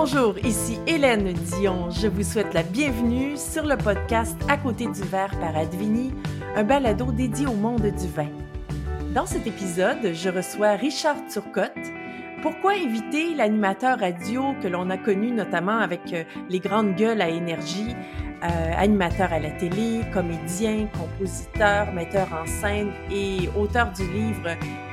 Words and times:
Bonjour, 0.00 0.38
ici 0.44 0.78
Hélène 0.86 1.32
Dion. 1.32 1.90
Je 1.90 2.06
vous 2.06 2.22
souhaite 2.22 2.54
la 2.54 2.62
bienvenue 2.62 3.36
sur 3.36 3.64
le 3.64 3.76
podcast 3.76 4.36
À 4.48 4.56
côté 4.56 4.86
du 4.86 5.02
verre 5.02 5.36
par 5.40 5.56
Advini, 5.56 6.14
un 6.54 6.62
balado 6.62 7.10
dédié 7.10 7.48
au 7.48 7.54
monde 7.54 7.82
du 7.82 8.06
vin. 8.06 8.28
Dans 9.12 9.26
cet 9.26 9.48
épisode, 9.48 10.12
je 10.12 10.28
reçois 10.28 10.76
Richard 10.76 11.16
Turcotte. 11.28 11.72
Pourquoi 12.42 12.76
éviter 12.76 13.34
l'animateur 13.34 13.98
radio 13.98 14.54
que 14.62 14.68
l'on 14.68 14.88
a 14.88 14.98
connu 14.98 15.32
notamment 15.32 15.78
avec 15.78 16.12
euh, 16.12 16.22
les 16.48 16.60
grandes 16.60 16.94
gueules 16.94 17.20
à 17.20 17.28
énergie, 17.28 17.96
euh, 18.44 18.72
animateur 18.76 19.32
à 19.32 19.40
la 19.40 19.50
télé, 19.50 20.02
comédien, 20.14 20.86
compositeur, 20.96 21.92
metteur 21.92 22.28
en 22.32 22.46
scène 22.46 22.92
et 23.10 23.48
auteur 23.58 23.90
du 23.90 24.08
livre 24.12 24.50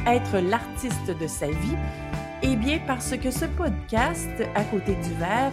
Être 0.08 0.40
l'artiste 0.40 1.16
de 1.22 1.28
sa 1.28 1.46
vie? 1.46 1.78
Eh 2.48 2.56
bien, 2.56 2.80
parce 2.86 3.18
que 3.18 3.32
ce 3.32 3.46
podcast, 3.46 4.30
à 4.54 4.64
côté 4.66 4.94
du 4.94 5.14
verre, 5.16 5.52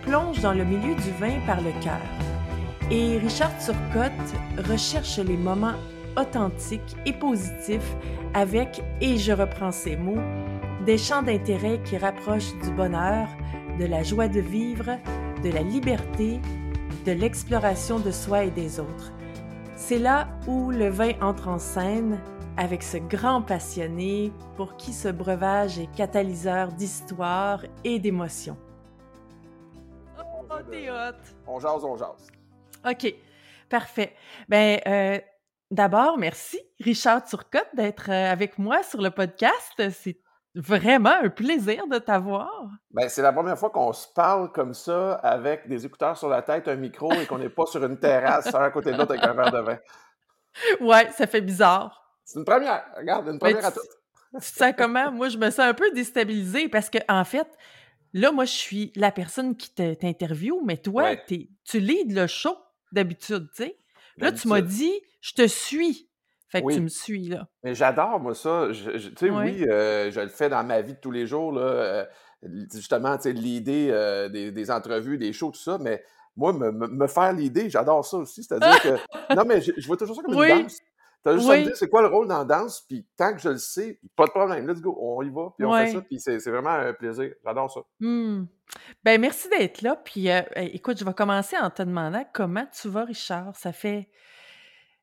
plonge 0.00 0.40
dans 0.40 0.54
le 0.54 0.64
milieu 0.64 0.94
du 0.94 1.10
vin 1.20 1.38
par 1.46 1.60
le 1.60 1.70
cœur. 1.82 2.00
Et 2.90 3.18
Richard 3.18 3.52
Turcotte 3.58 4.66
recherche 4.66 5.18
les 5.18 5.36
moments 5.36 5.74
authentiques 6.16 6.96
et 7.04 7.12
positifs 7.12 7.94
avec, 8.32 8.82
et 9.02 9.18
je 9.18 9.32
reprends 9.32 9.70
ces 9.70 9.96
mots, 9.96 10.22
des 10.86 10.96
champs 10.96 11.22
d'intérêt 11.22 11.78
qui 11.84 11.98
rapprochent 11.98 12.56
du 12.62 12.70
bonheur, 12.70 13.28
de 13.78 13.84
la 13.84 14.02
joie 14.02 14.28
de 14.28 14.40
vivre, 14.40 14.96
de 15.44 15.50
la 15.50 15.60
liberté, 15.60 16.40
de 17.04 17.12
l'exploration 17.12 17.98
de 17.98 18.10
soi 18.10 18.44
et 18.44 18.50
des 18.50 18.80
autres. 18.80 19.12
C'est 19.76 19.98
là 19.98 20.26
où 20.46 20.70
le 20.70 20.88
vin 20.88 21.12
entre 21.20 21.48
en 21.48 21.58
scène 21.58 22.18
avec 22.60 22.82
ce 22.82 22.98
grand 22.98 23.40
passionné 23.40 24.34
pour 24.54 24.76
qui 24.76 24.92
ce 24.92 25.08
breuvage 25.08 25.78
est 25.78 25.90
catalyseur 25.96 26.68
d'histoire 26.68 27.64
et 27.84 27.98
d'émotions. 27.98 28.58
Oh, 30.18 30.56
t'es 30.70 30.90
hot! 30.90 31.16
On 31.46 31.58
jase, 31.58 31.82
on 31.82 31.96
jase. 31.96 32.28
OK, 32.86 33.14
parfait. 33.70 34.14
Ben, 34.46 34.78
euh, 34.86 35.18
d'abord, 35.70 36.18
merci, 36.18 36.60
Richard 36.80 37.24
Turcotte, 37.24 37.70
d'être 37.72 38.10
euh, 38.10 38.30
avec 38.30 38.58
moi 38.58 38.82
sur 38.82 39.00
le 39.00 39.10
podcast. 39.10 39.82
C'est 39.92 40.20
vraiment 40.54 41.16
un 41.22 41.30
plaisir 41.30 41.86
de 41.86 41.96
t'avoir. 41.96 42.68
Ben, 42.90 43.08
c'est 43.08 43.22
la 43.22 43.32
première 43.32 43.58
fois 43.58 43.70
qu'on 43.70 43.94
se 43.94 44.06
parle 44.06 44.52
comme 44.52 44.74
ça 44.74 45.14
avec 45.14 45.66
des 45.66 45.86
écouteurs 45.86 46.18
sur 46.18 46.28
la 46.28 46.42
tête, 46.42 46.68
un 46.68 46.76
micro 46.76 47.10
et 47.14 47.24
qu'on 47.24 47.38
n'est 47.38 47.48
pas 47.48 47.64
sur 47.64 47.82
une 47.82 47.98
terrasse, 47.98 48.54
un 48.54 48.64
à 48.64 48.70
côté 48.70 48.92
de 48.92 48.98
l'autre 48.98 49.12
avec 49.12 49.24
un 49.24 49.32
verre 49.32 49.50
de 49.50 49.60
vin. 49.60 49.78
Ouais, 50.80 51.08
ça 51.12 51.26
fait 51.26 51.40
bizarre. 51.40 52.00
C'est 52.30 52.38
une 52.38 52.44
première. 52.44 52.84
Regarde, 52.96 53.28
une 53.28 53.40
première 53.40 53.64
à 53.64 53.72
tout. 53.72 53.80
Tu 54.34 54.38
sais 54.40 54.72
comment? 54.72 55.10
Moi, 55.10 55.28
je 55.28 55.36
me 55.36 55.50
sens 55.50 55.60
un 55.60 55.74
peu 55.74 55.90
déstabilisée 55.90 56.68
parce 56.68 56.88
que, 56.88 56.98
en 57.08 57.24
fait, 57.24 57.48
là, 58.12 58.30
moi, 58.30 58.44
je 58.44 58.52
suis 58.52 58.92
la 58.94 59.10
personne 59.10 59.56
qui 59.56 59.70
t'interviewe, 59.72 60.62
mais 60.64 60.76
toi, 60.76 61.16
tu 61.16 61.80
leads 61.80 62.14
le 62.14 62.28
show 62.28 62.56
d'habitude, 62.92 63.48
tu 63.56 63.64
sais. 63.64 63.76
Là, 64.18 64.30
tu 64.30 64.46
m'as 64.46 64.60
dit, 64.60 64.92
je 65.20 65.32
te 65.32 65.46
suis. 65.46 66.08
Fait 66.48 66.62
que 66.62 66.72
tu 66.72 66.80
me 66.80 66.88
suis, 66.88 67.28
là. 67.28 67.48
Mais 67.64 67.74
j'adore, 67.74 68.20
moi, 68.20 68.34
ça. 68.34 68.68
Tu 68.70 69.00
sais, 69.16 69.30
oui, 69.30 69.64
euh, 69.68 70.12
je 70.12 70.20
le 70.20 70.28
fais 70.28 70.48
dans 70.48 70.62
ma 70.64 70.82
vie 70.82 70.94
de 70.94 71.00
tous 71.00 71.10
les 71.10 71.26
jours, 71.26 71.52
là. 71.52 71.62
Euh, 71.62 72.04
justement, 72.72 73.16
tu 73.16 73.24
sais, 73.24 73.32
l'idée 73.32 73.88
euh, 73.90 74.28
des, 74.28 74.70
entrevues, 74.70 75.18
des 75.18 75.32
shows, 75.32 75.50
tout 75.50 75.60
ça, 75.60 75.78
mais 75.78 76.04
moi, 76.36 76.52
me, 76.52 77.06
faire 77.08 77.32
l'idée, 77.32 77.68
j'adore 77.68 78.04
ça 78.04 78.18
aussi. 78.18 78.44
C'est-à-dire 78.44 78.80
que. 78.80 79.34
non, 79.34 79.44
mais 79.44 79.60
je, 79.60 79.86
vois 79.86 79.96
toujours 79.96 80.16
ça 80.16 80.22
comme 80.22 80.34
une 80.34 80.62
danse. 80.62 80.78
T'as 81.22 81.36
juste 81.36 81.50
à 81.50 81.58
me 81.58 81.64
dire 81.64 81.76
c'est 81.76 81.90
quoi 81.90 82.00
le 82.00 82.08
rôle 82.08 82.28
dans 82.28 82.38
la 82.38 82.44
danse, 82.44 82.80
puis 82.88 83.06
tant 83.16 83.34
que 83.34 83.40
je 83.40 83.50
le 83.50 83.58
sais, 83.58 84.00
pas 84.16 84.24
de 84.24 84.30
problème, 84.30 84.66
let's 84.66 84.80
go, 84.80 84.96
on 84.98 85.20
y 85.22 85.28
va, 85.28 85.52
puis 85.56 85.66
on 85.66 85.74
fait 85.74 85.92
ça, 85.92 86.00
puis 86.00 86.18
c'est 86.18 86.38
vraiment 86.50 86.70
un 86.70 86.94
plaisir. 86.94 87.34
J'adore 87.44 87.70
ça. 87.70 87.80
Mmh. 88.00 88.44
Ben 89.04 89.20
merci 89.20 89.48
d'être 89.50 89.82
là, 89.82 89.96
puis 89.96 90.30
euh, 90.30 90.40
écoute, 90.56 90.98
je 90.98 91.04
vais 91.04 91.12
commencer 91.12 91.58
en 91.58 91.68
te 91.68 91.82
demandant 91.82 92.24
comment 92.32 92.64
tu 92.72 92.88
vas, 92.88 93.04
Richard? 93.04 93.54
Ça 93.54 93.72
fait. 93.72 94.08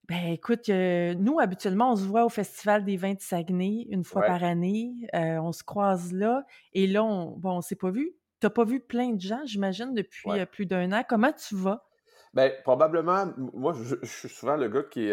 Ben 0.10 0.32
écoute, 0.32 0.70
euh, 0.70 1.14
nous, 1.16 1.40
habituellement, 1.40 1.92
on 1.92 1.96
se 1.96 2.06
voit 2.06 2.26
au 2.26 2.30
Festival 2.30 2.84
des 2.84 2.98
vins 2.98 3.14
de 3.14 3.20
Saguenay 3.20 3.86
une 3.92 4.04
fois 4.04 4.24
par 4.24 4.44
année. 4.44 4.94
Euh, 5.14 5.38
on 5.38 5.52
se 5.52 5.64
croise 5.64 6.14
là, 6.14 6.46
et 6.74 6.88
là, 6.88 7.04
on, 7.04 7.38
bon, 7.38 7.58
on 7.58 7.62
s'est 7.62 7.76
pas 7.76 7.92
vu. 7.92 8.16
T'as 8.40 8.50
pas 8.50 8.64
vu 8.64 8.80
plein 8.80 9.14
de 9.14 9.22
gens, 9.22 9.42
j'imagine, 9.46 9.94
depuis 9.94 10.24
plus 10.52 10.66
d'un 10.66 10.92
an. 10.94 11.04
Comment 11.08 11.34
tu 11.34 11.56
vas? 11.56 11.86
Ben, 12.34 12.52
probablement, 12.64 13.26
moi, 13.54 13.74
je, 13.74 13.96
je 14.02 14.08
suis 14.08 14.30
souvent 14.30 14.56
le 14.56 14.70
gars 14.70 14.84
qui 14.84 15.12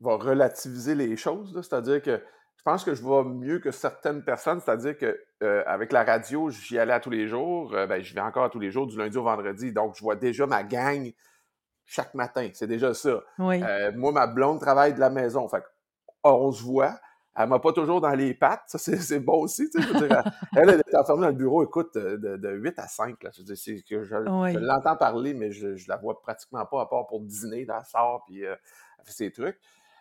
va 0.00 0.16
relativiser 0.16 0.94
les 0.94 1.16
choses. 1.16 1.58
C'est-à-dire 1.62 2.02
que 2.02 2.20
je 2.64 2.70
pense 2.70 2.82
que 2.82 2.94
je 2.94 3.02
vais 3.02 3.24
mieux 3.24 3.58
que 3.58 3.70
certaines 3.70 4.24
personnes. 4.24 4.58
C'est-à-dire 4.58 4.96
que 4.96 5.20
euh, 5.42 5.62
avec 5.66 5.92
la 5.92 6.02
radio, 6.02 6.48
j'y 6.48 6.78
allais 6.78 6.94
à 6.94 7.00
tous 7.00 7.10
les 7.10 7.28
jours. 7.28 7.74
Euh, 7.74 7.86
ben, 7.86 8.02
je 8.02 8.14
vais 8.14 8.22
encore 8.22 8.44
à 8.44 8.48
tous 8.48 8.58
les 8.58 8.70
jours, 8.70 8.86
du 8.86 8.96
lundi 8.96 9.18
au 9.18 9.22
vendredi. 9.22 9.70
Donc, 9.70 9.94
je 9.96 10.00
vois 10.00 10.16
déjà 10.16 10.46
ma 10.46 10.62
gang 10.62 11.12
chaque 11.84 12.14
matin. 12.14 12.48
C'est 12.54 12.66
déjà 12.66 12.94
ça. 12.94 13.22
Euh, 13.38 13.92
moi, 13.94 14.12
ma 14.12 14.26
blonde 14.26 14.60
travaille 14.60 14.94
de 14.94 15.00
la 15.00 15.10
maison. 15.10 15.46
Fait 15.46 15.62
on 16.22 16.50
se 16.52 16.62
voit. 16.62 16.98
Elle 17.36 17.48
m'a 17.48 17.58
pas 17.58 17.74
toujours 17.74 18.00
dans 18.00 18.14
les 18.14 18.32
pattes. 18.32 18.62
Ça, 18.66 18.78
c'est 18.78 19.20
bon 19.20 19.42
aussi. 19.42 19.68
Elle, 20.56 20.70
elle 20.70 20.82
est 20.86 20.96
enfermée 20.96 21.22
dans 21.22 21.28
le 21.28 21.34
bureau, 21.34 21.62
écoute, 21.64 21.98
de, 21.98 22.36
de 22.36 22.50
8 22.50 22.78
à 22.78 22.88
5. 22.88 23.22
Là. 23.24 23.30
Je, 23.36 23.42
que 23.86 24.04
je, 24.04 24.14
l'entends 24.58 24.96
parler, 24.96 25.34
mais 25.34 25.50
je, 25.50 25.76
je 25.76 25.86
la 25.88 25.96
vois 25.98 26.18
pratiquement 26.22 26.64
pas 26.64 26.80
à 26.80 26.86
part 26.86 27.06
pour 27.08 27.20
dîner 27.20 27.66
dans 27.66 27.76
la 27.76 27.84
sort, 27.84 28.24
puis 28.26 28.40
elle 28.40 28.58
fait 29.04 29.12
ses 29.12 29.32
trucs. 29.32 29.60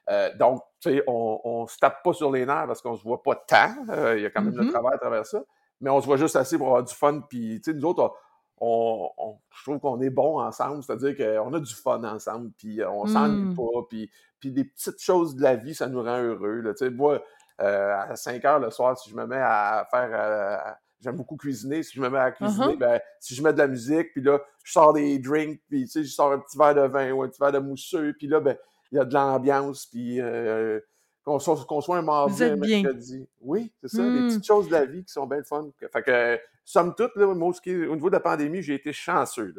Euh, 0.10 0.36
donc, 0.38 0.62
tu 0.82 0.92
sais, 0.92 1.04
on 1.08 1.64
ne 1.64 1.68
se 1.68 1.78
tape 1.78 2.04
pas 2.04 2.14
sur 2.14 2.32
les 2.32 2.46
nerfs 2.46 2.68
parce 2.68 2.82
qu'on 2.82 2.98
se 2.98 3.04
voit 3.04 3.24
pas 3.24 3.36
tant. 3.36 3.74
Euh, 3.90 4.18
il 4.18 4.24
y 4.24 4.26
a 4.26 4.30
quand 4.30 4.42
même 4.42 4.56
le 4.56 4.64
mm-hmm. 4.64 4.72
travail 4.72 4.94
à 4.96 4.98
travers 4.98 5.26
ça. 5.26 5.44
Mais 5.82 5.90
on 5.90 6.02
se 6.02 6.06
voit 6.06 6.18
juste 6.18 6.36
assez 6.36 6.58
pour 6.58 6.68
avoir 6.68 6.84
du 6.84 6.94
fun. 6.94 7.22
Puis, 7.30 7.62
tu 7.64 7.72
sais, 7.72 7.78
nous 7.78 7.86
autres, 7.88 8.14
on, 8.60 9.10
je 9.56 9.64
trouve 9.64 9.80
qu'on 9.80 10.00
est 10.02 10.10
bons 10.10 10.40
ensemble. 10.40 10.84
C'est-à-dire 10.84 11.16
qu'on 11.16 11.54
a 11.54 11.60
du 11.60 11.74
fun 11.74 12.04
ensemble. 12.04 12.52
Puis, 12.58 12.82
euh, 12.82 12.90
on 12.90 13.06
s'ennuie 13.06 13.46
mm. 13.46 13.56
pas. 13.56 13.82
Puis, 13.90 14.10
puis, 14.40 14.52
des 14.52 14.66
petites 14.66 15.02
choses 15.02 15.36
de 15.36 15.42
la 15.42 15.56
vie, 15.56 15.74
ça 15.74 15.88
nous 15.88 16.04
rend 16.04 16.22
heureux. 16.22 16.64
Tu 16.78 16.86
sais, 16.86 16.90
moi, 16.90 17.22
à 17.60 18.16
5 18.16 18.44
heures 18.46 18.60
le 18.60 18.72
soir, 18.72 18.98
si 18.98 19.10
je 19.10 19.16
me 19.16 19.26
mets 19.26 19.42
à 19.42 19.88
faire. 19.90 20.78
J'aime 21.00 21.18
beaucoup 21.18 21.36
cuisiner. 21.36 21.84
Si 21.84 21.96
je 21.96 22.02
me 22.02 22.10
mets 22.10 22.20
à 22.20 22.32
cuisiner, 22.32 22.76
uh-huh. 22.76 22.78
ben, 22.78 23.02
si 23.20 23.36
je 23.36 23.44
mets 23.44 23.52
de 23.52 23.58
la 23.58 23.68
musique, 23.68 24.14
puis 24.14 24.22
là, 24.22 24.40
je 24.64 24.72
sors 24.72 24.94
des 24.94 25.20
drinks, 25.20 25.60
puis 25.68 25.84
tu 25.84 25.92
sais, 25.92 26.04
je 26.06 26.14
sors 26.14 26.32
un 26.32 26.40
petit 26.40 26.58
verre 26.58 26.76
de 26.76 26.82
vin 26.82 27.12
ou 27.12 27.24
un 27.24 27.28
petit 27.28 27.42
verre 27.42 27.52
de 27.52 27.60
mousseux, 27.60 28.16
puis 28.18 28.28
là, 28.28 28.40
ben, 28.40 28.56
il 28.94 28.98
y 28.98 29.00
a 29.00 29.06
de 29.06 29.14
l'ambiance, 29.14 29.88
puis 29.88 30.22
euh, 30.22 30.80
qu'on 31.26 31.40
soit, 31.40 31.98
un 31.98 32.04
mardi, 32.04 32.44
un 32.44 32.56
mercredi. 32.56 33.28
Oui, 33.42 33.72
c'est 33.82 33.88
ça, 33.88 34.04
les 34.04 34.08
mmh. 34.08 34.28
petites 34.28 34.46
choses 34.46 34.68
de 34.68 34.74
la 34.74 34.86
vie 34.86 35.04
qui 35.04 35.12
sont 35.12 35.26
bien 35.26 35.42
fun. 35.44 35.68
Fait 35.92 36.04
que, 36.04 36.40
somme 36.64 36.94
toute, 36.94 37.16
là, 37.16 37.28
au 37.28 37.36
niveau 37.36 38.10
de 38.10 38.14
la 38.14 38.20
pandémie, 38.20 38.62
j'ai 38.62 38.76
été 38.76 38.94
chanceux 38.94 39.54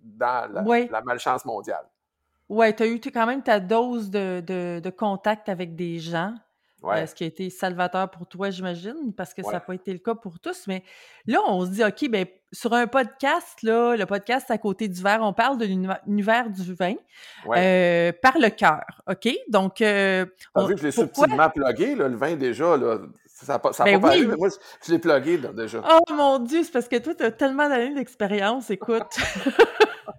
dans 0.00 0.52
la, 0.52 1.02
malchance 1.02 1.44
mondiale. 1.44 1.84
Oui, 2.48 2.74
tu 2.74 2.82
as 2.84 2.86
eu 2.86 3.00
quand 3.00 3.26
même 3.26 3.42
ta 3.42 3.58
dose 3.58 4.10
de, 4.10 4.90
contact 4.90 5.48
avec 5.48 5.74
des 5.74 5.98
gens. 5.98 6.34
Euh, 6.84 7.06
ce 7.06 7.14
qui 7.14 7.24
a 7.24 7.26
été 7.26 7.50
salvateur 7.50 8.08
pour 8.10 8.26
toi, 8.26 8.50
j'imagine, 8.50 9.12
parce 9.16 9.34
que 9.34 9.42
ça 9.42 9.52
n'a 9.52 9.60
pas 9.60 9.74
été 9.74 9.92
le 9.92 9.98
cas 9.98 10.14
pour 10.14 10.38
tous. 10.38 10.66
Mais 10.68 10.84
là, 11.26 11.40
on 11.48 11.64
se 11.66 11.70
dit, 11.70 11.84
OK, 11.84 12.08
ben, 12.08 12.24
sur 12.52 12.72
un 12.72 12.86
podcast, 12.86 13.62
là, 13.62 13.96
le 13.96 14.06
podcast 14.06 14.50
à 14.50 14.58
côté 14.58 14.86
du 14.86 15.02
verre, 15.02 15.20
on 15.22 15.32
parle 15.32 15.58
de 15.58 15.66
l'univers 15.66 16.48
du 16.48 16.74
vin 16.74 16.94
euh, 17.48 18.12
par 18.22 18.38
le 18.38 18.48
cœur. 18.50 19.02
OK? 19.08 19.28
Donc. 19.48 19.80
Euh, 19.80 20.24
as 20.54 20.64
vu 20.66 20.74
que 20.74 20.80
je 20.80 20.86
l'ai 20.86 20.92
subtilement 20.92 21.50
plugué, 21.50 21.94
le 21.94 22.14
vin 22.14 22.36
déjà, 22.36 22.76
là. 22.76 22.98
Ça 23.26 23.52
n'a 23.52 23.58
pas, 23.60 23.72
ça 23.72 23.84
ben 23.84 24.00
pas 24.00 24.16
mais 24.16 24.36
moi, 24.36 24.48
je 24.84 24.92
l'ai 24.92 24.98
plugué 24.98 25.38
déjà. 25.54 25.80
Oh 25.88 26.12
mon 26.12 26.40
Dieu, 26.40 26.64
c'est 26.64 26.72
parce 26.72 26.88
que 26.88 26.96
toi, 26.96 27.14
tu 27.14 27.22
as 27.22 27.30
tellement 27.30 27.68
d'années 27.68 27.94
d'expérience, 27.94 28.68
écoute. 28.70 29.16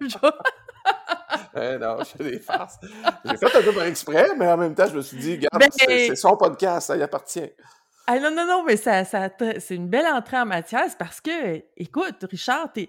non, 1.80 1.98
je 2.00 2.16
fais 2.16 2.30
des 2.30 2.38
farces. 2.38 2.78
J'ai 3.24 3.36
fait 3.36 3.56
un 3.56 3.62
peu 3.62 3.72
par 3.72 3.84
exprès, 3.84 4.28
mais 4.36 4.48
en 4.48 4.56
même 4.56 4.74
temps, 4.74 4.86
je 4.86 4.96
me 4.96 5.02
suis 5.02 5.16
dit, 5.16 5.32
regarde, 5.32 5.72
c'est 5.72 5.86
ben 5.86 6.16
son 6.16 6.36
podcast, 6.36 6.88
ça 6.88 6.96
y 6.96 7.02
appartient. 7.02 7.50
Ah 8.06 8.18
non, 8.18 8.30
non, 8.30 8.46
non, 8.46 8.64
mais 8.64 8.76
ça, 8.76 9.04
ça 9.04 9.28
c'est 9.58 9.76
une 9.76 9.88
belle 9.88 10.06
entrée 10.06 10.38
en 10.38 10.46
matière. 10.46 10.84
C'est 10.88 10.98
parce 10.98 11.20
que, 11.20 11.62
écoute, 11.76 12.24
Richard, 12.28 12.72
t'es, 12.72 12.88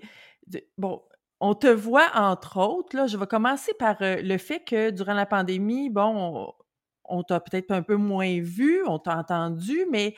bon, 0.77 1.01
on 1.39 1.53
te 1.53 1.67
voit, 1.67 2.09
entre 2.15 2.57
autres, 2.57 2.95
là, 2.95 3.07
je 3.07 3.17
vais 3.17 3.27
commencer 3.27 3.73
par 3.77 3.97
euh, 4.01 4.17
le 4.21 4.37
fait 4.37 4.59
que 4.59 4.89
durant 4.91 5.13
la 5.13 5.25
pandémie, 5.25 5.89
bon, 5.89 6.53
on, 7.05 7.23
t'a 7.23 7.39
peut-être 7.39 7.71
un 7.71 7.81
peu 7.81 7.95
moins 7.95 8.39
vu, 8.41 8.83
on 8.87 8.99
t'a 8.99 9.17
entendu, 9.17 9.85
mais 9.91 10.15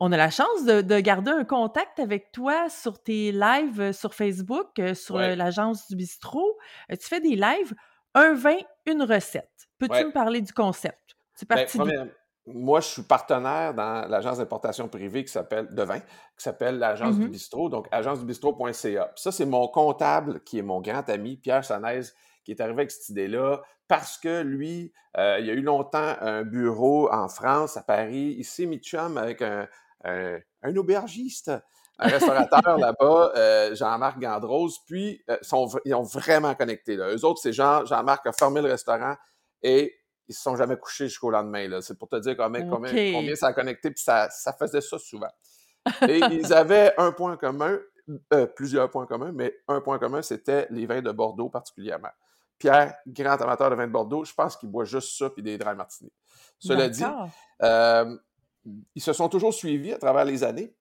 on 0.00 0.12
a 0.12 0.16
la 0.16 0.30
chance 0.30 0.64
de, 0.64 1.00
garder 1.00 1.30
un 1.30 1.44
contact 1.44 1.98
avec 1.98 2.30
toi 2.32 2.68
sur 2.68 3.02
tes 3.02 3.32
lives 3.32 3.80
euh, 3.80 3.92
sur 3.92 4.14
Facebook, 4.14 4.78
euh, 4.78 4.94
sur 4.94 5.18
l'agence 5.18 5.88
du 5.88 5.96
bistrot. 5.96 6.56
tu 6.88 7.06
fais 7.06 7.20
des 7.20 7.36
lives, 7.36 7.74
un 8.14 8.34
vin, 8.34 8.58
une 8.86 9.02
recette. 9.02 9.68
Peux-tu 9.78 10.04
me 10.04 10.12
parler 10.12 10.40
du 10.40 10.52
concept? 10.52 11.16
C'est 11.34 11.48
ben, 11.48 12.10
moi, 12.46 12.80
je 12.80 12.86
suis 12.86 13.02
partenaire 13.02 13.74
dans 13.74 14.08
l'agence 14.08 14.38
d'importation 14.38 14.88
privée 14.88 15.24
qui 15.24 15.30
s'appelle 15.30 15.72
de 15.72 15.82
vin, 15.82 16.00
qui 16.00 16.06
s'appelle 16.38 16.78
l'agence 16.78 17.16
du 17.16 17.26
mm-hmm. 17.26 17.30
bistrot, 17.30 17.68
donc 17.68 17.86
agencedubistro.ca. 17.90 19.12
Ça, 19.14 19.30
c'est 19.30 19.44
mon 19.44 19.68
comptable 19.68 20.40
qui 20.40 20.58
est 20.58 20.62
mon 20.62 20.80
grand 20.80 21.08
ami, 21.10 21.36
Pierre 21.36 21.64
Sanaise, 21.64 22.14
qui 22.44 22.52
est 22.52 22.60
arrivé 22.60 22.80
avec 22.80 22.90
cette 22.90 23.10
idée-là 23.10 23.60
parce 23.88 24.18
que 24.18 24.42
lui, 24.42 24.92
euh, 25.16 25.38
il 25.40 25.46
y 25.46 25.50
a 25.50 25.54
eu 25.54 25.62
longtemps 25.62 26.14
un 26.20 26.42
bureau 26.42 27.10
en 27.10 27.28
France, 27.28 27.76
à 27.76 27.82
Paris. 27.82 28.36
Il 28.38 28.44
s'est 28.44 28.66
mis 28.66 28.80
avec 29.16 29.42
un, 29.42 29.66
un, 30.04 30.76
aubergiste 30.76 31.50
un 31.98 32.08
restaurateur 32.08 32.78
là-bas, 32.78 33.32
euh, 33.36 33.74
Jean-Marc 33.74 34.20
Gandrose, 34.20 34.78
puis 34.86 35.22
euh, 35.28 35.36
sont, 35.42 35.68
ils 35.84 35.94
ont 35.94 36.02
vraiment 36.02 36.54
connecté. 36.54 36.96
Là. 36.96 37.14
Eux 37.14 37.24
autres, 37.24 37.40
c'est 37.42 37.52
Jean, 37.52 37.84
Jean-Marc 37.84 38.26
a 38.26 38.32
fermé 38.32 38.62
le 38.62 38.68
restaurant 38.68 39.16
et 39.62 39.94
ils 40.28 40.34
se 40.34 40.42
sont 40.42 40.56
jamais 40.56 40.76
couchés 40.76 41.08
jusqu'au 41.08 41.30
lendemain. 41.30 41.80
C'est 41.80 41.98
pour 41.98 42.08
te 42.08 42.16
dire 42.16 42.36
combien, 42.36 42.68
combien, 42.68 43.12
combien, 43.12 43.34
ça 43.34 43.48
a 43.48 43.52
connecté, 43.52 43.90
puis 43.90 44.02
ça, 44.02 44.28
ça 44.30 44.52
faisait 44.52 44.80
ça 44.80 44.98
souvent. 44.98 45.30
Et 46.02 46.18
ils 46.30 46.52
avaient 46.52 46.92
un 46.98 47.12
point 47.12 47.36
commun, 47.36 47.78
euh, 48.32 48.46
plusieurs 48.46 48.90
points 48.90 49.06
communs, 49.06 49.32
mais 49.32 49.54
un 49.68 49.80
point 49.80 49.98
commun, 49.98 50.22
c'était 50.22 50.66
les 50.70 50.86
vins 50.86 51.02
de 51.02 51.10
Bordeaux 51.10 51.48
particulièrement. 51.48 52.10
Pierre, 52.58 52.94
grand 53.06 53.40
amateur 53.40 53.70
de 53.70 53.76
vins 53.76 53.86
de 53.86 53.92
Bordeaux, 53.92 54.24
je 54.24 54.34
pense 54.34 54.56
qu'il 54.56 54.68
boit 54.68 54.84
juste 54.84 55.16
ça 55.16 55.30
puis 55.30 55.42
des 55.42 55.56
dry 55.58 55.74
martini. 55.74 56.12
Cela 56.58 56.88
dit, 56.88 57.04
euh, 57.62 58.16
ils 58.94 59.02
se 59.02 59.12
sont 59.12 59.28
toujours 59.28 59.54
suivis 59.54 59.92
à 59.92 59.98
travers 59.98 60.24
les 60.24 60.44
années. 60.44 60.74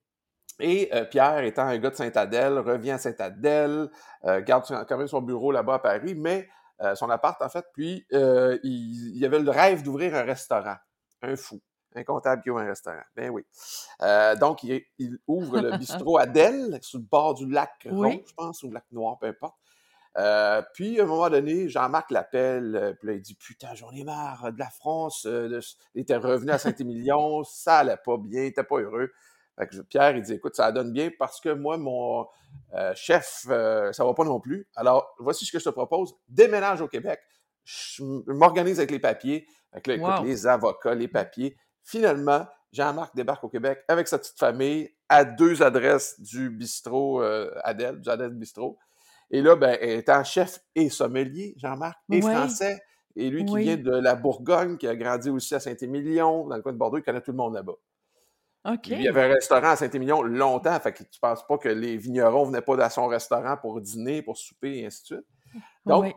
Et 0.60 0.90
euh, 0.94 1.06
Pierre, 1.06 1.44
étant 1.44 1.64
un 1.64 1.78
gars 1.78 1.92
de 1.92 1.96
Saint-Adèle, 1.96 2.58
revient 2.60 2.92
à 2.92 2.98
Saint-Adèle, 2.98 3.90
euh, 4.26 4.42
garde 4.42 4.66
quand 4.88 4.98
même 4.98 5.08
son 5.08 5.22
bureau 5.22 5.52
là-bas 5.52 5.76
à 5.76 5.80
Paris, 5.80 6.16
mais 6.16 6.48
son 6.94 7.10
appart, 7.10 7.42
en 7.42 7.50
fait, 7.50 7.66
puis 7.74 8.06
il, 8.12 9.16
il, 9.16 9.26
avait 9.26 9.40
le 9.40 9.50
rêve 9.50 9.82
d'ouvrir 9.82 10.14
un 10.14 10.22
restaurant. 10.22 10.76
Un 11.24 11.36
fou. 11.36 11.60
Un 11.96 12.04
comptable 12.04 12.44
qui 12.44 12.52
ouvre 12.52 12.60
un 12.60 12.68
restaurant. 12.68 13.02
Ben 13.16 13.32
oui. 13.32 13.44
donc, 14.40 14.62
il, 14.62 15.18
ouvre 15.26 15.60
le 15.60 15.72
bistrot 15.80 16.20
Adèle, 16.20 16.78
sur 16.84 17.00
le 17.00 17.06
bord 17.06 17.34
du 17.34 17.50
lac 17.50 17.88
Rond, 17.90 18.22
je 18.24 18.34
pense, 18.36 18.62
ou 18.62 18.68
le 18.68 18.76
lac 18.76 18.84
Noir, 18.92 19.18
peu 19.18 19.26
importe. 19.26 19.58
Euh, 20.18 20.64
puis, 20.74 21.00
à 21.00 21.04
un 21.04 21.06
moment 21.06 21.30
donné, 21.30 21.70
Jean-Marc 21.70 22.10
l'appelle, 22.10 22.76
euh, 22.76 22.94
puis 22.94 23.08
là, 23.08 23.14
il 23.14 23.22
dit 23.22 23.36
Putain, 23.36 23.76
j'en 23.76 23.92
ai 23.92 24.04
marre 24.04 24.52
de 24.52 24.58
la 24.58 24.70
France. 24.70 25.26
Euh, 25.28 25.60
il 25.94 26.02
était 26.02 26.16
revenu 26.16 26.52
à 26.52 26.58
Saint-Émilion, 26.58 27.44
ça 27.44 27.80
allait 27.80 27.98
pas 28.04 28.18
bien, 28.18 28.42
il 28.42 28.46
n'était 28.46 28.64
pas 28.64 28.80
heureux. 28.80 29.12
Fait 29.60 29.68
que 29.68 29.82
Pierre, 29.82 30.16
il 30.16 30.24
dit 30.24 30.34
Écoute, 30.34 30.56
ça 30.56 30.72
donne 30.72 30.92
bien 30.92 31.12
parce 31.20 31.40
que 31.40 31.50
moi, 31.50 31.78
mon 31.78 32.26
chef, 32.96 33.46
ça 33.48 34.06
va 34.06 34.14
pas 34.14 34.24
non 34.24 34.40
plus. 34.40 34.68
Alors, 34.76 35.16
voici 35.20 35.46
ce 35.46 35.52
que 35.52 35.60
je 35.60 35.66
te 35.66 35.70
propose 35.70 36.16
déménage 36.28 36.82
au 36.82 36.88
Québec. 36.88 37.20
Je 37.64 38.04
m'organise 38.28 38.80
avec 38.80 38.92
les 38.92 39.00
papiers, 39.00 39.48
avec 39.72 39.88
les 40.24 40.48
avocats, 40.48 40.96
les 40.96 41.08
papiers. 41.08 41.58
Finalement, 41.84 42.46
Jean-Marc 42.72 43.16
débarque 43.16 43.44
au 43.44 43.50
Québec 43.50 43.84
avec 43.88 44.08
sa 44.08 44.20
petite 44.20 44.38
famille 44.38 44.90
à 45.10 45.26
deux 45.26 45.64
adresses 45.64 46.20
du 46.22 46.50
bistrot 46.50 47.22
Adèle, 47.64 48.00
du 48.00 48.10
Adèle 48.10 48.34
Bistrot. 48.34 48.78
Et 49.32 49.42
là, 49.42 49.56
ben, 49.56 49.78
étant 49.82 50.24
chef 50.24 50.60
et 50.76 50.90
sommelier, 50.90 51.54
Jean-Marc, 51.58 51.98
et 52.12 52.22
français, 52.22 52.80
et 53.16 53.30
lui 53.30 53.46
qui 53.46 53.58
vient 53.58 53.78
de 53.78 53.92
la 53.92 54.16
Bourgogne, 54.16 54.78
qui 54.78 54.88
a 54.88 54.96
grandi 54.96 55.30
aussi 55.30 55.56
à 55.56 55.60
Saint-Émilion, 55.60 56.48
dans 56.48 56.56
le 56.56 56.62
coin 56.62 56.72
de 56.72 56.78
Bordeaux, 56.78 56.98
il 56.98 57.04
connaît 57.04 57.22
tout 57.22 57.32
le 57.32 57.38
monde 57.38 57.54
là-bas. 57.56 57.76
Il 58.86 59.02
y 59.04 59.08
avait 59.08 59.24
un 59.24 59.34
restaurant 59.34 59.70
à 59.70 59.76
Saint-Émilion 59.76 60.22
longtemps, 60.22 60.80
fait 60.80 60.94
que 60.94 61.04
tu 61.04 61.20
penses 61.20 61.46
pas 61.48 61.58
que 61.58 61.70
les 61.70 61.98
vignerons 61.98 62.46
venaient 62.46 62.62
pas 62.62 62.76
dans 62.76 62.90
son 62.90 63.08
restaurant 63.08 63.58
pour 63.58 63.80
dîner, 63.82 64.22
pour 64.22 64.38
souper, 64.38 64.80
et 64.80 64.86
ainsi 64.86 65.02
de 65.02 65.06
suite. 65.06 65.26
Donc, 65.86 66.16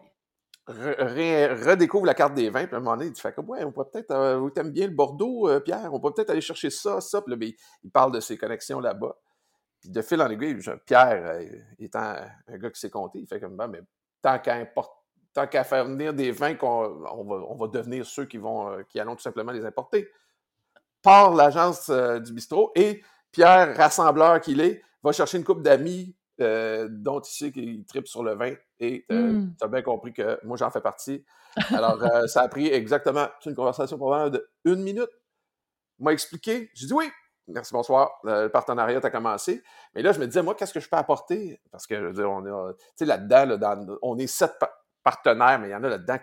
redécouvre 0.66 2.06
la 2.06 2.14
carte 2.14 2.34
des 2.34 2.50
vins, 2.50 2.66
puis 2.66 2.74
à 2.74 2.78
un 2.78 2.80
moment 2.80 2.96
donné, 2.96 3.08
il 3.08 3.12
dit, 3.12 3.20
fait 3.20 3.32
que, 3.32 3.40
ouais, 3.40 3.64
on 3.64 3.72
pourrait 3.72 3.88
peut-être, 3.92 4.10
euh, 4.10 4.38
vous 4.38 4.50
bien 4.70 4.86
le 4.86 4.92
Bordeaux, 4.92 5.48
euh, 5.48 5.60
Pierre, 5.60 5.92
on 5.92 6.00
pourrait 6.00 6.12
peut-être 6.14 6.30
aller 6.30 6.40
chercher 6.40 6.70
ça, 6.70 7.00
ça, 7.00 7.22
puis 7.22 7.30
là, 7.30 7.36
ben, 7.36 7.50
il 7.82 7.90
parle 7.90 8.12
de 8.12 8.20
ses 8.20 8.36
connexions 8.36 8.80
là-bas. 8.80 9.16
Puis 9.80 9.88
de 9.88 10.02
fil 10.02 10.20
en 10.20 10.28
aiguille, 10.28 10.58
Pierre, 10.84 11.22
euh, 11.24 11.44
étant 11.78 12.14
un 12.48 12.58
gars 12.58 12.70
qui 12.70 12.78
s'est 12.78 12.90
compté, 12.90 13.18
il 13.20 13.26
fait 13.26 13.40
comme 13.40 13.56
ben, 13.56 13.66
mais 13.66 13.80
tant 14.22 14.38
qu'à 14.38 15.64
faire 15.64 15.84
venir 15.86 16.12
des 16.12 16.32
vins 16.32 16.54
qu'on 16.54 17.02
on 17.10 17.56
va, 17.56 17.66
devenir 17.68 18.04
ceux 18.04 18.26
qui 18.26 18.36
vont 18.36 18.70
euh, 18.70 18.82
qui 18.88 19.00
allons 19.00 19.16
tout 19.16 19.22
simplement 19.22 19.52
les 19.52 19.64
importer. 19.64 20.08
Par 21.02 21.34
l'agence 21.34 21.88
euh, 21.88 22.18
du 22.18 22.34
bistrot 22.34 22.72
et 22.74 23.02
Pierre, 23.32 23.74
rassembleur 23.74 24.40
qu'il 24.40 24.60
est, 24.60 24.82
va 25.02 25.12
chercher 25.12 25.38
une 25.38 25.44
couple 25.44 25.62
d'amis 25.62 26.14
dont 26.38 27.20
il 27.20 27.30
sait 27.30 27.52
qu'il 27.52 27.84
tripe 27.84 28.08
sur 28.08 28.22
le 28.22 28.34
vin 28.34 28.54
et 28.78 29.04
mmh. 29.10 29.56
tu 29.58 29.64
as 29.64 29.68
bien 29.68 29.82
compris 29.82 30.14
que 30.14 30.40
moi 30.42 30.56
j'en 30.56 30.70
fais 30.70 30.80
partie. 30.80 31.22
Alors 31.68 32.02
ça 32.28 32.40
a 32.40 32.48
pris 32.48 32.68
exactement 32.68 33.28
une 33.44 33.54
conversation 33.54 33.98
probablement 33.98 34.30
de 34.30 34.48
une 34.64 34.82
minute. 34.82 35.10
M'a 35.98 36.14
expliqué, 36.14 36.70
j'ai 36.72 36.86
dit 36.86 36.94
oui, 36.94 37.10
Merci, 37.52 37.72
bonsoir. 37.72 38.18
Le 38.24 38.48
partenariat 38.48 39.00
a 39.02 39.10
commencé. 39.10 39.62
Mais 39.94 40.02
là, 40.02 40.12
je 40.12 40.20
me 40.20 40.26
disais, 40.26 40.42
moi, 40.42 40.54
qu'est-ce 40.54 40.74
que 40.74 40.80
je 40.80 40.88
peux 40.88 40.96
apporter? 40.96 41.60
Parce 41.70 41.86
que, 41.86 41.96
je 41.96 42.06
veux 42.06 42.12
dire, 42.12 42.30
on 42.30 42.42
tu 42.42 42.84
sais, 42.96 43.04
là-dedans, 43.04 43.98
on 44.02 44.18
est 44.18 44.26
sept 44.26 44.52
partenaires, 45.02 45.58
mais 45.58 45.68
il 45.68 45.72
y 45.72 45.74
en 45.74 45.84
a 45.84 45.88
là-dedans, 45.88 46.18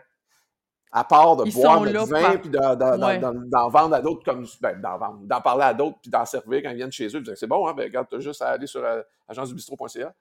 à 0.91 1.03
part 1.03 1.35
de 1.35 1.51
boire 1.51 1.81
notre 1.81 2.09
vin, 2.09 2.37
puis 2.37 2.49
d'en 2.49 3.69
vendre 3.69 3.95
à 3.95 4.01
d'autres, 4.01 4.23
comme, 4.23 4.45
ben, 4.61 4.81
d'en 4.81 5.41
parler 5.41 5.63
à 5.63 5.73
d'autres, 5.73 5.97
puis 6.01 6.09
d'en 6.09 6.25
servir 6.25 6.63
quand 6.63 6.69
ils 6.69 6.77
viennent 6.77 6.91
chez 6.91 7.07
eux. 7.15 7.23
C'est 7.35 7.47
bon, 7.47 7.67
hein? 7.67 7.73
Ben, 7.73 7.83
regarde, 7.83 8.07
tu 8.09 8.15
as 8.15 8.19
juste 8.19 8.41
à 8.41 8.49
aller 8.49 8.67
sur 8.67 8.83
euh, 8.83 9.01
agencedubistro.ca. 9.27 10.13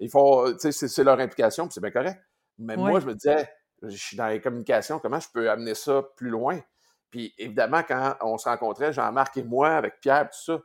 Il 0.00 0.10
faut, 0.10 0.52
tu 0.54 0.72
sais, 0.72 0.88
c'est 0.88 1.04
leur 1.04 1.20
implication, 1.20 1.64
puis 1.64 1.74
c'est 1.74 1.80
bien 1.80 1.90
correct. 1.90 2.20
Mais 2.58 2.76
moi, 2.76 3.00
je 3.00 3.06
me 3.06 3.14
disais, 3.14 3.48
je 3.82 3.96
suis 3.96 4.16
dans 4.16 4.28
les 4.28 4.40
communications, 4.40 4.98
comment 4.98 5.20
je 5.20 5.28
peux 5.32 5.50
amener 5.50 5.74
ça 5.74 6.02
plus 6.16 6.30
loin? 6.30 6.60
Puis 7.14 7.32
évidemment, 7.38 7.84
quand 7.86 8.16
on 8.22 8.36
se 8.38 8.48
rencontrait, 8.48 8.92
Jean-Marc 8.92 9.36
et 9.36 9.44
moi, 9.44 9.68
avec 9.68 10.00
Pierre, 10.00 10.28
tout 10.30 10.52
ça, 10.52 10.58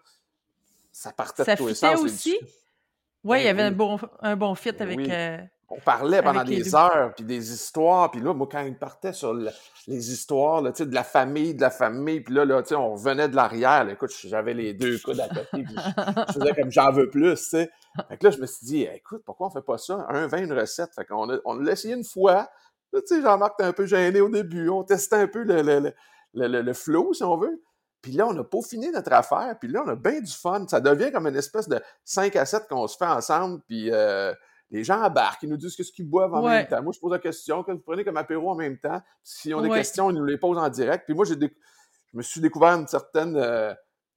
ça 0.92 1.12
partait 1.12 1.44
de 1.44 1.56
tous 1.56 1.68
les 1.68 1.76
sens. 1.76 2.02
aussi? 2.02 2.40
Oui, 3.24 3.42
il 3.42 3.46
y 3.46 3.50
avait 3.50 3.62
un 3.62 3.72
bon, 3.72 4.00
un 4.20 4.36
bon 4.36 4.56
fit 4.56 4.74
avec. 4.80 4.98
Euh, 4.98 5.38
on 5.70 5.80
parlait 5.80 6.24
pendant 6.24 6.44
des 6.44 6.74
heures, 6.74 7.14
puis 7.16 7.24
des 7.24 7.54
histoires. 7.54 8.10
Puis 8.10 8.20
là, 8.20 8.34
moi, 8.34 8.50
quand 8.52 8.62
il 8.62 8.76
partait 8.76 9.14
sur 9.14 9.36
les 9.36 10.12
histoires 10.12 10.64
là, 10.64 10.72
de 10.72 10.96
la 10.96 11.04
famille, 11.04 11.54
de 11.54 11.62
la 11.62 11.70
famille, 11.70 12.22
puis 12.22 12.34
là, 12.34 12.46
là 12.46 12.64
on 12.72 12.94
revenait 12.94 13.30
de 13.30 13.36
l'arrière. 13.36 13.88
Écoute, 13.88 14.10
j'avais 14.24 14.56
les 14.56 14.74
deux 14.74 14.98
coudes 14.98 15.20
à 15.20 15.28
côté, 15.28 15.64
puis 15.64 15.76
je, 15.76 16.34
faisais 16.34 16.56
comme 16.56 16.72
j'en 16.72 16.92
veux 16.92 17.12
plus. 17.12 17.36
sais. 17.36 17.70
Fait 18.08 18.18
que 18.18 18.26
là, 18.26 18.32
je 18.32 18.40
me 18.40 18.48
suis 18.48 18.66
dit, 18.66 18.88
écoute, 18.92 19.22
pourquoi 19.24 19.46
on 19.46 19.52
fait 19.52 19.62
pas 19.62 19.78
ça? 19.78 20.08
Un 20.10 20.26
vin, 20.26 20.40
une 20.40 20.54
recette. 20.54 20.96
Fait 20.96 21.06
qu'on 21.06 21.30
on 21.46 21.54
l'a 21.60 21.74
essayé 21.74 21.94
une 21.94 22.04
fois. 22.04 22.50
Tu 22.92 23.02
sais, 23.06 23.22
Jean-Marc 23.22 23.54
était 23.60 23.70
un 23.70 23.74
peu 23.74 23.86
gêné 23.86 24.20
au 24.20 24.30
début. 24.30 24.68
On 24.70 24.84
testait 24.84 25.18
un 25.18 25.28
peu 25.28 25.44
le, 25.44 25.62
le 25.62 25.80
le, 25.80 25.94
flow, 26.74 27.14
si 27.14 27.24
on 27.24 27.38
veut. 27.38 27.62
Puis 28.02 28.14
là, 28.14 28.28
on 28.28 28.38
a 28.38 28.44
peaufiné 28.44 28.92
notre 28.92 29.12
affaire, 29.12 29.58
puis 29.60 29.70
là, 29.70 29.84
on 29.86 29.90
a 29.90 29.96
bien 29.96 30.22
du 30.22 30.32
fun. 30.32 30.66
Ça 30.68 30.80
devient 30.80 31.12
comme 31.12 31.28
une 31.28 31.36
espèce 31.36 31.68
de 31.68 31.82
5 32.06 32.36
à 32.38 32.46
7 32.46 32.68
qu'on 32.70 32.88
se 32.88 32.96
fait 32.96 33.06
ensemble, 33.06 33.62
puis 33.68 33.92
euh, 33.92 34.34
les 34.72 34.84
gens 34.84 35.02
embarquent, 35.02 35.44
ils 35.44 35.50
nous 35.50 35.58
disent 35.58 35.76
ce 35.76 35.92
qu'ils 35.92 36.10
boivent 36.10 36.34
en 36.34 36.48
même 36.48 36.68
temps. 36.68 36.82
Moi, 36.82 36.94
je 36.96 37.00
pose 37.00 37.12
la 37.12 37.20
question, 37.20 37.64
que 37.64 37.72
vous 37.72 37.80
prenez 37.80 38.06
comme 38.06 38.18
apéro 38.18 38.52
en 38.52 38.56
même 38.56 38.78
temps? 38.78 39.02
Si 39.24 39.54
on 39.54 39.60
a 39.60 39.64
des 39.64 39.70
questions, 39.70 40.10
ils 40.12 40.16
nous 40.16 40.26
les 40.26 40.38
posent 40.38 40.58
en 40.58 40.70
direct. 40.70 41.06
Puis 41.06 41.14
moi, 41.14 41.26
j'ai 41.26 41.36
je 41.36 42.18
me 42.18 42.24
suis 42.24 42.42
découvert 42.42 42.72
une 42.72 42.88
certaine 42.88 43.36
euh, 43.36 43.74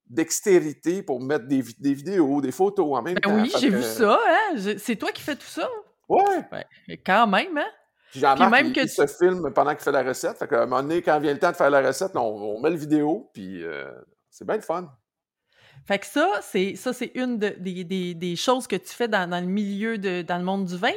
dextérité 0.07 1.03
pour 1.03 1.21
mettre 1.21 1.47
des, 1.47 1.61
vidéos, 1.61 2.41
des 2.41 2.53
photos 2.53 2.97
en 2.97 3.03
même 3.03 3.15
ben 3.15 3.21
temps. 3.21 3.43
Oui, 3.43 3.53
j'ai 3.59 3.69
vu 3.69 3.83
ça. 3.83 4.19
Hein? 4.27 4.57
C'est 4.79 4.97
toi 4.97 5.11
qui 5.13 5.23
fais 5.23 5.37
tout 5.37 5.43
ça? 5.43 5.69
Ouais. 6.09 6.23
ouais. 6.53 6.97
Quand 7.05 7.27
même, 7.27 7.59
hein? 7.59 7.71
Puis 8.13 8.21
Jean-Marc, 8.21 8.77
il, 8.77 8.89
se 8.91 9.07
filme 9.07 9.51
pendant 9.55 9.71
qu'il 9.71 9.81
fait 9.81 9.91
la 9.91 10.03
recette. 10.03 10.37
Fait 10.37 10.47
qu'à 10.47 10.63
un 10.63 10.67
moment 10.67 10.83
donné, 10.83 11.01
quand 11.01 11.19
vient 11.19 11.33
le 11.33 11.39
temps 11.39 11.51
de 11.51 11.57
faire 11.57 11.71
la 11.71 11.81
recette, 11.81 12.13
on, 12.15 12.61
met 12.61 12.69
le 12.69 12.77
vidéo, 12.77 13.31
puis 13.33 13.65
euh, 13.65 13.91
c'est 14.29 14.47
bien 14.47 14.57
le 14.57 14.61
fun. 14.61 14.93
Fait 15.87 15.99
que 15.99 16.05
ça, 16.05 16.29
c'est 16.43 16.77
ça, 16.77 16.93
c'est 16.93 17.11
une 17.15 17.39
des, 17.39 18.37
choses 18.37 18.67
que 18.67 18.77
tu 18.77 18.91
fais 18.91 19.09
dans, 19.09 19.29
le 19.29 19.47
milieu 19.47 19.97
de 19.97 20.21
dans 20.21 20.37
le 20.37 20.45
monde 20.45 20.67
du 20.67 20.77
vin. 20.77 20.93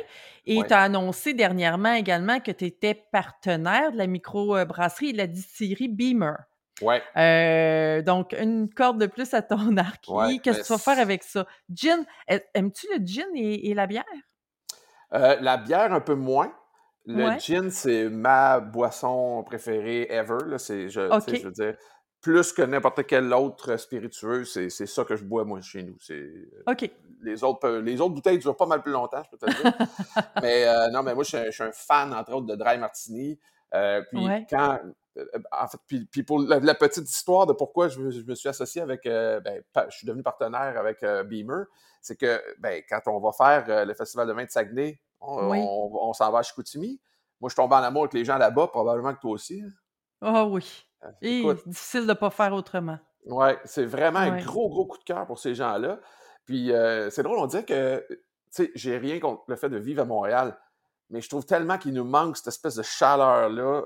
Et 0.45 0.61
tu 0.61 0.73
as 0.73 0.81
annoncé 0.81 1.33
dernièrement 1.33 1.93
également 1.93 2.41
que 2.41 2.51
tu 2.51 2.65
étais 2.65 2.93
partenaire 3.13 3.93
de 3.93 3.97
la 3.97 4.07
microbrasserie 4.07 5.09
et 5.09 5.13
de 5.13 5.17
la 5.17 5.27
distillerie 5.27 5.87
Beamer. 5.87 6.35
Ouais. 6.81 7.01
Euh, 7.15 8.01
donc, 8.01 8.35
une 8.37 8.69
corde 8.69 8.99
de 8.99 9.05
plus 9.05 9.33
à 9.33 9.41
ton 9.41 9.77
arc. 9.77 10.05
Qu'est-ce 10.43 10.59
que 10.59 10.65
tu 10.65 10.73
vas 10.73 10.77
faire 10.77 10.99
avec 10.99 11.23
ça? 11.23 11.47
Gin, 11.73 12.05
aimes-tu 12.27 12.87
le 12.93 13.05
gin 13.05 13.25
et, 13.33 13.73
la 13.73 13.87
bière? 13.87 14.03
Euh, 15.13 15.37
la 15.39 15.55
bière, 15.55 15.93
un 15.93 16.01
peu 16.01 16.15
moins. 16.15 16.53
Le 17.07 17.39
gin, 17.39 17.69
c'est 17.69 18.09
ma 18.09 18.59
boisson 18.59 19.43
préférée 19.45 20.07
ever. 20.09 20.39
Là. 20.47 20.57
je, 20.57 20.87
je 20.89 21.45
veux 21.45 21.51
dire, 21.51 21.75
plus 22.25 22.53
que 22.53 22.63
n'importe 22.63 23.05
quel 23.05 23.31
autre 23.33 23.77
spiritueux, 23.77 24.45
c'est, 24.45 24.69
ça 24.69 25.03
que 25.03 25.15
je 25.15 25.23
bois, 25.23 25.45
moi, 25.45 25.61
chez 25.61 25.83
nous. 25.83 25.95
OK. 26.65 26.89
Les 27.21 27.43
autres, 27.43 27.69
les 27.69 28.01
autres 28.01 28.15
bouteilles 28.15 28.39
durent 28.39 28.57
pas 28.57 28.65
mal 28.65 28.81
plus 28.81 28.91
longtemps, 28.91 29.21
je 29.23 29.29
peux 29.29 29.37
te 29.37 29.61
dire. 29.61 29.73
mais 30.41 30.67
euh, 30.67 30.89
non, 30.89 31.03
mais 31.03 31.13
moi, 31.13 31.23
je 31.23 31.51
suis, 31.51 31.63
un, 31.63 31.71
fan, 31.71 32.11
entre 32.15 32.33
autres, 32.33 32.47
de 32.47 32.55
Dry 32.55 32.79
Martini. 32.79 33.39
Euh, 33.75 34.01
puis 34.11 34.25
quand. 34.49 34.79
En 35.51 35.67
fait, 35.67 35.79
puis, 36.11 36.23
pour 36.23 36.39
la, 36.39 36.75
petite 36.75 37.09
histoire 37.09 37.45
de 37.45 37.53
pourquoi 37.53 37.87
je, 37.87 37.99
me 37.99 38.35
suis 38.35 38.49
associé 38.49 38.81
avec. 38.81 39.05
ben, 39.05 39.63
je 39.89 39.97
suis 39.97 40.07
devenu 40.07 40.23
partenaire 40.23 40.77
avec 40.77 41.05
Beamer, 41.27 41.65
c'est 42.01 42.15
que 42.15 42.41
ben, 42.59 42.83
quand 42.89 43.01
on 43.07 43.19
va 43.19 43.31
faire 43.31 43.85
le 43.85 43.93
Festival 43.93 44.27
de 44.27 44.33
vin 44.33 44.43
de 44.43 44.49
Saguenay 44.49 44.99
on, 45.27 46.13
s'en 46.13 46.31
va 46.31 46.39
à 46.39 46.43
Chicoutimi. 46.43 46.99
Moi, 47.41 47.49
je 47.49 47.55
tombe 47.55 47.71
en 47.73 47.77
amour 47.77 48.03
avec 48.03 48.13
les 48.13 48.25
gens 48.25 48.37
là-bas, 48.37 48.67
probablement 48.67 49.13
que 49.13 49.19
toi 49.19 49.31
aussi. 49.31 49.61
Hein. 49.61 49.69
Ah 50.21 50.45
oui. 50.45 50.85
Euh, 51.03 51.11
Et 51.21 51.43
difficile 51.65 52.01
de 52.01 52.07
ne 52.07 52.13
pas 52.13 52.29
faire 52.29 52.53
autrement. 52.53 52.97
Oui, 53.25 53.49
c'est 53.65 53.85
vraiment 53.85 54.19
un 54.19 54.37
gros, 54.37 54.69
gros 54.69 54.85
coup 54.85 54.97
de 54.97 55.03
cœur 55.03 55.25
pour 55.25 55.39
ces 55.39 55.55
gens-là. 55.55 55.99
Puis 56.45 56.71
euh, 56.71 57.09
c'est 57.09 57.23
drôle, 57.23 57.39
on 57.39 57.47
dirait 57.47 57.65
que, 57.65 58.05
tu 58.07 58.17
sais, 58.49 58.71
j'ai 58.75 58.97
rien 58.97 59.19
contre 59.19 59.43
le 59.47 59.55
fait 59.55 59.69
de 59.69 59.77
vivre 59.77 60.03
à 60.03 60.05
Montréal, 60.05 60.57
mais 61.09 61.21
je 61.21 61.29
trouve 61.29 61.45
tellement 61.45 61.77
qu'il 61.77 61.93
nous 61.93 62.03
manque 62.03 62.37
cette 62.37 62.47
espèce 62.47 62.75
de 62.75 62.83
chaleur-là. 62.83 63.83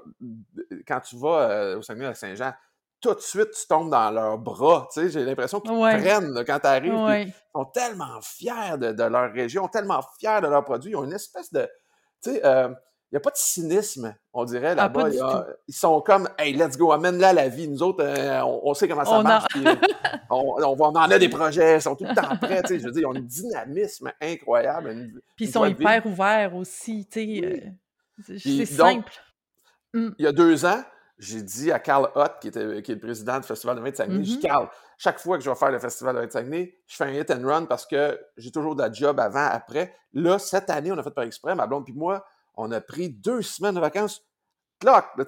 Quand 0.88 1.00
tu 1.02 1.18
vas 1.18 1.50
euh, 1.50 1.78
au 1.78 1.82
Saguenay-Lac-Saint-Jean, 1.82 2.54
tout 3.02 3.14
de 3.14 3.20
suite, 3.20 3.52
tu 3.52 3.68
tombes 3.68 3.90
dans 3.90 4.12
leurs 4.12 4.38
bras. 4.38 4.88
Tu 4.94 5.02
sais, 5.02 5.10
j'ai 5.10 5.24
l'impression 5.24 5.60
qu'ils 5.62 5.72
te 5.72 6.02
prennent 6.02 6.34
là, 6.34 6.44
quand 6.44 6.60
tu 6.60 6.68
arrives. 6.68 6.94
Ouais. 6.94 7.28
Ils 7.28 7.34
sont 7.54 7.66
tellement 7.66 8.20
fiers 8.22 8.78
de, 8.78 8.92
de 8.92 9.04
leur 9.04 9.32
région, 9.32 9.68
tellement 9.68 10.02
fiers 10.18 10.42
de 10.42 10.48
leurs 10.48 10.64
produits. 10.66 10.92
Ils 10.92 10.96
ont 10.96 11.06
une 11.06 11.14
espèce 11.14 11.52
de. 11.54 11.68
Tu 12.22 12.32
sais, 12.32 12.46
euh, 12.46 12.70
il 13.12 13.16
n'y 13.16 13.18
a 13.18 13.22
pas 13.22 13.32
de 13.32 13.38
cynisme, 13.38 14.16
on 14.34 14.46
dirait, 14.46 14.72
Ah, 14.72 14.76
là-bas. 14.76 15.10
Ils 15.68 15.74
sont 15.74 16.00
comme, 16.02 16.30
hey, 16.38 16.54
let's 16.54 16.78
go, 16.78 16.92
amène-la 16.92 17.34
la 17.34 17.48
vie. 17.50 17.68
Nous 17.68 17.82
autres, 17.82 18.04
euh, 18.04 18.42
on, 18.42 18.62
on 18.70 18.74
sait 18.76 18.88
comment 18.88 19.04
ça 19.04 19.12
On 19.14 19.20
a 19.22 19.24
marche. 19.24 19.48
puis, 19.50 19.66
euh, 19.68 19.76
on, 20.30 20.62
en 20.80 20.96
a 20.96 21.18
des 21.18 21.30
projets, 21.30 21.78
ils 21.78 21.82
sont 21.82 21.96
tout 21.96 22.06
le 22.06 22.14
temps 22.14 22.36
prêts. 22.38 22.62
Je 22.70 22.76
veux 22.76 22.92
dire, 22.92 23.02
ils 23.02 23.06
ont 23.08 23.16
un 23.16 23.20
dynamisme 23.22 24.12
incroyable. 24.22 24.92
une- 24.92 25.22
Puis 25.36 25.46
ils 25.46 25.52
sont 25.52 25.66
hyper 25.66 26.06
ouverts 26.06 26.56
aussi, 26.56 27.08
tu 27.12 27.20
sais, 27.20 27.26
Oui. 27.26 27.64
euh, 28.30 28.38
c'est 28.38 28.78
donc, 28.78 28.90
simple. 28.90 29.14
Mmh. 29.94 30.10
il 30.20 30.26
y 30.26 30.28
a 30.28 30.32
deux 30.32 30.66
ans, 30.66 30.84
j'ai 31.18 31.42
dit 31.42 31.72
à 31.72 31.80
Carl 31.80 32.10
Hutt, 32.16 32.34
qui, 32.42 32.50
était, 32.50 32.82
qui 32.84 32.92
est 32.92 32.96
le 32.96 33.02
président 33.02 33.40
du 33.40 33.48
Festival 33.48 33.76
de 33.78 33.82
vin 33.82 33.90
de 33.90 33.96
Saguenay, 33.96 34.24
j'ai 34.24 34.34
dit, 34.34 34.38
Mmh 34.38 34.42
Carl, 34.42 34.70
chaque 35.00 35.20
fois 35.20 35.38
que 35.40 35.44
je 35.44 35.50
vais 35.50 35.56
faire 35.56 35.72
le 35.72 35.80
Festival 35.80 36.14
de 36.16 36.20
vin 36.22 36.28
de 36.28 36.32
Saguenay, 36.32 36.78
je 36.86 36.96
fais 36.96 37.06
un 37.06 37.12
hit 37.14 37.32
and 37.32 37.42
run 37.44 37.66
parce 37.66 37.88
que 37.88 38.20
j'ai 38.38 38.52
toujours 38.52 38.76
de 38.76 38.84
la 38.84 38.92
job 38.92 39.20
avant, 39.20 39.48
après. 39.52 39.96
Là, 40.14 40.38
cette 40.38 40.70
année, 40.70 40.92
on 40.92 40.98
a 40.98 41.02
fait 41.04 41.10
par 41.12 41.24
exprès, 41.24 41.56
ma 41.56 41.66
blonde 41.66 41.86
puis 41.86 41.94
moi, 41.96 42.24
on 42.56 42.72
a 42.72 42.82
pris 42.82 43.10
deux 43.10 43.42
semaines 43.42 43.76
de 43.76 43.80
vacances. 43.80 44.26
Cloc, 44.80 45.06
là, 45.18 45.26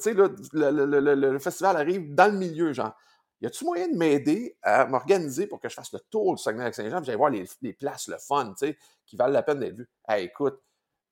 là, 0.53 0.71
le, 0.71 0.85
le- 0.85 0.99
le- 0.99 1.15
le- 1.15 1.31
le 1.33 1.39
festival 1.39 1.75
arrive 1.77 2.13
dans 2.15 2.31
le 2.31 2.37
milieu, 2.37 2.73
genre. 2.73 2.93
Y 3.41 3.47
a-tu 3.47 3.65
moyen 3.65 3.87
de 3.87 3.97
m'aider 3.97 4.55
à 4.61 4.85
m'organiser 4.85 5.47
pour 5.47 5.59
que 5.59 5.67
je 5.67 5.73
fasse 5.73 5.91
le 5.93 5.99
tour 6.11 6.35
du 6.35 6.43
Saguenay-Lac-Saint-Jean, 6.43 6.97
puis 6.97 7.07
j'aille 7.07 7.15
voir 7.15 7.31
les, 7.31 7.45
les 7.61 7.73
places, 7.73 8.07
le 8.07 8.17
fun, 8.17 8.53
tu 8.57 8.67
sais, 8.67 8.77
qui 9.05 9.15
valent 9.17 9.33
la 9.33 9.41
peine 9.43 9.59
d'être 9.59 9.75
vues? 9.75 9.89
Hey, 10.07 10.25
écoute, 10.25 10.61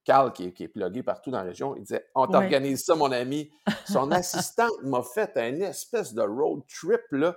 Carl, 0.04 0.32
qui 0.32 0.46
est, 0.46 0.54
qui 0.54 0.63
est 0.63 0.68
plugué 0.68 1.01
partout 1.04 1.32
dans 1.32 1.39
la 1.39 1.44
région, 1.46 1.75
il 1.75 1.82
disait 1.82 2.06
On 2.16 2.28
t'organise 2.32 2.84
ça, 2.86 2.96
mon 2.96 3.12
ami. 3.12 3.51
Son 3.88 4.12
assistante 4.12 4.82
m'a 4.84 5.01
fait 5.01 5.36
une 5.38 5.62
espèce 5.63 6.13
de 6.13 6.22
road 6.22 6.62
trip, 6.68 7.01
là. 7.12 7.36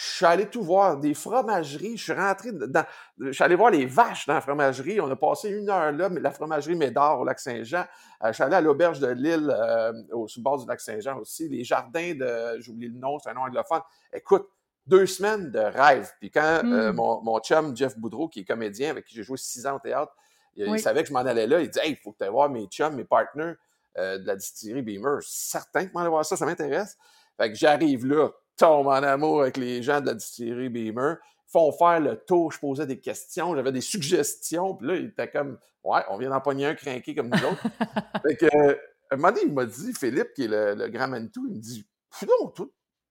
Je 0.00 0.06
suis 0.06 0.24
allé 0.24 0.46
tout 0.46 0.62
voir, 0.62 0.96
des 0.96 1.12
fromageries. 1.12 1.98
Je 1.98 2.04
suis 2.04 2.12
rentré 2.14 2.52
dans. 2.52 2.86
Je 3.18 3.32
suis 3.32 3.44
allé 3.44 3.54
voir 3.54 3.70
les 3.70 3.84
vaches 3.84 4.26
dans 4.26 4.32
la 4.32 4.40
fromagerie. 4.40 4.98
On 4.98 5.10
a 5.10 5.16
passé 5.16 5.50
une 5.50 5.68
heure 5.68 5.92
là, 5.92 6.08
mais 6.08 6.20
la 6.20 6.30
fromagerie 6.30 6.74
Médard 6.74 7.20
au 7.20 7.24
lac 7.24 7.38
Saint-Jean. 7.38 7.84
Euh, 8.24 8.28
je 8.28 8.32
suis 8.32 8.42
allé 8.42 8.54
à 8.54 8.62
l'auberge 8.62 8.98
de 8.98 9.08
Lille, 9.08 9.54
euh, 9.54 9.92
au 10.12 10.26
sous-bord 10.26 10.58
du 10.58 10.66
lac 10.66 10.80
Saint-Jean 10.80 11.18
aussi. 11.18 11.50
Les 11.50 11.64
jardins 11.64 12.14
de. 12.14 12.58
J'oublie 12.60 12.88
le 12.88 12.98
nom, 12.98 13.18
c'est 13.18 13.28
un 13.28 13.34
nom 13.34 13.42
anglophone. 13.42 13.82
Écoute, 14.10 14.48
deux 14.86 15.04
semaines 15.04 15.50
de 15.50 15.58
rêve. 15.58 16.10
Puis 16.18 16.30
quand 16.30 16.62
euh, 16.64 16.92
Mmh. 16.92 16.96
mon, 16.96 17.20
mon 17.20 17.38
chum 17.40 17.76
Jeff 17.76 17.98
Boudreau, 17.98 18.28
qui 18.28 18.40
est 18.40 18.44
comédien, 18.44 18.88
avec 18.88 19.04
qui 19.04 19.14
j'ai 19.14 19.22
joué 19.22 19.36
six 19.36 19.66
ans 19.66 19.76
au 19.76 19.80
théâtre, 19.80 20.16
il, 20.56 20.80
savait 20.80 21.02
que 21.02 21.10
je 21.10 21.12
m'en 21.12 21.20
allais 21.20 21.46
là. 21.46 21.60
Il 21.60 21.68
dit 21.68 21.78
Hey, 21.78 21.90
il 21.90 21.96
faut 21.96 22.12
que 22.12 22.16
tu 22.16 22.24
ailles 22.24 22.30
voir 22.30 22.48
mes 22.48 22.64
chums, 22.68 22.96
mes 22.96 23.04
partners 23.04 23.52
de 23.98 24.26
la 24.26 24.34
distillerie 24.34 24.80
Beamer. 24.80 25.18
Certain 25.20 25.84
que 25.84 25.92
m'en 25.92 26.00
aller 26.00 26.08
voir 26.08 26.24
ça, 26.24 26.38
ça 26.38 26.46
m'intéresse. 26.46 26.96
Fait 27.36 27.50
que 27.50 27.54
j'arrive 27.54 28.06
là, 28.06 28.30
tombe 28.56 28.86
en 28.88 28.92
amour 29.02 29.42
avec 29.42 29.56
les 29.56 29.82
gens 29.82 30.00
de 30.00 30.06
la 30.06 30.14
distillerie 30.14 30.68
Beamer, 30.68 31.16
font 31.46 31.72
faire 31.72 32.00
le 32.00 32.16
tour, 32.16 32.52
je 32.52 32.58
posais 32.60 32.86
des 32.86 33.00
questions, 33.00 33.54
j'avais 33.56 33.72
des 33.72 33.80
suggestions, 33.80 34.74
puis 34.74 34.86
là, 34.86 34.94
il 34.96 35.06
était 35.06 35.30
comme 35.30 35.58
Ouais, 35.82 36.02
on 36.10 36.18
vient 36.18 36.28
d'en 36.30 36.40
pogner 36.40 36.66
un 36.66 36.74
crinqué 36.74 37.14
comme 37.14 37.28
nous 37.28 37.44
autres. 37.44 37.62
fait 38.22 38.36
que, 38.36 38.46
euh, 38.54 38.74
un 39.10 39.16
moment 39.16 39.28
donné, 39.28 39.40
il 39.46 39.52
m'a 39.54 39.64
dit, 39.64 39.92
Philippe, 39.94 40.34
qui 40.34 40.44
est 40.44 40.48
le, 40.48 40.74
le 40.74 40.88
grand 40.88 41.08
Manitou, 41.08 41.46
il 41.48 41.54
me 41.54 41.58
dit 41.58 41.86
Fudon, 42.12 42.48
toi, 42.54 42.66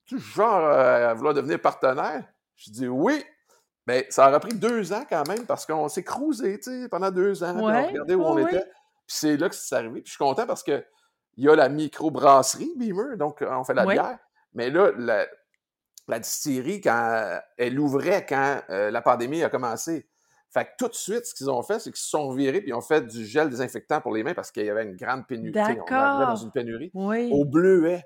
tu 0.06 0.20
genre 0.20 0.64
euh, 0.66 1.10
à 1.10 1.14
vouloir 1.16 1.34
devenir 1.34 1.60
partenaire? 1.60 2.24
Je 2.56 2.72
dis 2.72 2.88
Oui. 2.88 3.24
Ben, 3.88 4.04
ça 4.10 4.28
aura 4.30 4.40
pris 4.40 4.54
deux 4.54 4.94
ans 4.94 5.04
quand 5.10 5.28
même 5.28 5.46
parce 5.48 5.66
qu'on 5.66 5.90
s'est 5.90 6.04
cruisé, 6.04 6.60
pendant 6.90 7.10
deux 7.10 7.44
ans. 7.44 7.56
on 7.58 7.66
Ouais, 7.66 7.88
regardait 7.88 8.14
où 8.14 8.24
on 8.24 8.38
était. 8.38 8.62
Puis 8.62 9.16
c'est 9.18 9.36
là 9.38 9.50
que 9.50 9.56
c'est 9.56 9.76
arrivé. 9.76 10.02
Puis 10.02 10.06
je 10.06 10.12
suis 10.12 10.18
content 10.24 10.46
parce 10.46 10.62
que 10.62 10.84
il 11.38 11.46
y 11.46 11.50
a 11.50 11.56
la 11.56 11.70
microbrasserie 11.70 12.74
Beamer, 12.78 13.18
donc 13.18 13.44
on 13.48 13.64
fait 13.64 13.74
la 13.74 13.86
Ouais. 13.86 13.96
bière. 13.96 14.20
Mais 14.54 14.70
là, 14.70 14.92
la, 14.98 15.26
la 16.08 16.20
distillerie, 16.20 16.82
quand 16.82 17.40
elle 17.58 17.80
ouvrait 17.80 18.26
quand 18.26 18.62
euh, 18.70 18.92
la 18.92 19.02
pandémie 19.02 19.44
a 19.44 19.50
commencé. 19.50 20.08
Fait 20.52 20.66
que 20.66 20.70
tout 20.80 20.88
de 20.88 20.96
suite, 20.96 21.26
ce 21.28 21.36
qu'ils 21.36 21.50
ont 21.52 21.62
fait, 21.62 21.78
c'est 21.80 21.92
qu'ils 21.92 22.00
se 22.02 22.10
sont 22.10 22.32
virés 22.34 22.60
puis 22.62 22.70
ils 22.72 22.74
ont 22.74 22.82
fait 22.82 23.06
du 23.06 23.24
gel 23.24 23.50
désinfectant 23.52 24.02
pour 24.02 24.12
les 24.16 24.24
mains 24.24 24.34
parce 24.34 24.50
qu'il 24.50 24.66
y 24.66 24.70
avait 24.70 24.84
une 24.84 24.96
grande 24.96 25.28
pénurie. 25.28 25.54
On 25.56 25.94
arrivait 25.94 26.26
dans 26.26 26.36
une 26.38 26.52
pénurie. 26.52 26.90
Au 26.96 27.10
Oui. 27.10 27.32
bleuet, 27.46 28.04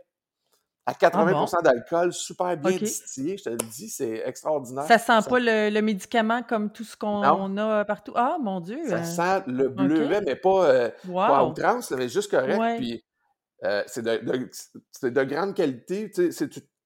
à 0.85 0.91
Ah 0.91 0.93
80 0.95 1.31
bon? 1.31 1.45
d'alcool, 1.63 2.11
super 2.11 2.57
bien 2.57 2.71
distillé, 2.75 3.37
je 3.37 3.43
te 3.45 3.49
le 3.51 3.55
dis, 3.55 3.87
c'est 3.89 4.23
extraordinaire. 4.25 4.83
Ça 4.83 4.97
sent 4.97 5.21
Ça, 5.21 5.29
pas 5.29 5.39
le, 5.39 5.69
le 5.69 5.81
médicament 5.81 6.43
comme 6.43 6.69
tout 6.73 6.83
ce 6.83 6.97
qu'on 6.97 7.21
a 7.57 7.85
partout? 7.85 8.11
Ah, 8.15 8.35
mon 8.41 8.59
Dieu. 8.59 8.79
ça 8.89 8.97
euh, 8.97 9.03
sent 9.39 9.43
le 9.47 9.69
bleuet, 9.69 10.19
mais 10.25 10.35
pas, 10.35 10.65
euh, 10.65 10.89
pas 11.13 11.37
à 11.37 11.43
Wow. 11.45 11.53
mais 11.97 12.09
juste 12.09 12.29
correct. 12.29 12.59
Ouais. 12.59 12.75
Puis 12.75 13.05
euh, 13.63 13.83
c'est 13.87 14.01
de, 14.01 14.17
de- 14.17 14.49
c'est 14.91 15.11
de 15.11 15.23
grande 15.23 15.53
qualité. 15.55 16.09
tout- 16.11 16.29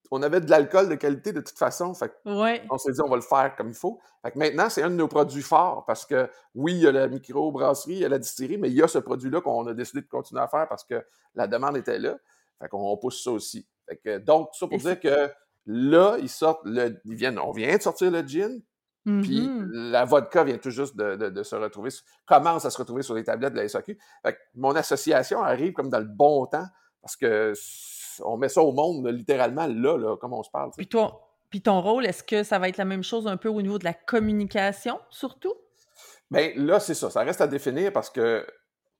on 0.09 0.21
avait 0.23 0.39
de 0.39 0.49
l'alcool 0.49 0.87
de 0.87 0.95
qualité 0.95 1.33
de 1.33 1.41
toute 1.41 1.57
façon. 1.57 1.93
Fait 1.93 2.13
Ouais. 2.25 2.63
on 2.69 2.77
s'est 2.77 2.91
dit, 2.93 3.01
on 3.01 3.09
va 3.09 3.17
le 3.17 3.21
faire 3.21 3.55
comme 3.57 3.67
il 3.67 3.73
faut. 3.75 3.99
Fait 4.23 4.31
que 4.31 4.39
maintenant, 4.39 4.69
c'est 4.69 4.81
un 4.81 4.89
de 4.89 4.95
nos 4.95 5.07
produits 5.09 5.41
forts 5.41 5.83
parce 5.85 6.05
que 6.05 6.29
oui, 6.55 6.73
il 6.75 6.79
y 6.83 6.87
a 6.87 6.91
la 6.93 7.07
microbrasserie, 7.09 7.93
il 7.93 7.99
y 7.99 8.05
a 8.05 8.09
la 8.09 8.17
distillerie, 8.19 8.57
mais 8.57 8.69
il 8.69 8.75
y 8.75 8.81
a 8.81 8.87
ce 8.87 8.99
produit-là 8.99 9.41
qu'on 9.41 9.67
a 9.67 9.73
décidé 9.73 10.01
de 10.01 10.07
continuer 10.07 10.41
à 10.41 10.47
faire 10.47 10.67
parce 10.69 10.85
que 10.85 11.03
la 11.35 11.47
demande 11.47 11.75
était 11.77 11.99
là. 11.99 12.17
Fait 12.61 12.69
qu'on 12.69 12.95
pousse 12.97 13.21
ça 13.23 13.31
aussi. 13.31 13.67
Fait 13.87 13.97
que, 13.97 14.17
donc, 14.19 14.49
ça 14.53 14.65
Et 14.65 14.69
pour 14.69 14.77
dire 14.79 14.99
que 14.99 15.29
là, 15.65 16.17
ils 16.21 16.29
sortent 16.29 16.65
le. 16.65 16.99
Ils 17.05 17.15
viennent, 17.15 17.37
on 17.39 17.51
vient 17.51 17.75
de 17.75 17.81
sortir 17.81 18.09
le 18.09 18.21
gin, 18.25 18.61
puis 19.21 19.47
Mhm. 19.47 19.69
la 19.91 20.05
vodka 20.05 20.43
vient 20.43 20.57
tout 20.57 20.69
juste 20.69 20.95
de, 20.97 21.15
de- 21.15 21.29
de 21.29 21.43
se 21.43 21.55
retrouver, 21.55 21.89
commence 22.25 22.65
à 22.65 22.69
se 22.69 22.77
retrouver 22.77 23.03
sur 23.03 23.13
les 23.15 23.23
tablettes 23.23 23.53
de 23.53 23.57
la 23.59 23.63
SAQ. 23.69 23.97
Fait 24.25 24.33
que 24.33 24.37
mon 24.55 24.75
association 24.75 25.41
arrive 25.43 25.73
comme 25.73 25.89
dans 25.89 25.99
le 25.99 26.05
bon 26.05 26.45
temps 26.45 26.65
parce 27.01 27.15
que 27.15 27.53
on 28.23 28.35
met 28.37 28.49
ça 28.49 28.61
au 28.61 28.71
monde 28.71 29.07
littéralement 29.07 29.67
là, 29.67 29.97
là, 29.97 30.17
comme 30.17 30.33
on 30.33 30.43
se 30.43 30.49
parle. 30.49 30.71
Puis 30.75 30.87
ton, 30.87 31.13
puis 31.49 31.61
ton 31.61 31.79
rôle, 31.81 32.05
est-ce 32.05 32.23
que 32.23 32.43
ça 32.43 32.59
va 32.59 32.67
être 32.67 32.77
la 32.77 32.85
même 32.85 33.03
chose 33.03 33.27
un 33.27 33.37
peu 33.37 33.47
au 33.49 33.61
niveau 33.61 33.77
de 33.79 33.85
la 33.85 33.93
communication, 33.93 34.99
surtout? 35.09 35.53
Ben 36.31 36.51
là, 36.57 36.79
c'est 36.79 36.93
ça. 36.95 37.09
Ça 37.09 37.21
reste 37.21 37.39
à 37.41 37.47
définir 37.47 37.93
parce 37.93 38.09
que 38.09 38.45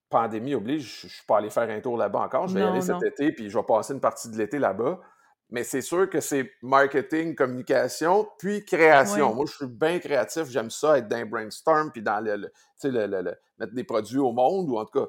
pandémie 0.10 0.56
oblige, 0.56 1.02
je 1.02 1.08
ne 1.08 1.12
suis 1.12 1.26
pas 1.26 1.40
allé 1.40 1.50
faire 1.50 1.70
un 1.70 1.82
tour 1.82 1.98
là-bas 1.98 2.20
encore. 2.20 2.48
Je 2.48 2.54
vais 2.54 2.62
y 2.62 2.64
aller 2.64 2.80
cet 2.82 2.96
non. 2.96 3.02
été, 3.02 3.34
puis 3.34 3.50
je 3.50 3.58
vais 3.58 3.64
passer 3.66 3.94
une 3.94 4.00
partie 4.00 4.30
de 4.30 4.38
l'été 4.38 4.58
là-bas. 4.60 5.00
Mais 5.50 5.64
c'est 5.64 5.82
sûr 5.82 6.10
que 6.10 6.20
c'est 6.20 6.52
marketing, 6.62 7.34
communication, 7.34 8.28
puis 8.38 8.66
création. 8.66 9.30
Oui. 9.30 9.36
Moi, 9.36 9.46
je 9.48 9.54
suis 9.56 9.66
bien 9.68 9.98
créatif. 10.00 10.44
J'aime 10.50 10.70
ça 10.70 10.98
être 10.98 11.08
dans 11.08 11.16
un 11.18 11.26
brainstorm, 11.26 11.92
puis 11.92 12.02
dans 12.02 12.20
le, 12.20 12.36
le- 12.36 12.52
le- 12.84 13.08
le- 13.08 13.22
le- 13.22 13.36
mettre 13.58 13.74
des 13.74 13.84
produits 13.86 14.18
au 14.20 14.34
monde, 14.34 14.70
ou 14.70 14.78
en 14.78 14.84
tout 14.86 15.00
cas. 15.00 15.08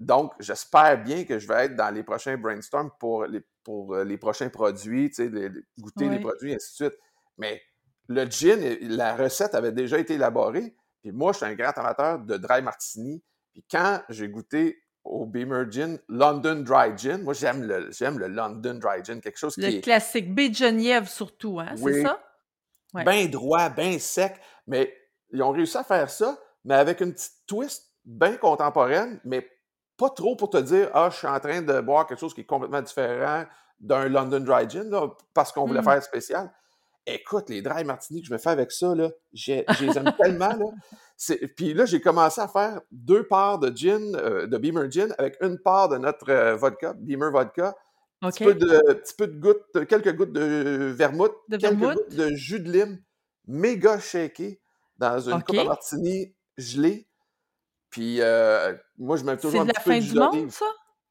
Donc, 0.00 0.32
j'espère 0.40 1.00
bien 1.04 1.24
que 1.24 1.38
je 1.38 1.46
vais 1.46 1.66
être 1.66 1.76
dans 1.76 1.90
les 1.94 2.02
prochains 2.02 2.36
brainstorms 2.36 2.90
pour 2.98 3.24
les, 3.26 3.40
pour 3.62 3.94
euh, 3.94 4.02
les 4.04 4.16
prochains 4.18 4.48
produits, 4.48 5.12
les- 5.16 5.28
les- 5.28 5.62
goûter 5.78 6.08
les 6.08 6.18
produits, 6.20 6.54
ainsi 6.54 6.70
de 6.82 6.88
suite. 6.88 7.00
Mais 7.38 7.62
le 8.08 8.24
gin, 8.28 8.58
la 8.80 9.14
recette 9.14 9.54
avait 9.54 9.70
déjà 9.70 9.96
été 9.98 10.14
élaborée. 10.14 10.74
Puis 11.02 11.12
moi, 11.12 11.30
je 11.32 11.36
suis 11.38 11.46
un 11.46 11.54
grand 11.54 11.72
amateur 11.78 12.18
de 12.18 12.36
dry 12.36 12.62
martini. 12.62 13.22
Puis 13.52 13.64
quand 13.70 14.02
j'ai 14.08 14.28
goûté 14.28 14.82
au 15.04 15.26
Beamer 15.26 15.70
Gin, 15.70 15.98
London 16.08 16.62
Dry 16.64 16.96
Gin, 16.96 17.22
moi, 17.22 17.34
j'aime 17.34 17.62
le, 17.64 17.90
j'aime 17.90 18.18
le 18.18 18.28
London 18.28 18.74
Dry 18.74 19.04
Gin, 19.04 19.20
quelque 19.20 19.38
chose 19.38 19.56
Le 19.56 19.68
qui 19.68 19.76
est 19.76 19.80
classique 19.80 20.34
baie 20.34 20.48
de 20.48 20.54
Genièvre, 20.54 21.08
surtout, 21.08 21.58
hein? 21.60 21.74
C'est 21.76 22.02
ça? 22.02 22.22
Ouais. 22.94 23.04
bien 23.04 23.26
droit, 23.26 23.68
bien 23.70 23.98
sec. 23.98 24.40
Mais 24.66 24.94
ils 25.32 25.42
ont 25.42 25.50
réussi 25.50 25.76
à 25.78 25.84
faire 25.84 26.10
ça, 26.10 26.38
mais 26.64 26.74
avec 26.74 27.00
une 27.00 27.12
petite 27.12 27.32
twist 27.46 27.92
bien 28.04 28.36
contemporaine, 28.36 29.20
mais 29.24 29.48
pas 29.96 30.10
trop 30.10 30.36
pour 30.36 30.50
te 30.50 30.58
dire, 30.58 30.90
ah, 30.94 31.08
je 31.10 31.16
suis 31.18 31.26
en 31.26 31.40
train 31.40 31.62
de 31.62 31.80
boire 31.80 32.06
quelque 32.06 32.18
chose 32.20 32.34
qui 32.34 32.42
est 32.42 32.46
complètement 32.46 32.82
différent 32.82 33.44
d'un 33.80 34.08
London 34.08 34.40
Dry 34.40 34.68
Gin, 34.68 34.90
là, 34.90 35.08
parce 35.34 35.52
qu'on 35.52 35.66
voulait 35.66 35.80
Hmm. 35.80 35.84
faire 35.84 36.02
spécial. 36.02 36.52
Écoute, 37.06 37.48
les 37.48 37.62
dry 37.62 37.82
martini 37.84 38.20
que 38.22 38.28
je 38.28 38.32
me 38.32 38.38
fais 38.38 38.50
avec 38.50 38.70
ça, 38.70 38.94
là, 38.94 39.10
j'ai- 39.32 39.64
je 39.78 39.84
les 39.84 39.98
aime 39.98 40.12
tellement. 40.22 40.48
Là. 40.54 40.66
C'est- 41.16 41.48
Puis 41.56 41.74
là, 41.74 41.84
j'ai 41.84 42.00
commencé 42.00 42.40
à 42.40 42.46
faire 42.48 42.80
deux 42.92 43.26
parts 43.26 43.58
de 43.58 43.76
gin, 43.76 44.14
euh, 44.16 44.46
de 44.46 44.56
Beamer 44.58 44.88
Gin, 44.90 45.12
avec 45.18 45.36
une 45.40 45.58
part 45.58 45.88
de 45.88 45.98
notre 45.98 46.30
euh, 46.30 46.54
vodka, 46.56 46.92
Beamer 46.94 47.30
Vodka, 47.32 47.74
un 48.20 48.30
petit 48.30 48.44
peu 48.44 48.54
de, 48.54 48.92
petit 48.94 49.14
peu 49.14 49.26
de 49.26 49.38
gouttes, 49.38 49.86
quelques 49.88 50.14
gouttes 50.14 50.32
de 50.32 50.92
vermouth, 50.96 51.34
De 51.48 51.56
quelques 51.56 51.74
vermouth? 51.76 51.96
gouttes 51.96 52.14
de 52.14 52.28
jus 52.34 52.60
de 52.60 52.70
lime, 52.70 53.02
méga 53.48 53.98
shaké 53.98 54.60
dans 54.98 55.18
une 55.28 55.42
coupe 55.42 55.58
à 55.58 55.64
martini 55.64 56.32
gelée. 56.56 57.08
Puis 57.90 58.20
euh, 58.20 58.74
moi, 58.96 59.16
je 59.16 59.24
mets 59.24 59.36
toujours 59.36 59.50
C'est 59.52 59.58
un 59.58 59.64
de 59.64 59.68
la 59.68 59.74
petit 59.74 59.82
peu 59.84 59.90
fin 59.90 59.96
de 59.98 60.02
jus 60.04 60.12
du 60.12 60.18
monde, 60.20 60.30
d'olive. 60.32 60.50
ça? 60.50 60.66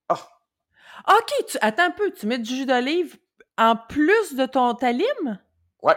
Ah, 0.08 0.28
OK, 1.18 1.46
tu, 1.48 1.58
attends 1.62 1.84
un 1.84 1.92
peu, 1.92 2.12
tu 2.12 2.28
mets 2.28 2.40
du 2.40 2.56
jus 2.56 2.66
d'olive 2.66 3.18
en 3.58 3.76
plus 3.76 4.36
de 4.36 4.46
ton 4.46 4.74
ta 4.74 4.92
lime? 4.94 5.40
Ouais. 5.84 5.96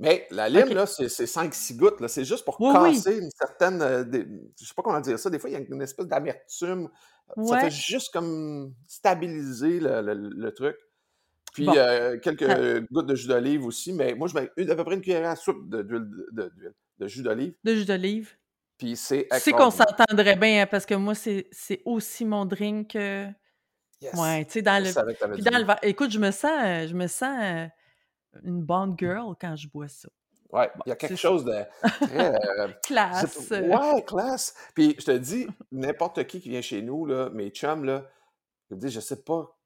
Mais 0.00 0.26
la 0.30 0.48
lime, 0.48 0.68
là, 0.74 0.86
c'est 0.86 1.08
c'est 1.08 1.26
5-6 1.26 1.76
gouttes. 1.76 2.00
là. 2.00 2.06
C'est 2.08 2.24
juste 2.24 2.44
pour 2.44 2.60
Oui, 2.60 2.68
oui. 2.72 2.94
casser 2.94 3.18
une 3.18 3.30
certaine. 3.32 3.82
euh, 3.82 4.04
des- 4.04 4.26
je 4.60 4.64
sais 4.64 4.74
pas 4.74 4.82
comment 4.82 5.00
dire 5.00 5.18
ça. 5.18 5.28
Des 5.28 5.38
fois, 5.40 5.50
il 5.50 5.54
y 5.54 5.56
a 5.56 5.60
une 5.60 5.82
espèce 5.82 6.06
d'amertume. 6.06 6.88
Ça 7.44 7.58
fait 7.58 7.64
Ouais. 7.64 7.70
juste 7.70 8.12
comme 8.12 8.72
stabiliser 8.86 9.80
le, 9.80 10.00
le- 10.02 10.14
le 10.14 10.54
truc. 10.54 10.76
Puis 11.52 11.66
Bon. 11.66 11.74
euh, 11.76 12.16
quelques 12.18 12.88
gouttes 12.92 13.06
de 13.06 13.14
jus 13.16 13.26
d'olive 13.26 13.64
aussi. 13.66 13.92
Mais 13.92 14.14
moi, 14.14 14.28
je 14.28 14.34
mets 14.34 14.70
à 14.70 14.76
peu 14.76 14.84
près 14.84 14.94
une 14.94 15.00
cuillère 15.00 15.28
à 15.28 15.34
soupe 15.36 15.68
de, 15.68 15.82
d'huile 15.82 16.08
de, 16.08 16.42
de- 16.44 16.48
d'huile- 16.56 16.74
de 16.98 17.06
jus 17.08 17.22
d'olive. 17.22 17.54
De 17.64 17.74
jus 17.74 17.84
d'olive. 17.84 18.30
Puis 18.78 18.94
c'est 18.96 19.26
Tu 19.32 19.40
sais 19.40 19.50
qu'on 19.52 19.70
s'entendrait 19.72 20.36
bien, 20.36 20.62
hein, 20.62 20.66
parce 20.70 20.86
que 20.86 20.94
moi, 20.94 21.14
c'est 21.16 21.48
aussi 21.84 22.24
mon 22.24 22.44
drink. 22.44 22.94
euh, 22.96 23.26
Yes. 24.00 24.14
Ouais, 24.14 24.44
tu 24.44 24.52
sais, 24.52 24.62
dans 24.62 24.80
le. 24.80 25.32
Puis 25.34 25.42
dans 25.42 25.58
le. 25.58 25.66
Écoute, 25.82 26.12
je 26.12 26.20
me 26.20 26.30
sens, 26.30 26.52
euh, 26.64 26.86
je 26.86 26.94
me 26.94 27.08
sens 27.08 27.36
euh, 27.42 27.66
une 28.42 28.62
bonne 28.62 28.94
girl 28.98 29.34
quand 29.40 29.56
je 29.56 29.68
bois 29.68 29.88
ça. 29.88 30.08
Ouais, 30.50 30.70
il 30.86 30.88
y 30.88 30.92
a 30.92 30.96
quelque 30.96 31.16
chose 31.16 31.44
de 31.44 31.62
très. 31.82 32.34
Euh, 32.34 32.68
classe. 32.82 33.50
Ouais, 33.50 34.02
classe. 34.06 34.54
Puis 34.74 34.96
je 34.98 35.04
te 35.04 35.10
dis, 35.10 35.46
n'importe 35.72 36.26
qui 36.26 36.40
qui 36.40 36.48
vient 36.48 36.62
chez 36.62 36.80
nous, 36.80 37.04
là, 37.04 37.28
mes 37.30 37.50
chums, 37.50 37.84
là, 37.84 38.04
je 38.70 38.76
dis, 38.76 38.88
je 38.88 39.00
sais 39.00 39.22
pas, 39.22 39.58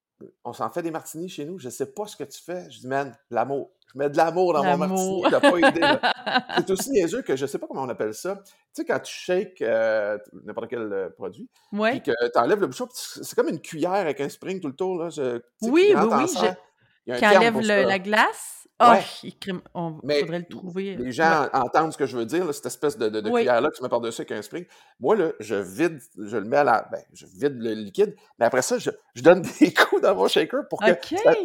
on 0.44 0.52
s'en 0.52 0.70
fait 0.70 0.82
des 0.82 0.90
martinis 0.90 1.28
chez 1.28 1.44
nous, 1.44 1.58
je 1.58 1.68
sais 1.68 1.92
pas 1.92 2.06
ce 2.06 2.16
que 2.16 2.24
tu 2.24 2.40
fais. 2.42 2.68
Je 2.70 2.80
dis, 2.80 2.88
man, 2.88 3.16
l'amour. 3.30 3.70
Je 3.92 3.98
mets 3.98 4.08
de 4.08 4.16
l'amour 4.16 4.54
dans 4.54 4.64
mon 4.64 4.76
martini, 4.78 5.22
t'as 5.30 5.40
pas 5.40 5.58
idée. 5.58 5.80
C'est 6.56 6.70
aussi 6.70 6.90
niaiseux 6.90 7.20
que 7.22 7.36
je 7.36 7.44
sais 7.44 7.58
pas 7.58 7.66
comment 7.66 7.82
on 7.82 7.88
appelle 7.90 8.14
ça. 8.14 8.36
Tu 8.36 8.52
sais, 8.72 8.84
quand 8.86 8.98
tu 9.00 9.12
shakes 9.12 9.60
euh, 9.60 10.18
n'importe 10.44 10.68
quel 10.70 10.92
euh, 10.92 11.10
produit, 11.10 11.48
puis 11.70 12.02
que 12.02 12.10
tu 12.10 12.38
enlèves 12.38 12.60
le 12.60 12.68
bouchon, 12.68 12.88
c'est 12.90 13.34
comme 13.34 13.48
une 13.48 13.60
cuillère 13.60 13.92
avec 13.92 14.20
un 14.20 14.30
spring 14.30 14.60
tout 14.60 14.68
le 14.68 14.74
tour. 14.74 14.96
Là, 14.96 15.08
oui, 15.60 15.92
oui, 15.94 15.94
oui. 15.94 16.48
Qui 17.06 17.26
enlève 17.26 17.60
la 17.60 17.98
glace? 17.98 18.62
Oh, 18.80 18.94
il 19.22 19.32
faudrait 20.20 20.38
le 20.38 20.44
trouver. 20.44 20.96
Les 20.96 21.12
gens 21.12 21.48
entendent 21.52 21.92
ce 21.92 21.98
que 21.98 22.06
je 22.06 22.16
veux 22.16 22.26
dire, 22.26 22.52
cette 22.54 22.66
espèce 22.66 22.98
de, 22.98 23.08
cuillère-là 23.20 23.68
que 23.70 23.76
tu 23.76 23.82
mets 23.82 23.88
par-dessus 23.88 24.22
avec 24.22 24.32
un 24.32 24.42
spring. 24.42 24.64
Moi, 24.98 25.16
là, 25.16 25.32
je 25.40 25.54
vide, 25.54 26.00
je 26.18 26.36
le 26.36 26.44
mets 26.44 26.58
à 26.58 26.64
la. 26.64 26.88
Ben, 26.90 27.02
je 27.12 27.26
vide 27.26 27.60
le 27.60 27.74
liquide, 27.74 28.16
mais 28.38 28.46
après 28.46 28.62
ça, 28.62 28.78
je, 28.78 28.90
donne 29.16 29.42
des 29.60 29.72
coups 29.72 30.02
dans 30.02 30.14
mon 30.14 30.26
shaker 30.26 30.66
pour 30.68 30.80
que 30.80 30.92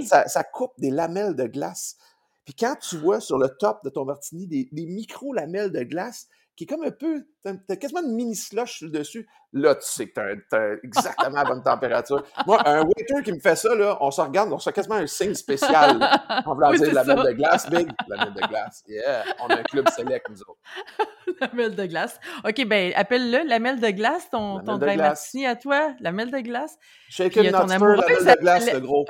ça, 0.05 0.43
coupe 0.43 0.73
des 0.79 0.89
lamelles 0.89 1.35
de 1.35 1.45
glace. 1.45 1.97
Puis 2.45 2.55
quand 2.55 2.75
tu 2.79 2.97
vois 2.97 3.19
sur 3.19 3.37
le 3.37 3.49
top 3.49 3.83
de 3.83 3.89
ton 3.89 4.05
martini 4.05 4.47
des, 4.47 4.69
des 4.71 4.85
micro-lamelles 4.85 5.71
de 5.71 5.83
glace, 5.83 6.27
qui 6.57 6.63
est 6.63 6.67
comme 6.67 6.83
un 6.83 6.91
peu. 6.91 7.23
T'as 7.43 7.75
quasiment 7.75 8.01
une 8.01 8.15
mini 8.15 8.35
slush 8.35 8.83
dessus. 8.83 9.29
Là, 9.53 9.75
tu 9.75 9.87
sais 9.87 10.09
que 10.09 10.35
t'as 10.49 10.75
exactement 10.83 11.37
la 11.37 11.45
bonne 11.45 11.63
température. 11.63 12.23
Moi, 12.47 12.59
un 12.67 12.81
waiter 12.81 13.21
qui 13.23 13.31
me 13.31 13.39
fait 13.39 13.55
ça, 13.55 13.73
là, 13.75 13.97
on 14.01 14.09
se 14.09 14.19
regarde, 14.19 14.51
on 14.51 14.57
se 14.57 14.71
quasiment 14.71 14.95
un 14.95 15.05
signe 15.05 15.35
spécial. 15.35 15.99
On 16.47 16.55
va 16.55 16.71
dire 16.77 16.93
la 16.93 17.03
melle 17.03 17.23
de 17.23 17.31
glace, 17.33 17.69
big. 17.69 17.87
La 18.07 18.25
melle 18.25 18.33
de 18.33 18.47
glace. 18.47 18.83
Yeah. 18.87 19.23
On 19.39 19.47
a 19.47 19.59
un 19.59 19.63
club 19.63 19.87
select, 19.89 20.27
nous 20.29 20.41
autres. 20.41 20.59
la 21.41 21.49
melle 21.53 21.75
de 21.75 21.85
glace. 21.85 22.19
OK, 22.43 22.65
ben 22.65 22.91
appelle-le 22.95 23.47
la 23.47 23.59
melle 23.59 23.79
de 23.79 23.91
glace, 23.91 24.27
ton, 24.31 24.59
ton 24.61 24.77
dry 24.79 24.97
martini 24.97 25.45
à 25.45 25.55
toi. 25.55 25.93
La 25.99 26.11
melle 26.11 26.31
de 26.31 26.39
glace. 26.39 26.75
Shaken 27.09 27.51
not 27.51 27.67
la 27.67 27.79
melle 27.79 27.97
de 27.99 28.39
glace, 28.41 28.73
le 28.73 28.79
gros. 28.79 29.05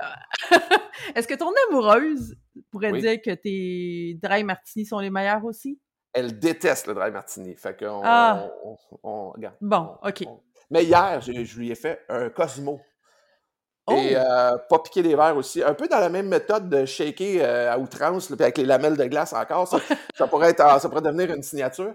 Est-ce 1.16 1.28
que 1.28 1.36
ton 1.36 1.52
amoureuse 1.70 2.36
pourrait 2.72 2.92
dire 2.92 3.22
que 3.24 3.32
tes 3.32 4.20
dry 4.22 4.44
martinis 4.44 4.86
sont 4.86 5.00
les 5.00 5.10
meilleurs 5.10 5.46
aussi? 5.46 5.80
Elle 6.18 6.40
déteste 6.40 6.88
le 6.88 6.96
dry 6.96 7.12
martini. 7.12 7.56
Fait 7.56 7.78
qu'on. 7.78 8.02
Ah. 8.04 8.50
On, 9.04 9.30
regarde. 9.32 9.56
Bon, 9.62 9.98
OK. 10.04 10.24
Mais 10.72 10.84
hier, 10.84 11.22
je, 11.22 11.32
lui 11.32 11.72
ai 11.72 11.76
fait 11.76 12.02
un 12.10 12.30
Cosmo. 12.30 12.82
Et 13.90 14.16
oh! 14.16 14.20
euh, 14.20 14.58
pas 14.68 14.80
piquer 14.80 15.04
les 15.04 15.16
verres 15.16 15.38
aussi. 15.38 15.64
Un 15.64 15.76
peu 15.76 15.88
dans 15.88 16.00
la 16.00 16.10
même 16.10 16.28
méthode 16.28 16.70
de 16.70 16.86
shaker 16.86 17.42
euh, 17.42 17.72
à 17.72 17.78
outrance, 17.78 18.28
puis 18.28 18.36
avec 18.42 18.58
les 18.58 18.66
lamelles 18.66 18.98
de 18.98 19.06
glace 19.06 19.32
encore. 19.32 19.68
Ça, 19.68 20.28
pourrait, 20.28 20.50
être, 20.50 20.82
ça 20.82 20.90
pourrait 20.90 21.04
devenir 21.04 21.32
une 21.32 21.44
signature. 21.44 21.94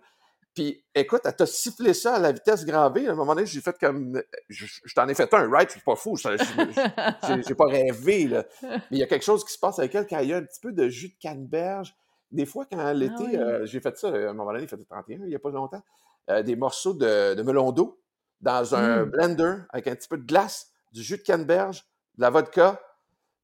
Puis 0.54 0.84
écoute, 0.94 1.22
elle 1.24 1.34
t'a 1.34 1.46
sifflé 1.46 1.92
ça 1.92 2.14
à 2.14 2.18
la 2.18 2.30
vitesse 2.30 2.64
grand 2.64 2.90
V. 2.90 3.08
À 3.08 3.12
un 3.12 3.14
moment 3.14 3.34
donné, 3.34 3.46
j'ai 3.46 3.60
fait 3.60 3.76
comme. 3.78 4.22
Je, 4.48 4.66
t'en 4.94 5.08
ai 5.08 5.14
fait 5.14 5.32
un, 5.34 5.50
right? 5.50 5.68
Je 5.68 5.74
suis 5.74 5.84
pas 5.84 5.96
fou. 5.96 6.16
J'ai 6.16 7.54
pas 7.54 7.66
rêvé. 7.66 8.28
Là. 8.28 8.44
Mais 8.62 8.80
il 8.92 8.98
y 8.98 9.02
a 9.02 9.06
quelque 9.06 9.24
chose 9.24 9.44
qui 9.44 9.52
se 9.52 9.58
passe 9.58 9.80
avec 9.80 9.94
elle 9.96 10.06
quand 10.06 10.20
il 10.20 10.28
y 10.28 10.32
a 10.32 10.36
un 10.36 10.44
petit 10.44 10.60
peu 10.60 10.72
de 10.72 10.88
jus 10.88 11.08
de 11.08 11.16
canneberge 11.20 11.94
des 12.32 12.46
fois, 12.46 12.66
quand 12.70 12.78
ah 12.78 12.94
l'été, 12.94 13.38
euh, 13.38 13.66
j'ai 13.66 13.80
fait 13.80 13.96
ça, 13.96 14.08
à 14.08 14.30
un 14.30 14.32
moment 14.32 14.52
donné, 14.52 14.64
il 14.64 14.68
fait 14.68 14.82
31, 14.82 15.18
il 15.18 15.28
n'y 15.28 15.34
a 15.34 15.38
pas 15.38 15.50
longtemps, 15.50 15.82
euh, 16.30 16.42
des 16.42 16.56
morceaux 16.56 16.94
de, 16.94 17.40
melon 17.42 17.72
d'eau 17.72 18.00
dans 18.40 18.74
un 18.74 19.04
mmh. 19.04 19.10
blender 19.10 19.56
avec 19.68 19.86
un 19.86 19.94
petit 19.94 20.08
peu 20.08 20.16
de 20.16 20.26
glace, 20.26 20.72
du 20.92 21.02
jus 21.02 21.18
de 21.18 21.22
canneberge, 21.22 21.84
de 22.16 22.22
la 22.22 22.30
vodka, 22.30 22.80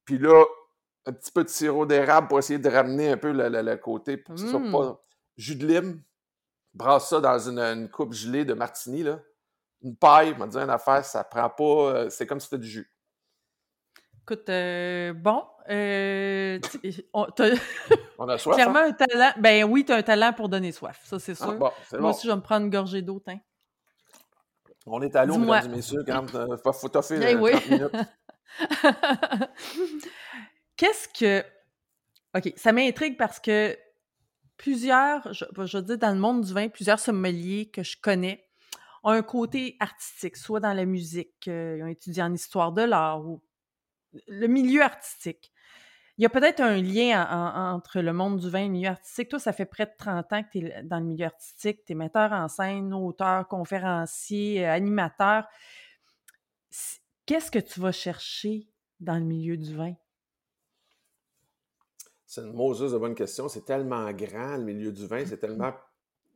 puis 0.04 0.18
là, 0.18 0.42
un 1.06 1.12
petit 1.12 1.30
peu 1.30 1.44
de 1.44 1.48
sirop 1.48 1.86
d'érable 1.86 2.28
pour 2.28 2.38
essayer 2.38 2.58
de 2.58 2.68
ramener 2.68 3.10
un 3.10 3.16
peu 3.18 3.30
le, 3.30 3.76
côté, 3.76 4.16
pour 4.16 4.34
que 4.34 4.40
ce 4.40 4.48
soit 4.48 4.60
pas 4.60 4.92
mmh. 4.92 4.96
jus 5.36 5.56
de 5.56 5.66
lime. 5.66 6.02
Brasse 6.74 7.10
ça 7.10 7.20
dans 7.20 7.38
une, 7.38 7.88
coupe 7.90 8.12
gelée 8.12 8.44
de 8.44 8.54
martini, 8.54 9.02
là. 9.02 9.20
Une 9.82 9.96
paille, 9.96 10.36
m'a 10.36 10.46
dit 10.46 10.56
une 10.56 10.70
affaire, 10.70 11.04
ça 11.04 11.22
prend 11.22 11.48
pas, 11.48 11.64
euh, 11.64 12.10
c'est 12.10 12.26
comme 12.26 12.40
si 12.40 12.48
c'était 12.48 12.60
du 12.60 12.68
jus. 12.68 12.92
Écoute, 14.22 14.50
bon, 15.22 15.44
on, 15.68 17.26
On 18.18 18.28
a 18.28 18.38
soif. 18.38 18.56
Clairement, 18.56 18.78
hein? 18.78 18.88
un 18.88 18.92
talent. 18.92 19.32
Ben 19.38 19.64
oui, 19.64 19.84
tu 19.84 19.92
as 19.92 19.96
un 19.96 20.02
talent 20.02 20.32
pour 20.32 20.48
donner 20.48 20.72
soif. 20.72 21.00
Ça, 21.04 21.18
c'est 21.18 21.32
ah, 21.40 21.44
sûr. 21.44 22.00
Moi 22.00 22.10
aussi, 22.10 22.26
je 22.26 22.32
vais 22.32 22.36
me 22.36 22.42
prendre 22.42 22.64
une 22.64 22.70
gorgée 22.70 23.02
d'eau, 23.02 23.20
tiens. 23.24 23.40
On 24.86 25.02
est 25.02 25.14
à 25.14 25.26
l'eau, 25.26 25.36
mesdames 25.38 25.66
et 25.66 25.76
messieurs, 25.76 26.02
quand 26.06 26.26
il 26.32 26.72
faut 26.72 26.88
t'offrir 26.88 27.20
ben 27.20 27.38
oui. 27.38 27.52
minutes. 27.68 27.92
Qu'est-ce 30.76 31.08
que. 31.08 31.44
OK, 32.34 32.52
ça 32.56 32.72
m'intrigue 32.72 33.16
parce 33.16 33.40
que 33.40 33.76
plusieurs, 34.56 35.32
je, 35.32 35.44
je 35.66 35.76
veux 35.78 35.82
dire, 35.82 35.98
dans 35.98 36.12
le 36.12 36.18
monde 36.18 36.42
du 36.42 36.52
vin, 36.52 36.68
plusieurs 36.68 36.98
sommeliers 36.98 37.70
que 37.70 37.82
je 37.82 37.96
connais 38.00 38.44
ont 39.02 39.10
un 39.10 39.22
côté 39.22 39.76
artistique, 39.80 40.36
soit 40.36 40.60
dans 40.60 40.72
la 40.72 40.84
musique, 40.84 41.46
euh, 41.48 41.76
ils 41.78 41.82
ont 41.84 41.88
étudié 41.88 42.22
en 42.22 42.32
histoire 42.32 42.72
de 42.72 42.82
l'art 42.82 43.24
ou 43.26 43.40
le 44.26 44.46
milieu 44.46 44.82
artistique. 44.82 45.52
Il 46.18 46.22
y 46.22 46.26
a 46.26 46.30
peut-être 46.30 46.60
un 46.60 46.82
lien 46.82 47.24
entre 47.72 48.00
le 48.00 48.12
monde 48.12 48.40
du 48.40 48.50
vin 48.50 48.62
et 48.62 48.64
le 48.64 48.72
milieu 48.72 48.88
artistique. 48.88 49.28
Toi, 49.28 49.38
ça 49.38 49.52
fait 49.52 49.66
près 49.66 49.86
de 49.86 49.92
30 49.96 50.32
ans 50.32 50.42
que 50.42 50.48
tu 50.50 50.66
es 50.66 50.82
dans 50.82 50.98
le 50.98 51.04
milieu 51.04 51.26
artistique. 51.26 51.84
Tu 51.84 51.92
es 51.92 51.94
metteur 51.94 52.32
en 52.32 52.48
scène, 52.48 52.92
auteur, 52.92 53.46
conférencier, 53.46 54.66
euh, 54.66 54.72
animateur. 54.72 55.44
Qu'est-ce 57.24 57.52
que 57.52 57.60
tu 57.60 57.78
vas 57.78 57.92
chercher 57.92 58.68
dans 58.98 59.14
le 59.14 59.24
milieu 59.24 59.56
du 59.56 59.76
vin? 59.76 59.94
C'est 62.26 62.40
une 62.40 62.52
Moses 62.52 62.92
de 62.92 62.98
bonne 62.98 63.14
question. 63.14 63.48
C'est 63.48 63.64
tellement 63.64 64.10
grand, 64.12 64.56
le 64.56 64.64
milieu 64.64 64.90
du 64.90 65.06
vin. 65.06 65.24
C'est 65.24 65.36
tellement. 65.40 65.70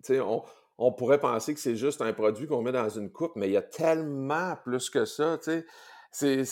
Tu 0.04 0.14
sais, 0.14 0.20
on, 0.20 0.44
on, 0.78 0.92
pourrait 0.92 1.18
penser 1.18 1.54
que 1.54 1.60
c'est 1.60 1.74
juste 1.74 2.02
un 2.02 2.12
produit 2.12 2.46
qu'on 2.46 2.62
met 2.62 2.72
dans 2.72 2.88
une 2.88 3.10
coupe, 3.10 3.32
mais 3.34 3.48
il 3.48 3.52
y 3.52 3.56
a 3.56 3.62
tellement 3.62 4.56
plus 4.62 4.90
que 4.90 5.06
ça. 5.06 5.38
Tu 5.38 5.50
sais. 5.50 5.66
C'est, 6.12 6.44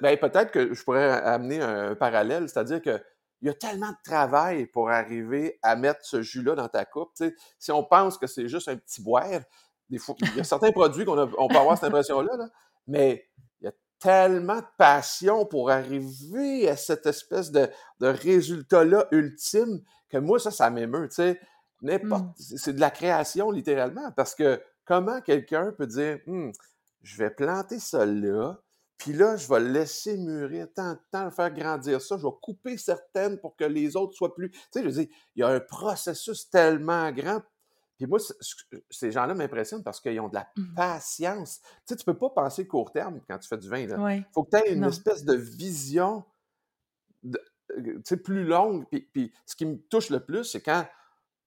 ben, 0.00 0.16
peut-être 0.16 0.52
que 0.52 0.72
je 0.72 0.84
pourrais 0.84 1.10
amener 1.10 1.60
un, 1.60 1.94
parallèle, 1.96 2.48
c'est-à-dire 2.48 2.80
que 2.80 3.02
il 3.40 3.48
y 3.48 3.50
a 3.50 3.54
tellement 3.54 3.90
de 3.90 3.96
travail 4.04 4.66
pour 4.66 4.88
arriver 4.88 5.58
à 5.62 5.74
mettre 5.74 6.04
ce 6.04 6.22
jus-là 6.22 6.54
dans 6.54 6.68
ta 6.68 6.84
coupe. 6.84 7.10
Si 7.58 7.72
on 7.72 7.82
pense 7.82 8.16
que 8.16 8.28
c'est 8.28 8.46
juste 8.46 8.68
un 8.68 8.76
petit 8.76 9.02
boire, 9.02 9.40
des 9.90 9.98
fois, 9.98 10.14
il 10.20 10.36
y 10.36 10.40
a 10.40 10.44
certains 10.44 10.70
produits 10.70 11.04
qu'on 11.04 11.18
on 11.18 11.48
peut 11.48 11.56
avoir 11.56 11.76
cette 11.76 11.88
impression-là, 11.88 12.32
mais 12.86 13.28
il 13.60 13.64
y 13.64 13.68
a 13.68 13.72
tellement 13.98 14.58
de 14.58 14.66
passion 14.78 15.44
pour 15.44 15.70
arriver 15.70 16.68
à 16.68 16.76
cette 16.76 17.04
espèce 17.06 17.50
de, 17.50 17.68
résultat-là 18.00 19.08
ultime 19.10 19.82
que 20.08 20.18
moi, 20.18 20.38
ça, 20.38 20.52
ça 20.52 20.70
m'émeut. 20.70 21.08
N'importe, 21.82 22.22
mmh. 22.22 22.56
C'est 22.56 22.74
de 22.74 22.80
la 22.80 22.92
création, 22.92 23.50
littéralement, 23.50 24.12
parce 24.12 24.36
que 24.36 24.62
comment 24.84 25.20
quelqu'un 25.20 25.72
peut 25.72 25.88
dire 25.88 26.20
«Hum, 26.28 26.52
je 27.02 27.16
vais 27.16 27.30
planter 27.30 27.80
ça 27.80 28.06
là, 28.06 28.58
puis 29.02 29.12
là, 29.12 29.36
je 29.36 29.48
vais 29.48 29.58
le 29.58 29.66
laisser 29.66 30.16
mûrir 30.16 30.68
tant 30.72 30.92
de 30.92 31.00
temps, 31.10 31.28
faire 31.32 31.52
grandir 31.52 32.00
ça. 32.00 32.16
Je 32.16 32.22
vais 32.22 32.32
couper 32.40 32.76
certaines 32.78 33.36
pour 33.36 33.56
que 33.56 33.64
les 33.64 33.96
autres 33.96 34.14
soient 34.14 34.32
plus. 34.32 34.52
Tu 34.52 34.58
sais, 34.70 34.80
je 34.80 34.86
veux 34.86 34.92
dire, 34.92 35.08
il 35.34 35.40
y 35.40 35.42
a 35.42 35.48
un 35.48 35.58
processus 35.58 36.48
tellement 36.48 37.10
grand. 37.10 37.42
Puis 37.98 38.06
moi, 38.06 38.20
ces 38.90 39.10
gens-là 39.10 39.34
m'impressionnent 39.34 39.82
parce 39.82 40.00
qu'ils 40.00 40.20
ont 40.20 40.28
de 40.28 40.34
la 40.34 40.48
mmh. 40.56 40.74
patience. 40.76 41.60
Tu 41.60 41.68
sais, 41.86 41.96
tu 41.96 42.04
peux 42.04 42.16
pas 42.16 42.30
penser 42.30 42.64
court 42.64 42.92
terme 42.92 43.20
quand 43.28 43.38
tu 43.38 43.48
fais 43.48 43.58
du 43.58 43.68
vin. 43.68 43.80
Il 43.80 44.24
faut 44.32 44.44
que 44.44 44.56
tu 44.56 44.62
aies 44.64 44.72
une 44.72 44.84
espèce 44.84 45.24
de 45.24 45.34
vision 45.34 46.24
de, 47.24 47.40
euh, 47.78 48.16
plus 48.22 48.44
longue. 48.44 48.86
Puis, 48.88 49.32
ce 49.46 49.56
qui 49.56 49.66
me 49.66 49.78
touche 49.88 50.10
le 50.10 50.20
plus, 50.20 50.44
c'est 50.44 50.62
quand 50.62 50.86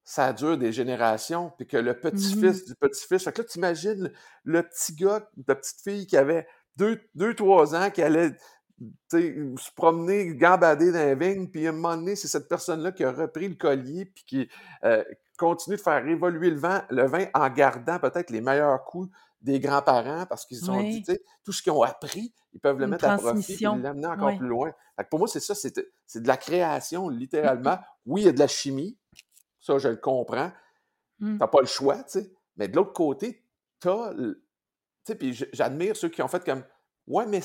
ça 0.03 0.33
dure 0.33 0.57
des 0.57 0.73
générations, 0.73 1.53
puis 1.57 1.67
que 1.67 1.77
le 1.77 1.93
mmh 1.93 1.99
petit-fils 2.01 2.65
du 2.65 2.75
petit-fils. 2.75 3.23
Fait 3.23 3.31
que 3.31 3.41
là, 3.41 3.47
tu 3.49 3.57
imagines 3.59 4.11
le 4.43 4.61
petit 4.61 4.93
gars, 4.93 5.29
la 5.47 5.55
petite 5.55 5.79
fille 5.81 6.05
qui 6.05 6.17
avait 6.17 6.45
deux, 6.77 7.01
deux, 7.15 7.33
trois 7.33 7.75
ans 7.75 7.89
qui 7.89 8.01
allait 8.01 8.35
se 9.09 9.71
promener, 9.75 10.35
gambader 10.35 10.91
dans 10.91 10.99
les 10.99 11.15
vignes, 11.15 11.47
puis 11.47 11.65
à 11.65 11.69
un 11.69 11.73
moment 11.73 11.95
donné, 11.95 12.15
c'est 12.15 12.27
cette 12.27 12.49
personne-là 12.49 12.91
qui 12.91 13.03
a 13.03 13.11
repris 13.11 13.47
le 13.47 13.55
collier, 13.55 14.05
puis 14.05 14.23
qui 14.25 14.49
euh, 14.83 15.03
continue 15.37 15.77
de 15.77 15.81
faire 15.81 16.05
évoluer 16.05 16.49
le, 16.49 16.57
vin, 16.57 16.83
le 16.89 17.05
vin 17.07 17.25
en 17.33 17.49
gardant 17.49 17.99
peut-être 17.99 18.29
les 18.29 18.41
meilleurs 18.41 18.83
coups 18.83 19.09
des 19.41 19.59
grands-parents, 19.59 20.25
parce 20.25 20.45
qu'ils 20.45 20.69
ont 20.69 20.81
dit, 20.81 21.05
tout 21.43 21.51
ce 21.51 21.61
qu'ils 21.61 21.71
ont 21.71 21.83
appris, 21.83 22.33
ils 22.53 22.59
peuvent 22.59 22.79
le 22.79 22.87
mettre 22.87 23.05
à 23.05 23.17
profit 23.17 23.53
et 23.53 23.77
l'amener 23.77 24.07
encore 24.07 24.37
plus 24.37 24.47
loin. 24.47 24.71
pour 25.09 25.19
moi, 25.19 25.27
c'est 25.27 25.39
ça, 25.39 25.53
c'est 25.55 25.77
de 25.77 26.27
la 26.27 26.37
création, 26.37 27.09
littéralement. 27.09 27.77
oui, 28.05 28.21
il 28.21 28.25
y 28.25 28.29
a 28.29 28.33
de 28.33 28.39
la 28.39 28.47
chimie, 28.47 28.97
ça, 29.59 29.77
je 29.77 29.87
le 29.87 29.97
comprends. 29.97 30.51
Tu 31.17 31.25
mmh. 31.25 31.37
n'as 31.37 31.47
pas 31.47 31.61
le 31.61 31.67
choix, 31.67 31.95
tu 32.03 32.19
sais. 32.19 32.31
Mais 32.57 32.67
de 32.67 32.75
l'autre 32.75 32.93
côté, 32.93 33.43
tu 33.81 33.89
as 33.89 34.13
sais, 35.05 35.15
puis 35.15 35.33
j'admire 35.53 35.95
ceux 35.95 36.09
qui 36.09 36.21
ont 36.21 36.27
fait 36.27 36.43
comme 36.43 36.63
Ouais, 37.07 37.25
mais 37.25 37.41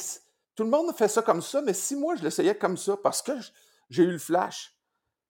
tout 0.55 0.65
le 0.65 0.71
monde 0.71 0.95
fait 0.97 1.09
ça 1.09 1.23
comme 1.23 1.43
ça, 1.43 1.63
mais 1.63 1.75
si 1.75 1.97
moi 1.97 2.17
je 2.17 2.23
l'essayais 2.23 2.57
comme 2.57 2.77
ça, 2.77 2.97
parce 3.03 3.23
que 3.23 3.33
j'ai 3.91 4.05
eu 4.05 4.13
le 4.13 4.19
flash. 4.19 4.75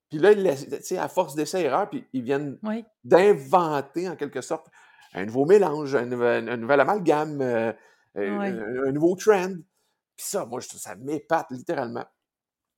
Puis 0.08 0.18
là, 0.18 0.30
à 1.02 1.08
force 1.08 1.34
d'essais-erreurs, 1.34 1.88
puis 1.88 2.04
ils 2.12 2.22
viennent 2.22 2.58
d'inventer 3.04 4.08
en 4.08 4.16
quelque 4.16 4.40
sorte 4.40 4.66
un 5.14 5.24
nouveau 5.24 5.44
mélange, 5.44 5.94
un 5.94 6.06
nouvel, 6.06 6.80
amalgame, 6.80 7.40
euh, 7.40 7.72
euh, 8.16 8.86
un, 8.88 8.92
nouveau 8.92 9.14
trend. 9.14 9.54
Puis 10.16 10.26
ça, 10.26 10.44
moi, 10.46 10.60
ça 10.60 10.96
m'épate 10.96 11.46
littéralement. 11.50 12.04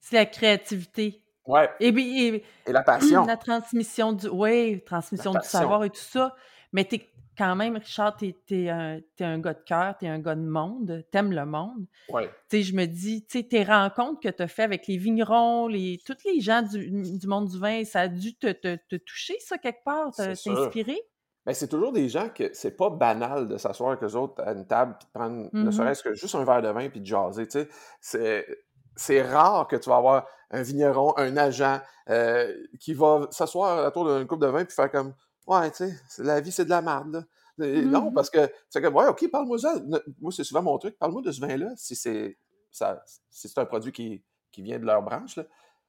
C'est 0.00 0.16
la 0.16 0.26
créativité. 0.26 1.24
Ouais. 1.46 1.70
Et, 1.80 1.88
et, 1.88 2.44
et 2.66 2.72
la 2.72 2.82
passion. 2.82 3.24
La 3.26 3.36
transmission 3.36 4.12
du, 4.12 4.28
oui, 4.28 4.82
transmission 4.84 5.32
du 5.32 5.42
savoir 5.42 5.84
et 5.84 5.90
tout 5.90 5.96
ça. 5.96 6.34
Mais 6.72 6.84
tu 6.84 7.00
quand 7.36 7.56
même, 7.56 7.76
Richard, 7.76 8.16
tu 8.16 8.34
es, 8.50 8.68
un, 8.68 9.38
gars 9.38 9.54
de 9.54 9.62
cœur, 9.64 9.96
tu 9.98 10.04
es 10.04 10.08
un 10.08 10.18
gars 10.18 10.34
de 10.34 10.42
monde, 10.42 11.04
tu 11.10 11.18
aimes 11.18 11.32
le 11.32 11.46
monde. 11.46 11.86
Ouais. 12.08 12.28
Tu 12.50 12.58
sais, 12.58 12.62
je 12.62 12.74
me 12.74 12.86
dis, 12.86 13.24
tu 13.24 13.38
sais, 13.38 13.44
tes 13.44 13.64
rencontres 13.64 14.20
que 14.20 14.28
tu 14.28 14.42
as 14.42 14.48
fait 14.48 14.62
avec 14.62 14.86
les 14.86 14.98
vignerons, 14.98 15.66
les, 15.66 15.98
tous 16.04 16.16
les 16.24 16.40
gens 16.40 16.62
du, 16.62 17.26
monde 17.26 17.48
du 17.48 17.58
vin, 17.58 17.84
ça 17.84 18.00
a 18.00 18.08
dû 18.08 18.36
te, 18.36 18.52
te, 18.52 18.96
toucher, 18.96 19.36
ça, 19.40 19.58
quelque 19.58 19.82
part, 19.84 20.12
t'inspirer? 20.12 21.00
Ben, 21.44 21.54
c'est 21.54 21.68
toujours 21.68 21.92
des 21.92 22.08
gens 22.08 22.28
que 22.28 22.50
c'est 22.52 22.76
pas 22.76 22.90
banal 22.90 23.48
de 23.48 23.56
s'asseoir 23.56 23.92
avec 23.92 24.04
eux 24.04 24.16
autres 24.16 24.40
à 24.42 24.52
une 24.52 24.66
table 24.66 24.96
et 25.00 25.04
de 25.04 25.10
prendre 25.10 25.48
ne 25.52 25.70
mm-hmm. 25.70 25.72
serait-ce 25.72 26.02
que 26.04 26.14
juste 26.14 26.36
un 26.36 26.44
verre 26.44 26.62
de 26.62 26.68
vin 26.68 26.88
puis 26.88 27.00
de 27.00 27.06
jaser. 27.06 27.48
Tu 27.48 27.66
sais. 28.00 28.46
C'est 28.94 29.22
rare 29.22 29.66
que 29.66 29.76
tu 29.76 29.88
vas 29.88 29.96
avoir 29.96 30.26
un 30.50 30.62
vigneron, 30.62 31.14
un 31.16 31.36
agent 31.36 31.80
euh, 32.10 32.54
qui 32.78 32.92
va 32.92 33.26
s'asseoir 33.30 33.86
autour 33.88 34.16
d'une 34.16 34.26
coupe 34.26 34.40
de 34.40 34.46
vin 34.46 34.64
puis 34.64 34.74
faire 34.74 34.90
comme 34.90 35.14
Ouais, 35.46 35.70
tu 35.70 35.88
sais, 36.09 36.22
la 36.22 36.40
vie, 36.40 36.52
c'est 36.52 36.64
de 36.64 36.70
la 36.70 36.83
merde. 36.83 37.26
Non, 37.59 38.11
mmh 38.11 38.14
parce 38.14 38.31
que 38.31 38.50
c'est 38.70 38.81
comme, 38.81 38.94
ouais, 38.96 39.07
OK, 39.07 39.31
parle-moi 39.31 39.59
ça. 39.59 39.74
Moi, 40.20 40.33
c'est 40.33 40.44
souvent 40.44 40.62
mon 40.62 40.78
truc. 40.78 40.98
Parle-moi 40.98 41.22
de 41.22 41.31
ce 41.31 41.40
vin-là, 41.40 41.70
si 41.76 41.94
c'est 41.94 42.38
si 42.72 43.48
c'est 43.48 43.59
un 43.59 43.66
produit 43.66 43.92
qui, 43.92 44.24
qui 44.50 44.62
vient 44.62 44.78
de 44.78 44.87
leur 44.87 45.02
branche. 45.02 45.37
Là. 45.37 45.44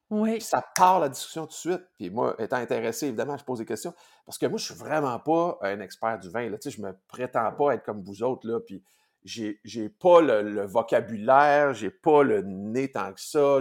Oui. 0.10 0.42
ça 0.42 0.64
part 0.76 1.00
la 1.00 1.10
discussion 1.10 1.44
tout 1.44 1.54
de 1.54 1.54
suite. 1.54 1.82
Puis 1.98 2.10
moi, 2.10 2.36
étant 2.40 2.58
intéressé, 2.58 3.08
évidemment, 3.08 3.38
je 3.38 3.44
pose 3.44 3.60
des 3.60 3.66
questions. 3.66 3.94
Parce 4.26 4.38
que 4.38 4.46
moi, 4.46 4.58
je 4.60 4.66
suis 4.66 4.76
vraiment 4.76 5.18
pas 5.20 5.58
un 5.62 5.80
expert 5.80 6.20
du 6.20 6.30
vin. 6.30 6.50
Là. 6.50 6.58
Tu 6.58 6.70
sais, 6.70 6.78
je 6.78 6.82
me 6.82 6.96
prétends 7.08 7.52
pas 7.54 7.76
être 7.76 7.84
comme 7.84 8.04
vous 8.04 8.22
autres. 8.22 8.48
Là, 8.48 8.60
puis 8.60 8.84
j'ai, 9.24 9.60
j'ai 9.64 9.90
pas 9.90 10.22
le, 10.22 10.42
le 10.42 10.66
vocabulaire, 10.66 11.74
j'ai 11.74 11.90
pas 11.90 12.24
le 12.24 12.42
nez 12.42 12.92
tant 12.92 13.14
que 13.14 13.22
ça. 13.22 13.60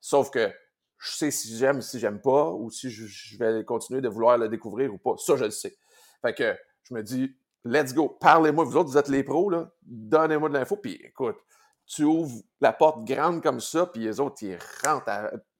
Sauf 0.00 0.30
que 0.30 0.52
je 0.98 1.10
sais 1.10 1.30
si 1.30 1.56
j'aime, 1.56 1.80
si 1.80 1.98
j'aime 1.98 2.20
pas, 2.20 2.50
ou 2.50 2.70
si 2.70 2.90
je, 2.90 3.38
vais 3.38 3.64
continuer 3.64 4.00
de 4.00 4.08
vouloir 4.08 4.36
le 4.36 4.48
découvrir 4.48 4.92
ou 4.92 4.98
pas. 4.98 5.14
Ça, 5.18 5.36
je 5.36 5.44
le 5.44 5.50
sais. 5.50 5.76
Fait 6.22 6.34
que 6.34 6.56
je 6.82 6.94
me 6.94 7.02
dis, 7.02 7.36
let's 7.64 7.94
go, 7.94 8.08
parlez-moi, 8.20 8.64
vous 8.64 8.76
autres, 8.76 8.90
vous 8.90 8.98
êtes 8.98 9.08
les 9.08 9.22
pros, 9.22 9.50
là, 9.50 9.70
donnez-moi 9.82 10.48
de 10.48 10.54
l'info, 10.54 10.76
puis 10.76 11.00
écoute, 11.04 11.36
tu 11.86 12.04
ouvres 12.04 12.42
la 12.60 12.72
porte 12.72 13.04
grande 13.04 13.42
comme 13.42 13.60
ça, 13.60 13.86
puis 13.86 14.02
les 14.02 14.20
autres, 14.20 14.42
ils 14.42 14.58
rentrent. 14.84 15.08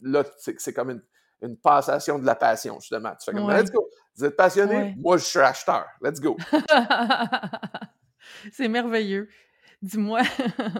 Là, 0.00 0.24
c'est 0.38 0.72
comme 0.72 0.90
une, 0.90 1.02
une, 1.42 1.56
passation 1.56 2.18
de 2.18 2.26
la 2.26 2.34
passion, 2.34 2.78
justement. 2.80 3.12
Tu 3.12 3.30
fais 3.30 3.36
comme, 3.36 3.50
let's 3.50 3.70
go, 3.70 3.88
vous 4.16 4.24
êtes 4.24 4.36
passionné, 4.36 4.94
moi, 4.98 5.16
je 5.16 5.24
suis 5.24 5.38
acheteur, 5.38 5.86
let's 6.02 6.20
go. 6.20 6.36
c'est 8.52 8.68
merveilleux. 8.68 9.28
Dis-moi, 9.80 10.22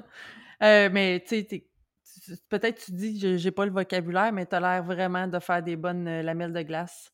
euh, 0.63 0.91
mais 0.93 1.25
tu 1.27 1.47
sais, 1.49 1.69
peut-être 2.49 2.85
tu 2.85 2.93
dis, 2.93 3.39
j'ai 3.39 3.51
pas 3.51 3.65
le 3.65 3.73
vocabulaire, 3.73 4.33
mais 4.33 4.47
tu 4.47 4.55
as 4.55 4.61
l'air 4.61 4.83
vraiment 4.83 5.27
de 5.27 5.39
faire 5.39 5.63
des 5.63 5.77
bonnes 5.77 6.09
euh, 6.09 6.23
lamelles 6.23 6.53
de 6.53 6.63
glace. 6.63 7.13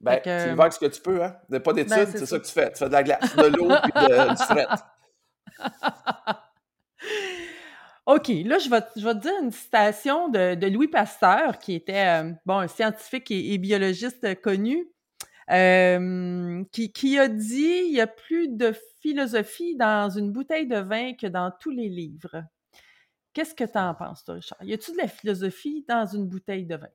Ben, 0.00 0.20
tu 0.22 0.28
le 0.28 0.54
vois 0.54 0.70
ce 0.70 0.78
que 0.78 0.86
tu 0.86 1.00
peux, 1.00 1.22
hein? 1.22 1.36
Pas 1.50 1.72
d'études, 1.72 1.90
ben, 1.90 2.06
c'est 2.06 2.26
ça. 2.26 2.38
que 2.38 2.46
tu 2.46 2.52
fais. 2.52 2.70
Tu 2.70 2.78
fais 2.78 2.86
de 2.86 2.92
la 2.92 3.02
glace, 3.02 3.34
de 3.34 3.46
l'eau 3.46 3.70
et 3.70 4.28
du 4.30 4.42
fret. 4.44 4.66
OK, 8.06 8.28
là, 8.46 8.58
je 8.58 8.70
vais, 8.70 8.80
je 8.96 9.04
vais 9.04 9.14
te 9.14 9.18
dire 9.18 9.34
une 9.42 9.50
citation 9.50 10.28
de, 10.28 10.66
Louis 10.70 10.88
Pasteur, 10.88 11.58
qui 11.58 11.74
était 11.74 12.22
euh, 12.22 12.32
bon, 12.46 12.58
un 12.58 12.68
scientifique 12.68 13.30
et, 13.30 13.58
biologiste 13.58 14.40
connu, 14.40 14.88
euh, 15.50 16.62
qui, 16.72 16.90
qui, 16.90 17.18
a 17.18 17.28
dit 17.28 17.82
il 17.86 17.92
y 17.92 18.00
a 18.00 18.06
plus 18.06 18.48
de 18.48 18.72
philosophie 19.02 19.76
dans 19.76 20.08
une 20.08 20.32
bouteille 20.32 20.66
de 20.66 20.78
vin 20.78 21.12
que 21.14 21.26
dans 21.26 21.52
tous 21.60 21.70
les 21.70 21.88
livres. 21.88 22.44
Qu'est-ce 23.38 23.54
que 23.54 23.62
tu 23.62 23.78
en 23.78 23.94
penses, 23.94 24.24
toi, 24.24 24.34
Richard? 24.34 24.58
Y 24.64 24.72
a-tu 24.72 24.90
de 24.90 24.96
la 24.96 25.06
philosophie 25.06 25.84
dans 25.88 26.04
une 26.04 26.26
bouteille 26.26 26.66
de 26.66 26.74
vin? 26.74 26.88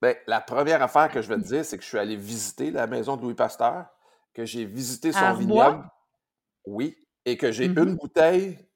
Bien, 0.00 0.14
la 0.26 0.40
première 0.40 0.80
affaire 0.80 1.10
que 1.10 1.20
je 1.20 1.28
vais 1.28 1.36
te 1.36 1.42
dire, 1.48 1.66
c'est 1.66 1.76
que 1.76 1.82
je 1.82 1.88
suis 1.88 1.98
allé 1.98 2.16
visiter 2.16 2.70
la 2.70 2.86
maison 2.86 3.18
de 3.18 3.20
Louis 3.20 3.34
Pasteur, 3.34 3.84
que 4.32 4.46
j'ai 4.46 4.64
visité 4.64 5.12
son 5.12 5.34
vignoble. 5.34 5.86
Oui, 6.64 6.96
et 7.26 7.36
que 7.36 7.52
j'ai 7.52 7.68
mm-hmm. 7.68 7.88
une 7.88 7.96
bouteille 7.96 8.70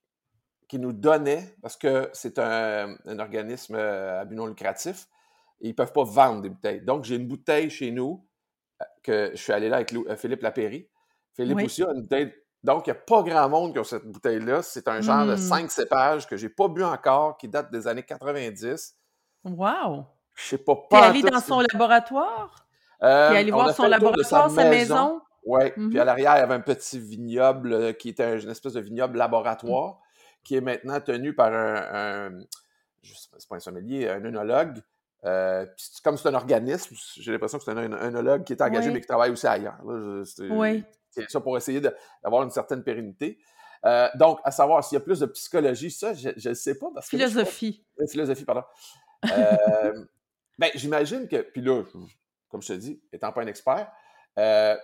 qui 0.69 0.79
nous 0.79 0.93
donnait, 0.93 1.57
parce 1.63 1.79
que 1.79 2.11
c'est 2.13 2.39
un, 2.39 2.99
organisme 3.19 3.77
euh, 3.77 4.21
à 4.21 4.27
but 4.27 4.35
non 4.35 4.45
lucratif, 4.45 5.09
et 5.63 5.69
ils 5.69 5.71
ne 5.71 5.75
peuvent 5.75 5.95
pas 5.95 6.05
vendre 6.05 6.43
des 6.43 6.51
bouteilles. 6.51 6.83
Donc, 6.83 7.05
j'ai 7.05 7.17
une 7.17 7.27
bouteille 7.27 7.71
chez 7.71 7.93
nous, 7.93 8.29
euh, 8.83 8.85
que 9.03 9.31
je 9.31 9.41
suis 9.41 9.55
allé 9.55 9.71
là 9.71 9.77
avec 9.77 9.95
euh, 9.95 10.17
Philippe 10.17 10.43
Lapéry. 10.43 10.87
Philippe 11.33 11.63
aussi 11.63 11.83
a 11.83 11.93
une 11.93 12.03
bouteille 12.03 12.31
donc, 12.65 12.87
il 12.87 12.91
n'y 12.91 12.97
a 12.97 13.01
pas 13.01 13.23
grand 13.23 13.49
monde 13.51 13.75
qui 13.75 13.79
a 13.79 13.85
cette 13.85 14.07
bouteille-là. 14.07 14.63
C'est 14.63 14.89
un 14.89 15.03
genre 15.03 15.27
de 15.27 15.35
mmh. 15.35 15.39
cinq 15.39 15.71
cépages 15.71 16.27
que 16.27 16.39
je 16.39 16.47
n'ai 16.47 16.49
pas 16.49 16.67
bu 16.67 16.83
encore, 16.83 17.37
qui 17.37 17.47
date 17.47 17.71
des 17.71 17.87
années 17.87 18.03
90. 18.03 18.97
Wow! 19.45 20.07
Je 20.35 20.43
sais 20.43 20.59
pas. 20.59 20.75
pas 20.89 21.09
allé 21.09 21.21
dans 21.21 21.41
son 21.41 21.61
laboratoire? 21.61 22.67
Euh, 23.03 23.37
allé 23.37 23.51
voir 23.51 23.75
son 23.75 23.87
laboratoire, 23.87 24.51
sa, 24.51 24.65
maison? 24.71 25.21
Oui. 25.45 25.71
Puis 25.73 25.99
à 26.01 26.07
l'arrière, 26.07 26.37
il 26.37 26.41
y 26.41 26.43
avait 26.43 26.55
un 26.55 26.61
petit 26.61 26.99
vignoble 26.99 27.73
euh, 27.75 27.93
qui 27.93 28.09
était 28.09 28.41
une 28.41 28.49
espèce 28.49 28.73
de 28.73 28.81
vignoble 28.81 29.19
laboratoire 29.19 30.01
qui 30.43 30.57
est 30.57 30.63
maintenant 30.63 30.99
tenu 31.01 31.35
par 31.35 31.53
un, 31.53 32.31
un 32.31 32.39
c'est 33.03 33.49
pas 33.49 33.57
un 33.57 33.61
sommelier, 33.61 34.09
un 34.09 34.25
œnologue. 34.25 34.81
Euh, 35.25 35.67
comme 36.03 36.17
c'est 36.17 36.29
un 36.29 36.35
organisme, 36.35 36.97
j'ai 37.19 37.31
l'impression 37.31 37.59
que 37.59 37.65
c'est 37.65 37.73
un 37.73 37.93
œnologue 37.93 38.45
qui 38.45 38.55
est 38.55 38.63
engagé, 38.63 38.91
mais 38.91 39.03
qui 39.03 39.07
travaille 39.07 39.31
aussi 39.31 39.47
ailleurs. 39.47 39.79
oui. 39.85 40.83
C'est 41.15 41.31
ça 41.31 41.41
pour 41.41 41.57
essayer 41.57 41.81
d'avoir 41.81 42.43
une 42.43 42.51
certaine 42.51 42.83
pérennité. 42.83 43.39
Euh, 43.85 44.09
donc, 44.15 44.41
à 44.45 44.51
savoir 44.51 44.83
s'il 44.83 44.97
y 44.97 45.01
a 45.01 45.05
plus 45.05 45.21
de 45.21 45.27
psychologie, 45.27 45.91
ça, 45.91 46.15
je 46.15 46.49
ne 46.49 46.55
sais 46.55 46.79
pas. 46.79 46.87
Parce 46.95 47.09
que 47.09 47.17
philosophie. 47.17 47.85
philosophie, 48.09 48.45
pardon. 48.45 48.65
Euh, 49.31 50.05
ben, 50.59 50.71
j'imagine 50.75 51.29
que, 51.29 51.43
puis 51.43 51.61
là, 51.61 51.83
comme 52.49 52.63
je 52.63 52.69
te 52.69 52.79
dis, 52.79 53.03
étant 53.13 53.33
pas 53.33 53.43
un 53.43 53.47
expert, 53.47 53.91
euh, 54.39 54.77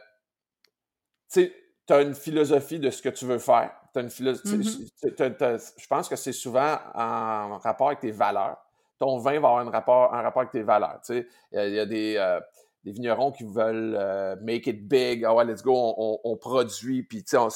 tu 1.32 1.50
as 1.88 2.02
une 2.02 2.14
philosophie 2.14 2.78
de 2.78 2.90
ce 2.90 3.00
que 3.00 3.08
tu 3.08 3.24
veux 3.24 3.38
faire. 3.38 3.72
As 3.94 4.00
une 4.00 4.08
mm-hmm. 4.08 5.72
je 5.76 5.86
pense 5.88 6.08
que 6.08 6.14
c'est 6.14 6.32
souvent 6.32 6.78
en 6.94 7.58
rapport 7.58 7.88
avec 7.88 8.00
tes 8.00 8.12
valeurs. 8.12 8.58
Ton 8.98 9.18
vin 9.18 9.40
va 9.40 9.48
avoir 9.48 9.58
un 9.58 9.70
rapport, 9.70 10.14
un 10.14 10.22
rapport 10.22 10.42
avec 10.42 10.52
tes 10.52 10.62
valeurs. 10.62 11.00
Il 11.08 11.24
y, 11.52 11.56
y, 11.56 11.80
a 11.80 11.86
des 11.86 12.38
des 12.84 12.92
vignerons 12.92 13.30
qui 13.30 13.44
veulent 13.44 13.96
euh, 13.98 14.36
make 14.40 14.66
it 14.66 14.88
big, 14.88 15.24
ah 15.24 15.34
ouais, 15.34 15.44
let's 15.44 15.62
go, 15.62 15.74
on, 15.76 16.36
produit, 16.36 17.02
puis 17.02 17.24
on, 17.34 17.48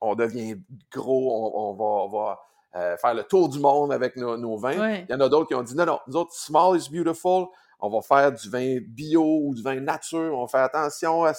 on, 0.00 0.14
devient 0.14 0.56
gros, 0.90 1.52
on, 1.54 2.08
va, 2.08 2.40
euh, 2.76 2.96
faire 2.96 3.14
le 3.14 3.24
tour 3.24 3.48
du 3.48 3.58
monde 3.58 3.92
avec 3.92 4.16
nos, 4.16 4.56
vins. 4.56 4.98
Il 5.00 5.06
y 5.10 5.14
en 5.14 5.20
a 5.20 5.28
d'autres 5.28 5.48
qui 5.48 5.54
ont 5.54 5.62
dit 5.62 5.74
non, 5.74 5.86
non, 5.86 5.98
nous 6.06 6.16
autres, 6.16 6.34
small 6.34 6.78
is 6.78 6.88
beautiful, 6.90 7.46
on 7.80 7.90
va 7.90 8.00
faire 8.02 8.32
du 8.32 8.48
vin 8.48 8.78
bio 8.80 9.40
ou 9.42 9.54
du 9.54 9.62
vin 9.62 9.80
nature, 9.80 10.32
on 10.36 10.42
va 10.42 10.48
faire 10.48 10.62
attention 10.62 11.24
à 11.24 11.32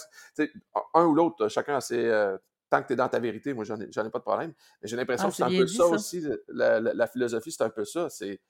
un 0.94 1.06
ou 1.06 1.16
l'autre, 1.16 1.48
chacun 1.48 1.78
a 1.78 1.82
ses. 1.82 2.06
Euh, 2.06 2.38
tant 2.70 2.82
que 2.82 2.88
tu 2.88 2.94
es 2.94 2.96
dans 2.96 3.08
ta 3.08 3.20
vérité, 3.20 3.54
moi, 3.54 3.64
j'en 3.64 3.80
ai, 3.80 3.84
ai, 3.84 4.10
pas 4.10 4.20
de 4.20 4.24
problème. 4.24 4.52
Mais 4.82 4.90
j'ai 4.90 4.96
l'impression 4.98 5.28
ah, 5.28 5.30
que 5.30 5.36
c'est 5.36 5.44
un 5.44 5.50
peu 5.50 5.68
ça, 5.68 5.86
aussi, 5.86 6.26
la, 6.48 6.80
la 6.80 7.08
philosophie, 7.08 7.52
c'est 7.52 7.64
un 7.64 7.70
peu 7.70 7.86
ça. 7.86 8.10
C'est 8.10 8.42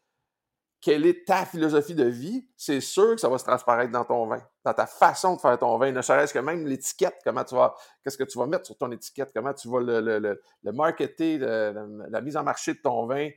quelle 0.83 1.05
est 1.05 1.25
ta 1.25 1.45
philosophie 1.45 1.95
de 1.95 2.03
vie, 2.03 2.45
c'est 2.57 2.81
sûr 2.81 3.15
que 3.15 3.21
ça 3.21 3.29
va 3.29 3.37
se 3.37 3.45
transparaître 3.45 3.91
dans 3.91 4.03
ton 4.03 4.27
vin, 4.27 4.43
dans 4.63 4.73
ta 4.73 4.85
façon 4.85 5.35
de 5.35 5.41
faire 5.41 5.57
ton 5.59 5.77
vin, 5.77 5.91
ne 5.91 6.01
serait-ce 6.01 6.33
que 6.33 6.39
même 6.39 6.65
l'étiquette, 6.65 7.19
comment 7.23 7.43
tu 7.43 7.55
vas, 7.55 7.75
qu'est-ce 8.03 8.17
que 8.17 8.23
tu 8.23 8.37
vas 8.37 8.45
mettre 8.45 8.65
sur 8.65 8.77
ton 8.77 8.91
étiquette, 8.91 9.31
comment 9.33 9.53
tu 9.53 9.67
vas 9.67 9.81
le, 9.81 9.99
le, 9.99 10.41
le, 10.63 10.71
marketer, 10.71 11.37
la 11.37 12.21
mise 12.21 12.37
en 12.37 12.43
marché 12.43 12.73
de 12.73 12.79
ton 12.79 13.05
vin. 13.05 13.29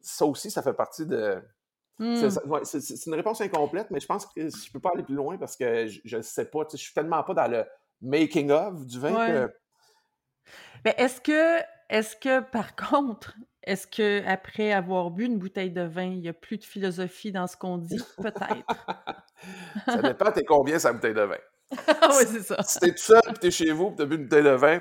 Ça 0.00 0.24
aussi, 0.24 0.50
ça 0.50 0.62
fait 0.62 0.72
partie 0.72 1.04
de. 1.04 1.42
Hmm. 1.98 2.30
C'est 2.64 3.06
une 3.06 3.14
réponse 3.14 3.42
incomplète, 3.42 3.90
mais 3.90 4.00
je 4.00 4.06
pense 4.06 4.24
que 4.24 4.32
je 4.36 4.44
ne 4.46 4.72
peux 4.72 4.80
pas 4.80 4.92
aller 4.94 5.02
plus 5.02 5.14
loin 5.14 5.36
parce 5.36 5.56
que 5.56 5.86
je 5.86 6.16
ne 6.16 6.22
sais 6.22 6.46
pas. 6.46 6.60
Je 6.72 6.78
suis 6.78 6.94
tellement 6.94 7.22
pas 7.22 7.34
dans 7.34 7.50
le 7.50 7.66
making 8.00 8.50
of 8.50 8.86
du 8.86 8.98
vin 8.98 9.26
que. 9.26 9.54
Mais 10.84 10.94
est-ce 10.96 11.20
que, 11.20 11.60
est-ce 11.90 12.16
que, 12.16 12.40
par 12.40 12.74
contre, 12.90 13.34
est-ce 13.62 13.86
qu'après 13.86 14.72
avoir 14.72 15.10
bu 15.10 15.24
une 15.26 15.38
bouteille 15.38 15.70
de 15.70 15.82
vin, 15.82 16.04
il 16.04 16.20
n'y 16.20 16.28
a 16.28 16.32
plus 16.32 16.56
de 16.58 16.64
philosophie 16.64 17.30
dans 17.32 17.46
ce 17.46 17.56
qu'on 17.56 17.78
dit? 17.78 18.00
Peut-être. 18.16 18.86
ça 19.86 20.02
dépend, 20.02 20.32
t'es 20.32 20.44
combien 20.44 20.78
sa 20.78 20.92
bouteille 20.92 21.14
de 21.14 21.22
vin? 21.22 21.36
oui, 21.72 22.24
c'est 22.26 22.42
ça. 22.42 22.62
Si 22.62 22.78
t'es 22.80 22.90
tout 22.90 22.98
seul, 22.98 23.20
puis 23.22 23.38
t'es 23.40 23.50
chez 23.50 23.72
vous, 23.72 23.88
puis 23.88 23.96
t'as 23.98 24.04
bu 24.06 24.16
une 24.16 24.24
bouteille 24.24 24.44
de 24.44 24.50
vin, 24.50 24.80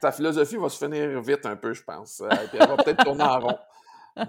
ta 0.00 0.12
philosophie 0.12 0.56
va 0.56 0.68
se 0.68 0.84
finir 0.84 1.20
vite 1.22 1.46
un 1.46 1.56
peu, 1.56 1.72
je 1.72 1.82
pense. 1.82 2.20
Euh, 2.20 2.28
puis 2.48 2.58
elle 2.60 2.68
va 2.68 2.76
peut-être 2.76 3.04
tourner 3.04 3.24
en 3.24 3.40
rond. 3.40 3.58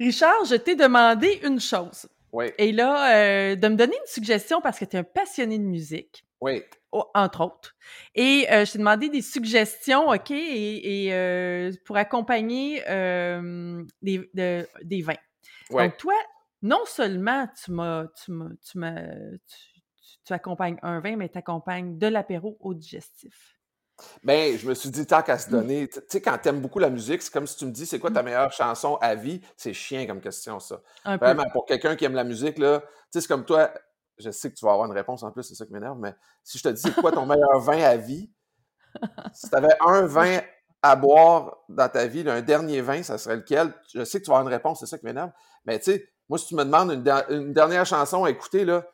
Richard, 0.00 0.44
je 0.44 0.56
t'ai 0.56 0.76
demandé 0.76 1.40
une 1.44 1.60
chose. 1.60 2.08
Oui. 2.32 2.46
Et 2.58 2.72
là, 2.72 3.14
euh, 3.16 3.56
de 3.56 3.68
me 3.68 3.76
donner 3.76 3.96
une 3.96 4.06
suggestion 4.06 4.60
parce 4.60 4.78
que 4.78 4.84
tu 4.84 4.96
es 4.96 4.98
un 4.98 5.04
passionné 5.04 5.58
de 5.58 5.64
musique. 5.64 6.23
Oui 6.44 6.62
entre 7.14 7.40
autres. 7.40 7.74
Et 8.14 8.46
euh, 8.50 8.64
je 8.64 8.72
t'ai 8.72 8.78
demandé 8.78 9.08
des 9.08 9.22
suggestions, 9.22 10.08
OK, 10.10 10.30
et, 10.30 11.08
euh, 11.12 11.72
pour 11.84 11.96
accompagner 11.96 12.82
euh, 12.88 13.82
des, 14.02 14.30
des, 14.34 15.02
vins. 15.02 15.14
Donc, 15.70 15.96
toi, 15.96 16.14
non 16.62 16.84
seulement 16.86 17.48
tu 17.62 17.72
m'as, 17.72 18.04
tu, 18.24 18.32
tu, 18.70 18.78
tu, 20.24 20.32
accompagnes 20.32 20.78
un 20.82 21.00
vin, 21.00 21.16
mais 21.16 21.28
tu 21.28 21.38
accompagnes 21.38 21.98
de 21.98 22.06
l'apéro 22.06 22.56
au 22.60 22.74
digestif. 22.74 23.58
Ben, 24.24 24.58
je 24.58 24.66
me 24.66 24.74
suis 24.74 24.90
dit, 24.90 25.06
tant 25.06 25.22
qu'à 25.22 25.38
se 25.38 25.48
donner, 25.48 25.86
tu 25.86 26.00
sais, 26.08 26.20
quand 26.20 26.36
t'aimes 26.38 26.60
beaucoup 26.60 26.80
la 26.80 26.90
musique, 26.90 27.22
c'est 27.22 27.32
comme 27.32 27.46
si 27.46 27.56
tu 27.56 27.64
me 27.64 27.70
dis, 27.70 27.86
c'est 27.86 28.00
quoi 28.00 28.10
ta 28.10 28.22
Mmh. 28.22 28.24
meilleure 28.24 28.52
chanson 28.52 28.96
à 28.96 29.14
vie? 29.14 29.40
C'est 29.56 29.72
chien 29.72 30.04
comme 30.06 30.20
question, 30.20 30.58
ça. 30.58 30.80
Un 31.04 31.16
peu. 31.16 31.26
Vraiment, 31.26 31.44
pour 31.52 31.64
quelqu'un 31.64 31.94
qui 31.94 32.04
aime 32.04 32.14
la 32.14 32.24
musique, 32.24 32.58
là, 32.58 32.80
tu 32.80 32.86
sais, 33.12 33.20
c'est 33.20 33.28
comme 33.28 33.44
toi, 33.44 33.72
je 34.18 34.30
sais 34.30 34.50
que 34.50 34.54
tu 34.56 34.64
vas 34.64 34.72
avoir 34.72 34.86
une 34.86 34.94
réponse 34.96 35.22
en 35.22 35.30
plus, 35.30 35.42
c'est 35.42 35.54
ça 35.54 35.66
qui 35.66 35.72
m'énerve, 35.72 35.98
mais 35.98 36.14
si 36.42 36.58
je 36.58 36.62
te 36.62 36.68
dis, 36.68 36.92
quoi 36.94 37.12
ton 37.12 37.26
meilleur 37.26 37.58
vin 37.60 37.82
à 37.82 37.96
vie? 37.96 38.30
Si 39.32 39.48
tu 39.48 39.56
avais 39.56 39.74
un 39.86 40.06
vin 40.06 40.40
à 40.82 40.96
boire 40.96 41.56
dans 41.68 41.88
ta 41.88 42.06
vie, 42.06 42.28
un 42.28 42.42
dernier 42.42 42.80
vin, 42.80 43.02
ça 43.02 43.18
serait 43.18 43.36
lequel? 43.36 43.72
Je 43.92 44.04
sais 44.04 44.20
que 44.20 44.24
tu 44.24 44.30
vas 44.30 44.36
avoir 44.36 44.48
une 44.48 44.54
réponse, 44.54 44.80
c'est 44.80 44.86
ça 44.86 44.98
qui 44.98 45.04
m'énerve. 45.04 45.30
Mais 45.64 45.78
tu 45.78 45.92
sais, 45.92 46.08
moi, 46.28 46.38
si 46.38 46.46
tu 46.46 46.54
me 46.54 46.64
demandes 46.64 46.92
une, 46.92 47.02
der- 47.02 47.28
une 47.30 47.52
dernière 47.52 47.86
chanson 47.86 48.24
à 48.24 48.30
écouter, 48.30 48.64
là, 48.64 48.86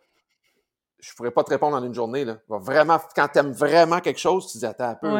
je 0.98 1.12
pourrais 1.14 1.30
pas 1.30 1.44
te 1.44 1.50
répondre 1.50 1.76
en 1.76 1.82
une 1.82 1.94
journée. 1.94 2.24
Vraiment, 2.48 2.98
quand 3.14 3.28
tu 3.28 3.38
aimes 3.38 3.52
vraiment 3.52 4.00
quelque 4.00 4.20
chose, 4.20 4.50
tu 4.50 4.58
dis 4.58 4.66
attends 4.66 4.90
un 4.90 4.94
peu. 4.94 5.18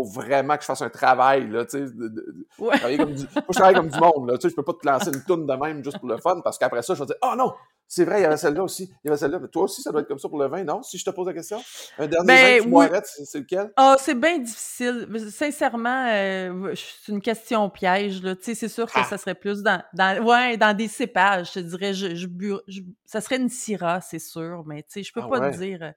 Il 0.00 0.04
faut 0.04 0.20
vraiment 0.20 0.54
que 0.56 0.62
je 0.62 0.66
fasse 0.66 0.82
un 0.82 0.90
travail. 0.90 1.48
Là, 1.50 1.64
tu 1.64 1.72
sais, 1.78 1.80
de- 1.80 1.86
de- 1.86 2.08
de- 2.08 2.46
Ouais. 2.58 2.76
travailler 2.76 2.98
comme 2.98 3.14
du, 3.14 3.22
moi, 3.34 3.44
je 3.48 3.54
travaille 3.54 3.74
comme 3.74 3.88
du 3.88 3.98
monde. 3.98 4.30
Là, 4.30 4.38
tu 4.38 4.42
sais, 4.42 4.50
je 4.50 4.54
peux 4.54 4.62
pas 4.62 4.74
te 4.74 4.86
lancer 4.86 5.08
une 5.12 5.24
toune 5.24 5.44
de 5.46 5.52
même 5.54 5.82
juste 5.82 5.98
pour 5.98 6.08
le 6.08 6.18
fun 6.18 6.40
parce 6.42 6.56
qu'après 6.58 6.82
ça, 6.82 6.94
je 6.94 7.00
vais 7.00 7.06
dire 7.06 7.16
Oh 7.22 7.34
non, 7.36 7.52
c'est 7.88 8.04
vrai, 8.04 8.20
il 8.20 8.22
y 8.22 8.26
avait 8.26 8.36
celle-là 8.36 8.62
aussi. 8.62 8.84
Il 9.02 9.08
y 9.08 9.08
avait 9.08 9.16
celle-là. 9.16 9.38
Mais 9.40 9.48
toi 9.48 9.64
aussi, 9.64 9.82
ça 9.82 9.90
doit 9.90 10.02
être 10.02 10.08
comme 10.08 10.18
ça 10.18 10.28
pour 10.28 10.38
le 10.38 10.46
vin, 10.46 10.62
non? 10.62 10.82
Si 10.82 10.98
je 10.98 11.04
te 11.04 11.10
pose 11.10 11.26
la 11.26 11.32
question. 11.32 11.60
Un 11.98 12.06
dernier 12.06 12.26
Ben, 12.26 12.34
vin 12.36 12.50
que 12.52 12.58
tu 12.58 12.64
oui. 12.66 12.70
boirais, 12.70 13.02
c'est 13.04 13.24
c'est 13.24 13.38
lequel? 13.40 13.72
Ah, 13.76 13.96
c'est 13.98 14.14
bien 14.14 14.38
difficile. 14.38 15.08
Sincèrement, 15.30 16.06
euh, 16.10 16.74
c'est 16.74 17.12
une 17.12 17.20
question 17.22 17.68
piège. 17.70 18.22
Là. 18.22 18.36
Tu 18.36 18.44
sais, 18.44 18.54
C'est 18.54 18.68
sûr 18.68 18.86
que 18.86 18.92
Ah. 18.94 19.04
ça 19.04 19.18
serait 19.18 19.34
plus 19.34 19.62
dans, 19.62 19.82
dans, 19.94 20.22
ouais, 20.24 20.56
dans 20.56 20.76
des 20.76 20.88
cépages. 20.88 21.48
Je 21.48 21.52
te 21.54 21.58
dirais, 21.60 21.94
je, 21.94 22.14
je, 22.14 22.26
bu- 22.26 22.54
je- 22.68 22.82
ça 23.06 23.20
serait 23.20 23.36
une 23.38 23.48
Syrah, 23.48 24.00
c'est 24.00 24.18
sûr, 24.18 24.62
mais 24.66 24.82
tu 24.82 24.88
sais, 24.90 25.02
je 25.02 25.12
peux 25.12 25.20
Ah 25.24 25.28
pas 25.28 25.40
ouais. 25.40 25.50
te 25.52 25.56
dire. 25.56 25.92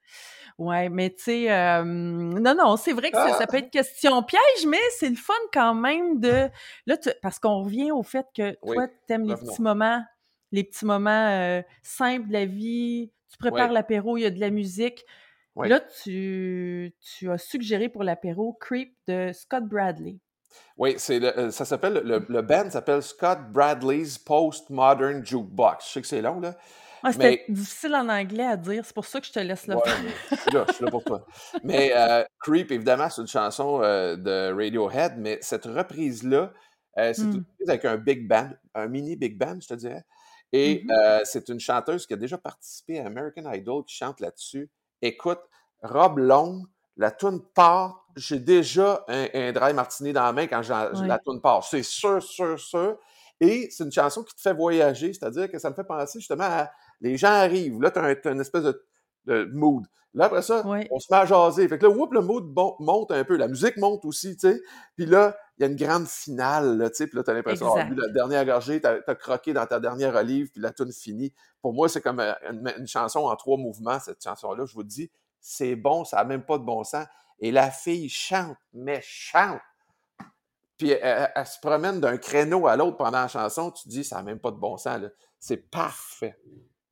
Ouais, 0.61 0.89
mais 0.89 1.09
tu 1.09 1.23
sais, 1.23 1.51
euh, 1.51 1.83
non, 1.83 2.53
non, 2.53 2.77
c'est 2.77 2.93
vrai 2.93 3.09
que 3.09 3.17
ça, 3.17 3.29
Ah. 3.31 3.37
ça 3.39 3.47
peut 3.47 3.57
être 3.57 3.71
question 3.71 4.21
piège, 4.21 4.67
mais 4.67 4.77
c'est 4.99 5.09
le 5.09 5.15
fun 5.15 5.33
quand 5.51 5.73
même 5.73 6.19
de. 6.19 6.49
Là, 6.85 6.97
tu- 6.97 7.09
parce 7.23 7.39
qu'on 7.39 7.63
revient 7.63 7.91
au 7.91 8.03
fait 8.03 8.27
que 8.35 8.55
Oui, 8.61 8.75
toi, 8.75 8.87
t'aimes 9.07 9.25
les 9.25 9.33
revenons. 9.33 9.51
petits 9.51 9.61
moments, 9.63 10.03
les 10.51 10.63
petits 10.63 10.85
moments 10.85 11.27
euh, 11.29 11.61
simples 11.81 12.27
de 12.27 12.33
la 12.33 12.45
vie. 12.45 13.11
Tu 13.31 13.37
prépares 13.39 13.69
Oui. 13.69 13.73
l'apéro, 13.73 14.17
il 14.17 14.21
y 14.21 14.25
a 14.25 14.29
de 14.29 14.39
la 14.39 14.51
musique. 14.51 15.03
Oui. 15.55 15.67
Là, 15.67 15.79
tu, 16.03 16.93
tu 17.01 17.31
as 17.31 17.39
suggéré 17.39 17.89
pour 17.89 18.03
l'apéro 18.03 18.53
Creep 18.53 18.95
de 19.07 19.31
Scott 19.33 19.63
Bradley. 19.65 20.19
Oui, 20.77 20.93
c'est 20.97 21.19
le- 21.19 21.49
ça 21.49 21.65
s'appelle, 21.65 22.01
le, 22.05 22.23
le 22.29 22.41
band 22.43 22.69
s'appelle 22.69 23.01
Scott 23.01 23.39
Bradley's 23.51 24.19
Postmodern 24.19 25.25
Jukebox. 25.25 25.87
Je 25.87 25.91
sais 25.93 26.01
que 26.01 26.07
c'est 26.07 26.21
long, 26.21 26.39
là. 26.39 26.55
Ah, 27.03 27.11
c'était 27.11 27.37
Mais 27.37 27.45
difficile 27.47 27.95
en 27.95 28.09
anglais 28.09 28.45
à 28.45 28.57
dire, 28.57 28.85
c'est 28.85 28.93
pour 28.93 29.05
ça 29.05 29.19
que 29.21 29.27
je 29.27 29.31
te 29.31 29.39
laisse 29.39 29.67
le 29.67 29.75
Ouais, 29.75 29.81
faire. 29.81 29.99
mais 30.01 30.19
je 30.35 30.41
suis 30.41 30.51
là, 30.51 30.65
je 30.67 30.73
suis 30.73 30.83
là 30.83 30.89
pour 30.89 31.03
toi. 31.05 31.25
Mais 31.63 31.93
euh, 31.95 32.23
Creep, 32.39 32.71
évidemment, 32.71 33.09
c'est 33.09 33.21
une 33.21 33.27
chanson 33.27 33.81
euh, 33.81 34.15
de 34.17 34.51
Radiohead, 34.53 35.13
mais 35.17 35.37
cette 35.41 35.65
reprise-là, 35.65 36.51
euh, 36.97 37.13
c'est 37.13 37.33
une 37.33 37.39
Hmm. 37.39 37.43
reprise 37.51 37.69
avec 37.69 37.85
un 37.85 37.97
big 37.97 38.27
band, 38.27 38.49
un 38.75 38.87
mini 38.87 39.15
big 39.15 39.37
band, 39.37 39.59
je 39.61 39.67
te 39.67 39.73
dirais. 39.75 40.03
Et 40.51 40.85
euh, 40.91 41.21
c'est 41.23 41.47
une 41.47 41.59
chanteuse 41.61 42.05
qui 42.05 42.13
a 42.13 42.17
déjà 42.17 42.37
participé 42.37 42.99
à 42.99 43.05
American 43.05 43.49
Idol 43.53 43.85
qui 43.85 43.95
chante 43.95 44.19
là-dessus. 44.19 44.69
Écoute, 45.01 45.39
robe 45.81 46.17
longue, 46.17 46.65
la 46.97 47.11
tune 47.11 47.39
part. 47.55 48.05
J'ai 48.17 48.39
déjà 48.39 49.05
un, 49.07 49.27
un 49.33 49.51
dry 49.53 49.73
martini 49.73 50.11
dans 50.11 50.23
la 50.23 50.33
main 50.33 50.47
quand 50.47 50.61
la 50.67 51.19
tune 51.19 51.39
part. 51.39 51.63
C'est 51.63 51.83
sûr, 51.83 52.21
sûr, 52.21 52.59
sûr. 52.59 52.97
Et 53.39 53.69
c'est 53.71 53.85
une 53.85 53.91
chanson 53.91 54.21
qui 54.23 54.35
te 54.35 54.41
fait 54.41 54.53
voyager, 54.53 55.13
c'est-à-dire 55.13 55.49
que 55.49 55.57
ça 55.57 55.69
me 55.69 55.75
fait 55.75 55.85
penser 55.85 56.19
justement 56.19 56.43
à 56.43 56.69
les 57.01 57.17
gens 57.17 57.29
arrivent. 57.31 57.81
Là, 57.81 57.91
tu 57.91 57.99
as, 57.99 58.31
une 58.31 58.39
espèce 58.41 58.63
de, 58.63 58.85
de 59.25 59.49
mood. 59.53 59.85
Là, 60.13 60.25
après 60.25 60.41
ça, 60.41 60.61
on 60.91 60.99
se 60.99 61.07
met 61.09 61.19
à 61.19 61.25
jaser. 61.25 61.67
Fait 61.69 61.77
que 61.77 61.85
là, 61.85 61.89
whoop, 61.91 62.11
le 62.13 62.19
mood 62.21 62.43
bon- 62.45 62.75
monte 62.79 63.11
un 63.11 63.23
peu. 63.23 63.37
La 63.37 63.47
musique 63.47 63.77
monte 63.77 64.03
aussi, 64.03 64.35
tu 64.35 64.49
sais. 64.51 64.61
Puis 64.97 65.05
là, 65.05 65.37
il 65.57 65.61
y 65.61 65.65
a 65.65 65.69
une 65.69 65.77
grande 65.77 66.05
finale, 66.05 66.77
là, 66.77 66.89
tu 66.89 66.97
sais. 66.97 67.07
Puis 67.07 67.15
là, 67.15 67.23
tu 67.23 67.29
as 67.29 67.33
l'impression 67.33 67.65
d'avoir 67.67 67.85
bu 67.85 67.93
Exact. 67.93 68.07
la 68.07 68.13
dernière 68.13 68.45
gorgée, 68.45 68.81
tu 68.81 68.87
as, 68.87 69.15
croqué 69.15 69.53
dans 69.53 69.65
ta 69.65 69.79
dernière 69.79 70.13
olive, 70.15 70.51
puis 70.51 70.61
la 70.61 70.71
tune 70.71 70.91
finie. 70.91 71.33
Pour 71.61 71.73
moi, 71.73 71.87
c'est 71.87 72.01
comme 72.01 72.19
euh, 72.19 72.33
une, 72.49 72.73
une 72.77 72.87
chanson 72.87 73.21
en 73.21 73.35
trois 73.37 73.57
mouvements, 73.57 73.99
cette 73.99 74.21
chanson-là. 74.21 74.65
Je 74.65 74.73
vous 74.73 74.83
dis, 74.83 75.09
c'est 75.39 75.75
bon, 75.77 76.03
ça 76.03 76.17
n'a 76.17 76.23
même 76.25 76.43
pas 76.43 76.57
de 76.57 76.63
bon 76.65 76.83
sens. 76.83 77.05
Et 77.39 77.51
la 77.51 77.71
fille 77.71 78.09
chante, 78.09 78.57
mais 78.73 78.99
chante. 79.01 79.61
Puis 80.77 80.89
elle, 80.89 80.99
elle- 81.01 81.31
elle 81.35 81.47
se 81.47 81.59
promène 81.61 82.01
d'un 82.01 82.17
créneau 82.17 82.67
à 82.67 82.75
l'autre 82.75 82.97
pendant 82.97 83.21
la 83.21 83.27
chanson. 83.29 83.71
Tu 83.71 83.83
te 83.83 83.89
dis, 83.89 84.03
ça 84.03 84.17
n'a 84.17 84.23
même 84.23 84.39
pas 84.39 84.51
de 84.51 84.57
bon 84.57 84.75
sens, 84.75 84.99
là. 84.99 85.07
C'est 85.39 85.69
parfait. 85.71 86.37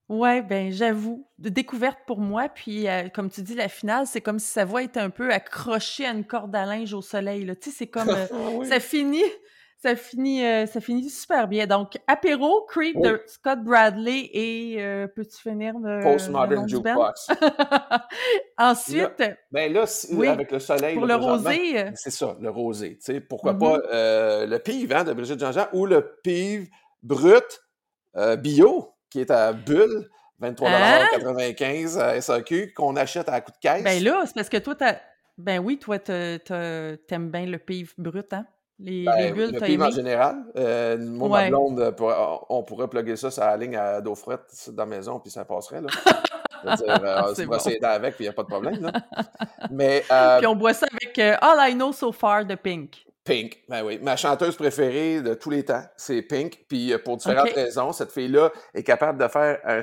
Ouais, 0.10 0.42
ben 0.42 0.72
j'avoue, 0.72 1.28
de 1.38 1.50
découverte 1.50 2.00
pour 2.08 2.20
moi. 2.20 2.50
Puis, 2.50 2.88
euh, 2.88 3.10
comme 3.10 3.30
tu 3.30 3.44
dis, 3.44 3.54
la 3.54 3.70
finale, 3.70 4.08
c'est 4.08 4.22
comme 4.22 4.40
si 4.40 4.48
sa 4.48 4.66
voix 4.66 4.82
était 4.82 5.00
un 5.00 5.12
peu 5.12 5.32
accrochée 5.32 6.06
à 6.06 6.12
une 6.12 6.26
corde 6.26 6.56
à 6.56 6.66
linge 6.66 6.94
au 6.94 7.02
soleil. 7.02 7.46
Là. 7.46 7.56
Tu 7.56 7.70
sais, 7.70 7.76
c'est 7.78 7.88
comme 7.92 8.10
euh, 8.10 8.26
Ah 8.32 8.36
oui. 8.54 8.68
ça 8.68 8.80
finit, 8.80 9.22
ça 9.78 9.96
finit, 9.96 10.44
euh, 10.44 10.66
ça 10.66 10.82
finit 10.82 11.08
super 11.12 11.48
bien. 11.48 11.68
Donc, 11.68 11.94
apéro, 12.08 12.66
Creep 12.68 12.96
Oui. 12.96 13.08
de 13.08 13.22
Scott 13.28 13.60
Bradley 13.64 14.30
et 14.34 14.78
peux-tu 15.16 15.38
finir 15.42 15.76
le, 15.78 16.02
Postmodern 16.02 16.62
band? 16.62 16.68
Jukebox. 16.68 17.28
Ensuite, 18.58 19.24
Ben 19.52 19.72
là, 19.72 19.86
Oui, 20.12 20.28
avec 20.28 20.52
le 20.52 20.60
soleil, 20.60 20.96
pour 20.96 21.06
là, 21.06 21.18
le 21.18 21.24
rosé, 21.24 21.80
euh, 21.80 21.92
c'est 21.94 22.10
ça, 22.12 22.36
le 22.42 22.50
rosé. 22.50 22.98
Tu 22.98 23.14
sais, 23.14 23.22
pourquoi 23.22 23.58
pas 23.58 23.80
euh, 23.94 24.46
le 24.48 24.60
pive 24.60 24.92
hein, 24.92 25.04
de 25.04 25.14
Brigitte 25.14 25.40
Jean-Jean 25.40 25.68
ou 25.74 25.86
le 25.86 26.18
pive 26.24 26.68
brut 27.04 27.62
bio 28.40 28.96
qui 29.10 29.22
est 29.22 29.32
à 29.32 29.54
bulle, 29.54 30.10
23,95 30.42 32.00
à 32.00 32.22
SAQ, 32.22 32.74
qu'on 32.74 32.96
achète 32.96 33.30
à 33.30 33.42
coup 33.42 33.52
de 33.52 33.58
caisse. 33.58 33.80
Hein? 33.80 33.84
ben 33.84 34.04
là, 34.04 34.24
c'est 34.26 34.36
parce 34.36 34.50
que 34.50 34.58
toi, 34.58 34.76
t'as... 34.76 34.96
Ben 35.38 35.60
oui, 35.60 35.78
toi, 35.80 36.00
t'aimes 36.00 37.32
bien 37.32 37.46
le 37.46 37.58
pive 37.58 37.94
brut, 37.98 38.34
hein? 38.34 38.46
Les, 38.82 39.02
les 39.02 39.06
Ben, 39.06 39.34
bulles, 39.34 39.52
le 39.54 39.60
pive 39.60 39.82
en 39.82 39.92
général. 39.92 40.38
Euh, 40.56 40.98
moi, 40.98 41.28
ma 41.30 41.50
blonde, 41.50 41.80
euh, 41.80 41.92
on 42.50 42.64
pourrait 42.64 42.88
plugger 42.88 43.18
ça 43.18 43.30
sur 43.30 43.44
la 43.44 43.58
ligne 43.58 43.76
à 43.76 44.00
d'eau 44.00 44.16
frette 44.16 44.70
dans 44.70 44.84
la 44.84 44.98
maison, 44.98 45.20
puis 45.20 45.32
ça 45.32 45.44
passerait. 45.44 45.82
Là. 45.82 45.90
Euh, 46.66 47.34
C'est 47.36 47.46
bon. 47.46 47.58
les 47.66 47.80
avec, 47.84 48.16
puis 48.16 48.26
il 48.26 48.28
n'y 48.28 48.30
a 48.30 48.34
pas 48.34 48.44
de 48.44 48.48
problème. 48.48 48.82
Là. 48.82 48.92
Mais 49.72 50.04
euh, 50.12 50.40
Puis 50.40 50.48
on 50.48 50.56
boit 50.56 50.74
ça 50.74 50.88
avec 50.92 51.18
euh, 51.20 51.36
All 51.42 51.72
I 51.72 51.74
Know 51.74 51.92
So 51.94 52.12
Far 52.12 52.46
de 52.46 52.56
Pink. 52.56 53.06
Pink, 53.26 53.64
ben 53.68 53.84
oui. 53.84 54.00
Ma 54.02 54.16
chanteuse 54.16 54.56
préférée 54.56 55.22
de 55.22 55.34
tous 55.34 55.50
les 55.50 55.64
temps, 55.64 55.84
c'est 55.98 56.22
Pink. 56.22 56.66
Puis 56.68 56.94
euh, 56.94 56.98
pour 56.98 57.18
différentes 57.18 57.52
raisons, 57.52 57.92
cette 57.92 58.12
fille-là 58.12 58.52
est 58.74 58.84
capable 58.84 59.22
de 59.22 59.28
faire 59.28 59.60
un... 59.66 59.82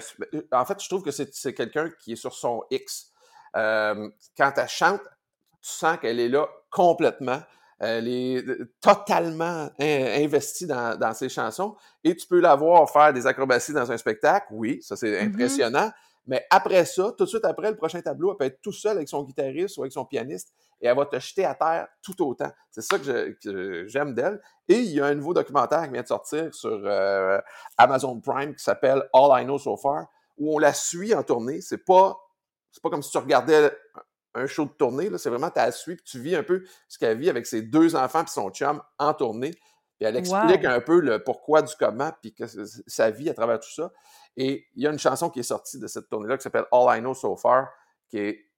En 0.52 0.64
fait, 0.64 0.82
je 0.82 0.88
trouve 0.88 1.02
que 1.02 1.10
c'est 1.10 1.32
c'est 1.34 1.54
quelqu'un 1.54 1.90
qui 2.02 2.12
est 2.12 2.16
sur 2.16 2.34
son 2.34 2.62
X. 2.70 3.12
Euh, 3.54 4.08
quand 4.36 4.52
elle 4.56 4.68
chante, 4.68 5.02
tu 5.62 5.70
sens 5.70 5.98
qu'elle 5.98 6.18
est 6.18 6.28
là 6.28 6.48
complètement. 6.70 7.40
Elle 7.78 8.08
est 8.08 8.36
euh, 8.48 8.72
totalement 8.80 9.68
in- 9.78 10.22
investie 10.24 10.66
dans, 10.66 10.98
dans 10.98 11.12
ses 11.12 11.28
chansons. 11.28 11.76
Et 12.02 12.16
tu 12.16 12.26
peux 12.26 12.40
la 12.40 12.56
voir 12.56 12.90
faire 12.90 13.12
des 13.12 13.26
acrobaties 13.26 13.74
dans 13.74 13.92
un 13.92 13.98
spectacle? 13.98 14.46
Oui, 14.50 14.80
ça 14.82 14.96
c'est 14.96 15.22
Mhm. 15.22 15.34
impressionnant. 15.34 15.90
Mais 16.26 16.44
après 16.50 16.84
ça, 16.84 17.12
tout 17.16 17.24
de 17.24 17.28
suite 17.28 17.44
après 17.44 17.70
le 17.70 17.76
prochain 17.76 18.00
tableau, 18.00 18.32
elle 18.32 18.36
peut 18.36 18.44
être 18.44 18.60
tout 18.60 18.72
seule 18.72 18.96
avec 18.96 19.08
son 19.08 19.22
guitariste 19.22 19.78
ou 19.78 19.82
avec 19.82 19.92
son 19.92 20.04
pianiste 20.04 20.52
et 20.80 20.86
elle 20.86 20.96
va 20.96 21.06
te 21.06 21.18
jeter 21.18 21.44
à 21.44 21.54
terre 21.54 21.88
tout 22.02 22.20
autant. 22.26 22.50
C'est 22.70 22.82
ça 22.82 22.98
que 22.98 23.36
j'aime 23.86 24.14
d'elle. 24.14 24.40
Et 24.68 24.78
il 24.78 24.92
y 24.92 25.00
a 25.00 25.06
un 25.06 25.14
nouveau 25.14 25.34
documentaire 25.34 25.84
qui 25.84 25.92
vient 25.92 26.02
de 26.02 26.06
sortir 26.06 26.52
sur 26.54 26.80
euh, 26.84 27.40
Amazon 27.78 28.20
Prime 28.20 28.54
qui 28.54 28.62
s'appelle 28.62 29.02
All 29.12 29.42
I 29.42 29.44
Know 29.44 29.58
So 29.58 29.76
Far, 29.76 30.06
où 30.36 30.56
on 30.56 30.58
la 30.58 30.74
suit 30.74 31.14
en 31.14 31.22
tournée. 31.22 31.60
C'est 31.60 31.84
pas, 31.84 32.18
c'est 32.72 32.82
pas 32.82 32.90
comme 32.90 33.02
si 33.02 33.10
tu 33.10 33.18
regardais 33.18 33.70
un 34.34 34.46
show 34.46 34.64
de 34.64 34.70
tournée, 34.70 35.10
c'est 35.16 35.30
vraiment 35.30 35.50
tu 35.50 35.58
la 35.58 35.72
suis 35.72 35.96
puis 35.96 36.04
tu 36.04 36.20
vis 36.20 36.36
un 36.36 36.42
peu 36.42 36.62
ce 36.88 36.98
qu'elle 36.98 37.16
vit 37.16 37.30
avec 37.30 37.46
ses 37.46 37.62
deux 37.62 37.96
enfants 37.96 38.22
puis 38.22 38.32
son 38.32 38.50
chum 38.50 38.82
en 38.98 39.14
tournée. 39.14 39.52
Puis 39.98 40.06
elle 40.06 40.16
explique 40.16 40.62
Wow. 40.62 40.70
un 40.70 40.80
peu 40.80 41.00
le 41.00 41.22
pourquoi 41.24 41.62
du 41.62 41.74
comment 41.78 42.12
puis 42.20 42.34
que 42.34 42.44
sa 42.86 43.10
vie 43.10 43.30
à 43.30 43.34
travers 43.34 43.58
tout 43.60 43.72
ça. 43.72 43.90
Et 44.36 44.66
il 44.74 44.82
y 44.82 44.86
a 44.86 44.90
une 44.90 44.98
chanson 44.98 45.30
qui 45.30 45.40
est 45.40 45.44
sortie 45.44 45.78
de 45.78 45.86
cette 45.86 46.08
tournée-là 46.10 46.36
qui 46.36 46.42
s'appelle 46.42 46.66
All 46.70 46.98
I 46.98 47.00
Know 47.00 47.14
So 47.14 47.34
Far, 47.36 47.68
qui 48.10 48.18
est 48.18 48.50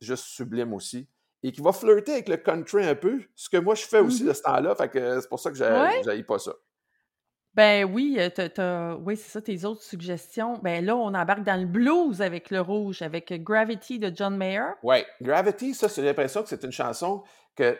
juste 0.00 0.24
sublime 0.26 0.72
aussi. 0.72 1.08
Et 1.42 1.52
qui 1.52 1.60
va 1.60 1.72
flirter 1.72 2.12
avec 2.12 2.28
le 2.28 2.36
country 2.38 2.86
un 2.86 2.94
peu, 2.94 3.20
ce 3.34 3.50
que 3.50 3.56
moi 3.58 3.74
je 3.74 3.82
fais 3.84 3.98
aussi 4.00 4.22
Mhm. 4.22 4.28
de 4.28 4.32
ce 4.34 4.42
temps-là. 4.42 4.74
Fait 4.76 4.88
que 4.88 5.20
c'est 5.20 5.28
pour 5.28 5.40
ça 5.40 5.50
que 5.50 5.58
Ouais. 5.58 6.02
j'ai 6.04 6.22
pas 6.22 6.38
ça. 6.38 6.52
Ben 7.54 7.84
oui, 7.84 8.18
euh, 8.18 8.96
oui, 9.00 9.16
c'est 9.16 9.30
ça, 9.30 9.40
tes 9.42 9.64
autres 9.64 9.82
suggestions. 9.82 10.58
Ben 10.62 10.84
là, 10.84 10.96
on 10.96 11.14
embarque 11.14 11.44
dans 11.44 11.60
le 11.60 11.66
blues 11.66 12.20
avec 12.20 12.50
le 12.50 12.60
rouge, 12.60 13.00
avec 13.02 13.32
Gravity 13.44 13.98
de 14.00 14.10
John 14.14 14.36
Mayer. 14.36 14.72
Ouais, 14.82 15.06
Gravity, 15.22 15.72
ça, 15.74 15.86
j'ai 15.86 16.02
l'impression 16.02 16.42
que 16.42 16.48
c'est 16.48 16.64
une 16.64 16.72
chanson 16.72 17.22
que 17.54 17.78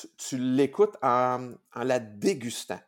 tu, 0.00 0.08
tu 0.16 0.38
l'écoutes 0.38 0.96
en, 1.02 1.50
en 1.74 1.84
la 1.84 1.98
dégustant, 1.98 2.80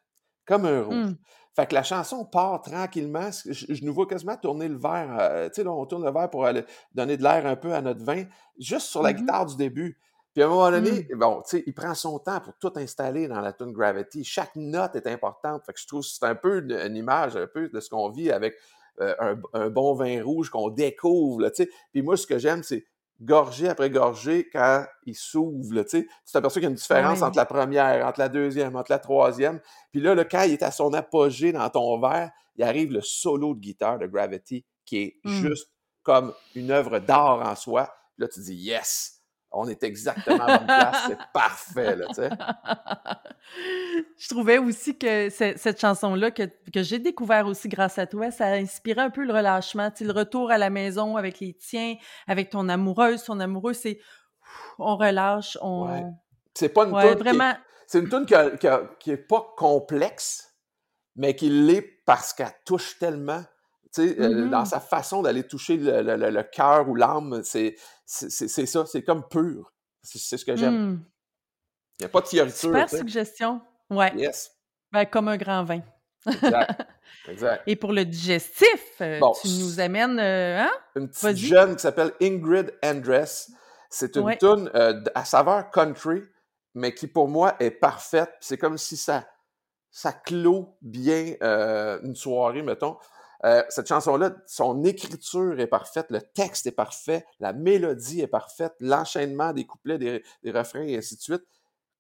comme 0.46 0.64
un 0.66 0.82
rouge. 0.82 0.94
Hmm. 0.94 1.14
Fait 1.56 1.66
que 1.66 1.74
la 1.74 1.82
chanson 1.82 2.24
part 2.24 2.62
tranquillement. 2.62 3.30
Je, 3.44 3.74
je 3.74 3.84
nous 3.84 3.92
vois 3.92 4.06
quasiment 4.06 4.36
tourner 4.36 4.68
le 4.68 4.76
verre. 4.78 5.16
euh, 5.18 5.48
tu 5.48 5.54
sais, 5.56 5.64
là, 5.64 5.72
on 5.72 5.86
tourne 5.86 6.04
le 6.04 6.12
verre 6.12 6.30
pour 6.30 6.44
aller 6.46 6.64
donner 6.94 7.16
de 7.16 7.22
l'air 7.22 7.46
un 7.46 7.56
peu 7.56 7.74
à 7.74 7.80
notre 7.82 8.04
vin, 8.04 8.24
juste 8.58 8.86
sur 8.86 9.02
la 9.02 9.12
Mhm. 9.12 9.18
guitare 9.18 9.46
du 9.46 9.56
début. 9.56 9.98
Puis 10.34 10.42
à 10.42 10.46
un 10.46 10.50
moment 10.50 10.70
donné, 10.70 11.08
Mm. 11.10 11.18
bon, 11.18 11.42
tu 11.42 11.56
sais, 11.56 11.64
il 11.66 11.74
prend 11.74 11.94
son 11.94 12.20
temps 12.20 12.38
pour 12.40 12.54
tout 12.60 12.72
installer 12.76 13.26
dans 13.26 13.40
la 13.40 13.52
tune 13.52 13.72
Gravity. 13.72 14.22
Chaque 14.22 14.54
note 14.54 14.94
est 14.94 15.06
importante. 15.08 15.64
Fait 15.66 15.72
que 15.72 15.80
je 15.80 15.86
trouve 15.88 16.02
que 16.02 16.06
c'est 16.08 16.24
un 16.26 16.36
peu 16.36 16.58
une, 16.58 16.70
une 16.72 16.94
image 16.96 17.36
un 17.36 17.46
peu 17.48 17.68
de 17.68 17.80
ce 17.80 17.88
qu'on 17.90 18.08
vit 18.10 18.30
avec 18.30 18.54
euh, 19.00 19.14
un, 19.18 19.36
un 19.54 19.68
bon 19.70 19.94
vin 19.94 20.22
rouge 20.22 20.50
qu'on 20.50 20.68
découvre. 20.70 21.40
Là, 21.40 21.50
tu 21.50 21.64
sais. 21.64 21.70
Puis 21.92 22.02
moi, 22.02 22.16
ce 22.16 22.26
que 22.26 22.38
j'aime, 22.38 22.62
c'est 22.62 22.84
gorgée 23.20 23.68
après 23.68 23.90
gorgée, 23.90 24.48
quand 24.52 24.84
il 25.04 25.14
s'ouvre, 25.14 25.82
tu 25.82 25.88
sais, 25.88 26.04
tu 26.04 26.32
t'aperçois 26.32 26.60
qu'il 26.60 26.64
y 26.64 26.66
a 26.66 26.70
une 26.70 26.76
différence 26.76 27.22
entre 27.22 27.36
la 27.36 27.46
première, 27.46 28.06
entre 28.06 28.20
la 28.20 28.28
deuxième, 28.28 28.76
entre 28.76 28.92
la 28.92 28.98
troisième. 28.98 29.60
Puis 29.90 30.00
là, 30.00 30.14
le 30.14 30.24
quand 30.24 30.42
il 30.42 30.52
est 30.52 30.62
à 30.62 30.70
son 30.70 30.92
apogée 30.94 31.52
dans 31.52 31.68
ton 31.70 32.00
verre, 32.00 32.30
il 32.56 32.64
arrive 32.64 32.92
le 32.92 33.00
solo 33.00 33.54
de 33.54 33.60
guitare 33.60 33.98
de 33.98 34.06
Gravity 34.06 34.64
qui 34.84 34.98
est 34.98 35.16
mmh. 35.24 35.30
juste 35.30 35.70
comme 36.02 36.32
une 36.54 36.70
œuvre 36.70 36.98
d'art 36.98 37.40
en 37.46 37.54
soi. 37.54 37.92
Là, 38.16 38.28
tu 38.28 38.40
dis 38.40 38.54
yes! 38.54 39.17
On 39.50 39.68
est 39.68 39.82
exactement 39.82 40.44
à 40.44 40.52
la 40.52 40.58
place, 40.58 41.04
c'est 41.08 41.18
parfait, 41.32 41.96
là, 41.96 42.06
tu 42.08 42.14
sais. 42.14 42.30
Je 44.18 44.28
trouvais 44.28 44.58
aussi 44.58 44.98
que 44.98 45.30
cette 45.30 45.80
chanson-là, 45.80 46.30
que, 46.30 46.42
j'ai 46.74 46.98
découvert 46.98 47.46
aussi 47.46 47.68
grâce 47.68 47.98
à 47.98 48.06
toi, 48.06 48.30
ça 48.30 48.46
inspirait 48.48 49.02
un 49.02 49.10
peu 49.10 49.24
le 49.24 49.32
relâchement, 49.32 49.90
tu 49.90 50.04
le 50.04 50.12
retour 50.12 50.50
à 50.50 50.58
la 50.58 50.70
maison 50.70 51.16
avec 51.16 51.40
les 51.40 51.54
tiens, 51.54 51.96
avec 52.26 52.50
ton 52.50 52.68
amoureuse, 52.68 53.24
ton 53.24 53.40
amoureux, 53.40 53.72
c'est 53.72 53.98
on 54.78 54.96
relâche, 54.96 55.56
on... 55.62 56.14
C'est 56.54 56.70
pas 56.70 56.84
une 56.84 56.94
ouais, 56.94 57.14
vraiment... 57.14 57.54
C'est 57.86 58.00
une 58.00 58.08
tune 58.08 58.26
qui, 58.26 59.10
est 59.10 59.16
pas 59.16 59.54
complexe, 59.56 60.54
mais 61.16 61.34
qui 61.34 61.48
l'est 61.48 61.82
parce 62.04 62.34
qu'elle 62.34 62.52
touche 62.66 62.98
tellement 62.98 63.42
tu 63.94 64.06
sais, 64.06 64.20
euh, 64.20 64.48
dans 64.48 64.62
mm-hmm. 64.62 64.66
sa 64.66 64.80
façon 64.80 65.22
d'aller 65.22 65.44
toucher 65.44 65.78
le, 65.78 66.42
cœur 66.42 66.88
ou 66.90 66.94
l'âme, 66.94 67.40
c'est 67.42 67.76
ça, 68.08 68.86
c'est 68.86 69.02
comme 69.02 69.28
pur. 69.28 69.72
C'est 70.02 70.38
ce 70.38 70.44
que 70.44 70.56
j'aime. 70.56 70.92
Mm. 70.92 71.04
Il 71.98 72.02
n'y 72.02 72.06
a 72.06 72.08
pas 72.08 72.20
de 72.20 72.26
fioriture. 72.26 72.70
Super 72.70 72.88
suggestion. 72.88 73.60
Ouais. 73.90 74.12
Yes. 74.16 74.50
Ben, 74.90 75.04
comme 75.04 75.28
un 75.28 75.36
grand 75.36 75.64
vin. 75.64 75.82
Exact. 76.26 76.86
exact. 77.28 77.62
Et 77.66 77.76
pour 77.76 77.92
le 77.92 78.04
digestif, 78.04 79.00
euh, 79.00 79.20
tu 79.42 79.48
nous 79.48 79.80
amènes. 79.80 80.18
Euh, 80.18 80.62
hein? 80.62 80.70
Une 80.96 81.08
petite 81.08 81.36
jeune 81.36 81.76
qui 81.76 81.82
s'appelle 81.82 82.12
Ingrid 82.22 82.72
Andress. 82.82 83.50
C'est 83.90 84.16
une 84.16 84.36
tune 84.36 84.70
à 85.14 85.24
saveur 85.24 85.70
country, 85.70 86.22
mais 86.74 86.94
qui 86.94 87.06
pour 87.06 87.28
moi 87.28 87.56
est 87.58 87.70
parfaite. 87.70 88.30
C'est 88.40 88.58
comme 88.58 88.76
si 88.76 88.96
ça, 88.96 89.26
ça 89.90 90.12
clôt 90.12 90.76
bien 90.82 91.36
une 92.02 92.14
soirée, 92.14 92.62
mettons. 92.62 92.96
Euh, 93.44 93.62
cette 93.68 93.86
chanson-là, 93.86 94.34
son 94.46 94.82
écriture 94.84 95.60
est 95.60 95.68
parfaite, 95.68 96.06
le 96.10 96.20
texte 96.20 96.66
est 96.66 96.72
parfait, 96.72 97.24
la 97.38 97.52
mélodie 97.52 98.20
est 98.20 98.26
parfaite, 98.26 98.74
l'enchaînement 98.80 99.52
des 99.52 99.64
couplets, 99.64 99.98
des, 99.98 100.22
refrains 100.50 100.82
et 100.82 100.96
ainsi 100.96 101.16
de 101.16 101.20
suite. 101.20 101.44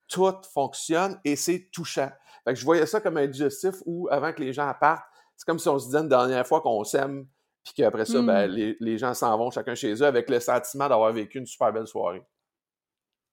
Tout 0.08 0.34
fonctionne 0.52 1.20
et 1.24 1.36
c'est 1.36 1.68
touchant. 1.70 2.10
Fait 2.44 2.54
que 2.54 2.58
je 2.58 2.64
voyais 2.64 2.86
ça 2.86 3.00
comme 3.00 3.18
un 3.18 3.26
digestif 3.26 3.76
où, 3.84 4.08
avant 4.10 4.32
que 4.32 4.42
les 4.42 4.52
gens 4.52 4.72
partent, 4.80 5.04
c'est 5.36 5.44
comme 5.44 5.58
si 5.58 5.68
on 5.68 5.78
se 5.78 5.86
disait 5.86 5.98
une 5.98 6.08
dernière 6.08 6.46
fois 6.46 6.60
qu'on 6.60 6.82
s'aime, 6.82 7.26
puis 7.62 7.74
qu'après 7.74 8.06
ça, 8.06 8.20
ben, 8.22 8.48
hmm. 8.48 8.74
les, 8.80 8.98
gens 8.98 9.14
s'en 9.14 9.36
vont 9.36 9.50
chacun 9.50 9.74
chez 9.74 9.92
eux 9.92 10.06
avec 10.06 10.28
le 10.30 10.40
sentiment 10.40 10.88
d'avoir 10.88 11.12
vécu 11.12 11.38
une 11.38 11.46
super 11.46 11.72
belle 11.72 11.86
soirée. 11.86 12.22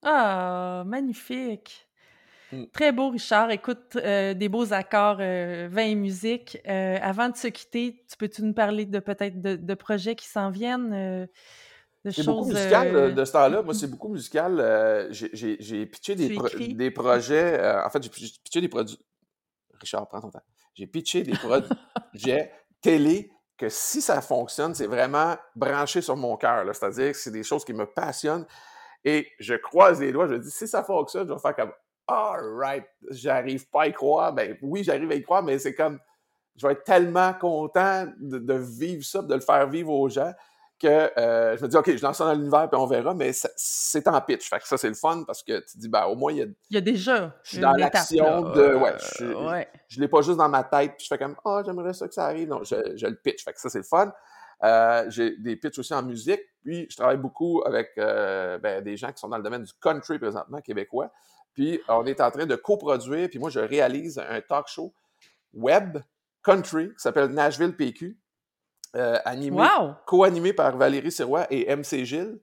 Ah, 0.04 0.84
magnifique! 0.86 1.88
Mmh. 2.56 2.66
Très 2.72 2.92
beau, 2.92 3.10
Richard. 3.10 3.52
Écoute, 3.52 3.96
euh, 3.96 4.34
des 4.34 4.50
beaux 4.50 4.74
accords, 4.74 5.18
euh, 5.20 5.68
vin 5.70 5.84
et 5.84 5.96
musique. 5.96 6.58
Euh, 6.68 6.98
avant 7.02 7.30
de 7.30 7.36
se 7.36 7.48
quitter, 7.48 8.04
tu 8.10 8.18
peux-tu 8.18 8.44
nous 8.44 8.54
parler 8.54 8.86
de 8.86 9.00
peut-être 9.00 9.42
de, 9.42 9.74
projets 9.74 10.16
qui 10.16 10.28
s'en 10.28 10.50
viennent? 10.50 11.28
de 12.06 12.12
c'est 12.12 12.24
beaucoup 12.24 12.48
musical 12.48 13.14
de 13.14 13.26
ce 13.26 13.32
temps-là. 13.32 13.62
Moi, 13.64 13.74
c'est 13.74 13.88
beaucoup 13.88 14.10
musical. 14.10 15.10
j'ai 15.12 15.86
pitché 15.86 16.16
des, 16.16 16.38
des 16.74 16.92
projets. 16.92 17.84
en 17.84 17.90
fait, 17.90 18.04
j'ai 18.04 18.10
pitché 18.10 18.62
des 18.62 18.70
produits. 18.70 19.00
Richard, 19.80 20.08
prends 20.08 20.22
ton 20.22 20.30
temps. 20.30 20.44
J'ai 20.74 20.88
pitché 20.88 21.24
des 21.24 21.34
projets 21.34 22.52
télé 22.82 23.32
que 23.58 23.70
si 23.70 24.02
ça 24.02 24.22
fonctionne, 24.22 24.76
c'est 24.76 24.88
vraiment 24.88 25.36
branché 25.56 26.02
sur 26.02 26.16
mon 26.16 26.36
cœur. 26.38 26.66
C'est-à-dire 26.76 27.12
que 27.12 27.18
c'est 27.18 27.32
des 27.32 27.44
choses 27.44 27.64
qui 27.66 27.74
me 27.74 27.86
passionnent. 27.86 28.46
Et 29.04 29.28
je 29.40 29.54
croise 29.54 30.02
les 30.02 30.12
doigts, 30.12 30.28
je 30.28 30.36
dis, 30.36 30.52
si 30.52 30.68
ça 30.68 30.84
fonctionne, 30.84 31.28
je 31.28 31.34
vais 31.34 31.40
faire 31.40 31.56
comme 31.56 31.72
all 32.08 32.42
right, 32.58 32.86
j'arrive 33.10 33.70
pas 33.70 33.84
à 33.84 33.88
y 33.88 33.94
croire. 33.94 34.34
Ben 34.34 34.58
oui, 34.62 34.84
j'arrive 34.84 35.12
à 35.12 35.16
y 35.16 35.24
croire, 35.24 35.44
mais 35.44 35.60
c'est 35.60 35.76
comme, 35.76 36.00
je 36.56 36.66
vais 36.66 36.74
être 36.74 36.84
tellement 36.84 37.34
content 37.34 38.08
de, 38.20 38.54
vivre 38.54 39.04
ça, 39.04 39.22
de 39.22 39.34
le 39.34 39.42
faire 39.42 39.68
vivre 39.68 39.92
aux 39.92 40.10
gens, 40.10 40.32
que 40.80 40.88
euh, 40.88 41.56
je 41.58 41.64
me 41.64 41.68
dis, 41.70 41.78
OK, 41.78 41.96
je 41.96 42.04
lance 42.04 42.18
ça 42.18 42.26
dans 42.26 42.34
l'univers, 42.34 42.70
puis 42.70 42.80
on 42.80 42.86
verra, 42.86 43.14
mais 43.14 43.32
c'est 43.34 44.08
en 44.08 44.20
pitch. 44.22 44.50
Fait 44.50 44.60
que 44.60 44.68
ça, 44.68 44.78
c'est 44.78 44.90
le 44.90 44.96
fun 44.96 45.24
parce 45.26 45.42
que 45.42 45.60
tu 45.60 45.78
dis, 45.78 45.88
ben 45.88 46.06
au 46.06 46.16
moins, 46.16 46.34
il 46.34 46.38
y 46.38 46.42
a. 46.42 46.46
Il 46.70 46.76
y 46.76 46.78
a 46.78 46.82
déjà. 46.82 47.34
Je 47.44 47.52
suis 47.52 47.60
dans 47.60 47.72
l'action 47.74 48.42
de. 48.52 48.76
Ouais, 48.76 48.96
je, 49.20 49.66
je, 49.88 50.02
l'ai 50.02 50.08
pas 50.08 50.22
juste 50.22 50.38
dans 50.38 50.50
ma 50.50 50.64
tête, 50.64 50.96
puis 50.98 51.06
je 51.06 51.08
fais 51.08 51.18
comme, 51.18 51.36
oh, 51.46 51.62
j'aimerais 51.66 51.94
ça 51.94 52.08
que 52.08 52.14
ça 52.14 52.26
arrive. 52.26 52.50
Non, 52.50 52.64
je, 52.64 52.76
le 53.06 53.16
pitch. 53.16 53.44
Fait 53.44 53.54
que 53.54 53.60
ça, 53.60 53.70
c'est 53.70 53.80
le 53.80 53.84
fun. 53.86 54.12
Euh, 54.64 55.06
j'ai 55.10 55.38
des 55.38 55.56
pitchs 55.56 55.80
aussi 55.80 55.94
en 55.94 56.04
musique, 56.04 56.42
puis 56.64 56.88
je 56.90 56.96
travaille 56.96 57.18
beaucoup 57.18 57.62
avec 57.66 57.92
euh, 57.98 58.58
ben, 58.58 58.84
des 58.84 58.98
gens 58.98 59.12
qui 59.12 59.20
sont 59.20 59.28
dans 59.28 59.38
le 59.38 59.44
domaine 59.44 59.64
du 59.64 59.74
country 59.82 60.18
présentement, 60.18 60.62
québécois. 60.62 61.12
Puis 61.56 61.82
on 61.88 62.06
est 62.06 62.22
en 62.22 62.30
train 62.30 62.46
de 62.46 62.56
coproduire, 62.56 63.30
puis 63.30 63.40
moi 63.40 63.50
je 63.50 63.60
réalise 63.60 64.20
un 64.20 64.42
talk 64.42 64.68
show 64.68 64.94
web 65.54 65.98
country 66.44 66.90
qui 66.90 67.00
s'appelle 67.00 67.30
Nashville 67.30 67.76
PQ, 67.76 68.20
euh, 68.96 69.18
animé, 69.26 69.58
co-animé 70.06 70.54
par 70.54 70.78
Valérie 70.78 71.12
Sirois 71.12 71.48
et 71.50 71.74
MC 71.76 72.06
Gilles. 72.06 72.40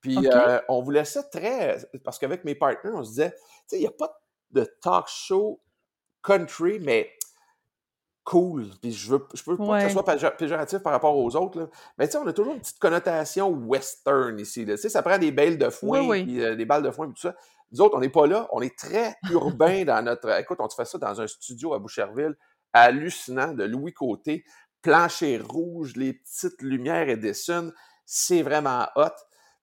Puis 0.00 0.16
euh, 0.32 0.60
on 0.68 0.82
voulait 0.82 1.04
ça 1.04 1.22
très. 1.22 1.78
Parce 2.04 2.18
qu'avec 2.18 2.44
mes 2.44 2.54
partenaires, 2.54 2.96
on 2.96 3.04
se 3.04 3.10
disait, 3.10 3.30
tu 3.32 3.38
sais, 3.66 3.76
il 3.76 3.80
n'y 3.80 3.86
a 3.86 3.90
pas 3.90 4.18
de 4.50 4.64
talk 4.80 5.06
show 5.08 5.60
country, 6.22 6.78
mais 6.80 7.10
cool. 8.24 8.66
Puis 8.80 8.92
je 8.92 9.10
veux, 9.10 9.26
je 9.34 9.42
veux 9.46 9.56
pas 9.56 9.80
que 9.80 9.88
ce 9.88 9.92
soit 9.94 10.30
péjoratif 10.36 10.78
par 10.80 10.92
rapport 10.92 11.16
aux 11.16 11.34
autres. 11.34 11.70
Mais 11.96 12.06
tu 12.06 12.12
sais, 12.12 12.18
on 12.18 12.26
a 12.26 12.32
toujours 12.32 12.54
une 12.54 12.60
petite 12.60 12.78
connotation 12.78 13.48
western 13.48 14.38
ici. 14.38 14.66
Tu 14.66 14.76
sais, 14.76 14.88
ça 14.88 15.02
prend 15.02 15.18
des 15.18 15.32
balles 15.32 15.56
de 15.56 15.70
foin, 15.70 16.06
euh, 16.10 16.54
des 16.54 16.64
balles 16.66 16.82
de 16.82 16.90
foin 16.90 17.06
et 17.06 17.10
tout 17.10 17.20
ça. 17.20 17.34
Nous 17.72 17.80
autres, 17.80 17.96
on 17.96 18.00
n'est 18.00 18.08
pas 18.08 18.26
là. 18.26 18.48
On 18.52 18.60
est 18.60 18.76
très 18.76 19.14
urbain 19.30 19.84
dans 19.84 20.02
notre. 20.04 20.30
Écoute, 20.38 20.58
on 20.60 20.68
te 20.68 20.74
fait 20.74 20.84
ça 20.84 20.98
dans 20.98 21.20
un 21.20 21.26
studio 21.26 21.74
à 21.74 21.78
Boucherville, 21.78 22.36
hallucinant, 22.72 23.52
de 23.52 23.64
Louis 23.64 23.92
Côté, 23.92 24.44
plancher 24.82 25.38
rouge, 25.38 25.96
les 25.96 26.14
petites 26.14 26.62
lumières 26.62 27.08
Edison. 27.08 27.72
C'est 28.04 28.42
vraiment 28.42 28.86
hot. 28.96 29.08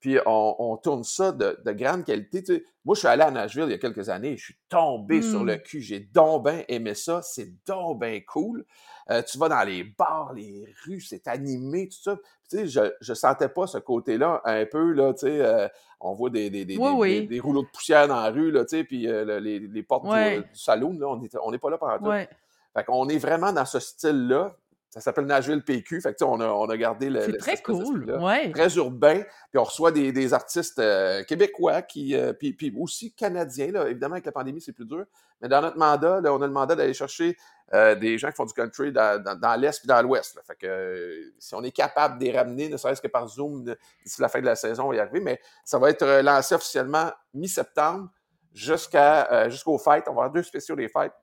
Puis 0.06 0.20
on, 0.28 0.78
tourne 0.78 1.04
ça 1.04 1.32
de, 1.32 1.58
grande 1.72 2.04
qualité. 2.04 2.64
moi, 2.84 2.94
je 2.94 3.00
suis 3.00 3.08
allé 3.08 3.24
à 3.24 3.32
Nashville 3.32 3.64
il 3.64 3.72
y 3.72 3.74
a 3.74 3.80
quelques 3.80 4.08
années. 4.10 4.38
Je 4.38 4.44
suis 4.44 4.58
tombé 4.70 5.24
sur 5.24 5.44
le 5.44 5.56
hmm. 5.56 5.62
cul. 5.64 5.82
J'ai 5.82 6.00
donc 6.00 6.44
bien 6.44 6.64
aimé 6.68 6.94
ça. 6.94 7.24
C'est 7.24 7.52
donc 7.66 8.02
bien 8.02 8.22
cool. 8.28 8.68
Euh, 9.10 9.24
tu 9.24 9.40
vas 9.40 9.50
dans 9.50 9.64
les 9.64 9.84
bars, 9.84 10.32
les 10.36 10.72
rues, 10.84 11.02
c'est 11.02 11.28
animé, 11.28 11.90
tout 11.90 11.98
ça. 12.04 12.18
Tu 12.48 12.58
sais, 12.58 12.68
je, 12.68 12.82
je 13.02 13.14
sentais 13.16 13.50
pas 13.50 13.66
ce 13.66 13.80
côté-là 13.80 14.44
un 14.46 14.68
peu, 14.68 14.92
là, 14.92 15.12
tu 15.14 15.22
sais, 15.26 15.42
euh, 15.42 15.68
on 16.00 16.14
voit 16.14 16.30
des, 16.30 16.52
des, 16.52 16.66
des, 16.66 16.78
des, 16.78 17.40
rouleaux 17.40 17.64
de 17.64 17.70
poussière 17.74 18.08
dans 18.08 18.22
la 18.22 18.30
rue, 18.30 18.52
là, 18.52 18.64
tu 18.66 18.78
sais, 18.78 18.84
puis 18.84 19.08
euh, 19.08 19.40
les, 19.40 19.58
les, 19.60 19.84
portes 19.84 20.06
du, 20.06 20.46
salon, 20.54 20.96
là, 21.00 21.08
on 21.42 21.52
n'est 21.52 21.58
pas 21.58 21.70
là 21.72 21.80
par 21.80 21.98
tout. 22.00 22.12
Fait 22.12 22.84
qu'on 22.84 23.08
est 23.10 23.18
vraiment 23.18 23.54
dans 23.54 23.66
ce 23.66 23.80
style-là. 23.80 24.56
Ça 24.96 25.02
s'appelle 25.02 25.26
Nashville 25.26 25.62
PQ. 25.62 26.02
Fait 26.02 26.14
que, 26.14 26.24
on, 26.24 26.40
a, 26.40 26.48
on 26.48 26.70
a 26.70 26.78
gardé 26.78 27.10
le. 27.10 27.22
C'est 27.22 27.38
très 27.38 27.58
cool. 27.58 28.06
Très 28.54 28.76
urbain. 28.78 29.24
Puis 29.52 29.60
on 29.60 29.64
reçoit 29.64 29.92
des, 29.92 30.12
des 30.12 30.34
artistes 30.34 30.82
québécois, 31.28 31.82
qui, 31.82 32.16
puis, 32.40 32.54
puis, 32.54 32.74
aussi 32.80 33.14
canadiens. 33.14 33.72
Là. 33.72 33.90
Évidemment, 33.90 34.14
avec 34.14 34.26
la 34.26 34.32
pandémie, 34.32 34.62
c'est 34.62 34.72
plus 34.72 34.86
dur. 34.86 35.06
Mais 35.42 35.50
dans 35.50 35.62
notre 35.62 35.78
mandat, 35.78 36.22
là, 36.22 36.34
on 36.34 36.42
a 36.42 36.48
le 36.48 36.54
mandat 36.54 36.76
d'aller 36.76 36.94
chercher 36.94 37.36
euh, 37.74 37.96
des 37.96 38.18
gens 38.18 38.30
qui 38.30 38.36
font 38.36 38.46
du 38.46 38.54
country 38.54 38.92
dans, 38.92 39.22
dans, 39.40 39.60
l'Est 39.60 39.84
et 39.84 39.88
dans 39.88 40.02
l'Ouest. 40.02 40.40
Fait 40.46 40.56
que 40.56 40.68
euh, 40.68 41.34
si 41.40 41.56
on 41.56 41.64
est 41.64 41.72
capable 41.72 42.20
de 42.20 42.26
les 42.26 42.38
ramener, 42.38 42.70
ne 42.70 42.78
serait-ce 42.78 43.02
que 43.02 43.08
par 43.08 43.28
Zoom, 43.28 43.64
d'ici 43.64 44.22
la 44.22 44.30
fin 44.30 44.40
de 44.40 44.46
la 44.46 44.56
saison, 44.56 44.84
on 44.86 44.90
va 44.90 44.96
y 44.96 45.00
arriver. 45.00 45.20
Mais 45.20 45.42
ça 45.64 45.80
va 45.80 45.90
être 45.90 46.04
euh, 46.04 46.22
lancé 46.22 46.54
officiellement 46.54 47.12
mi-septembre 47.34 48.10
jusqu'à 48.54 49.50
jusqu'aux 49.50 49.78
fêtes. 49.78 50.06
On 50.08 50.14
va 50.14 50.24
avoir 50.24 50.32
deux 50.32 50.44
spéciaux 50.44 50.76
des 50.76 50.88
fêtes. 50.88 51.14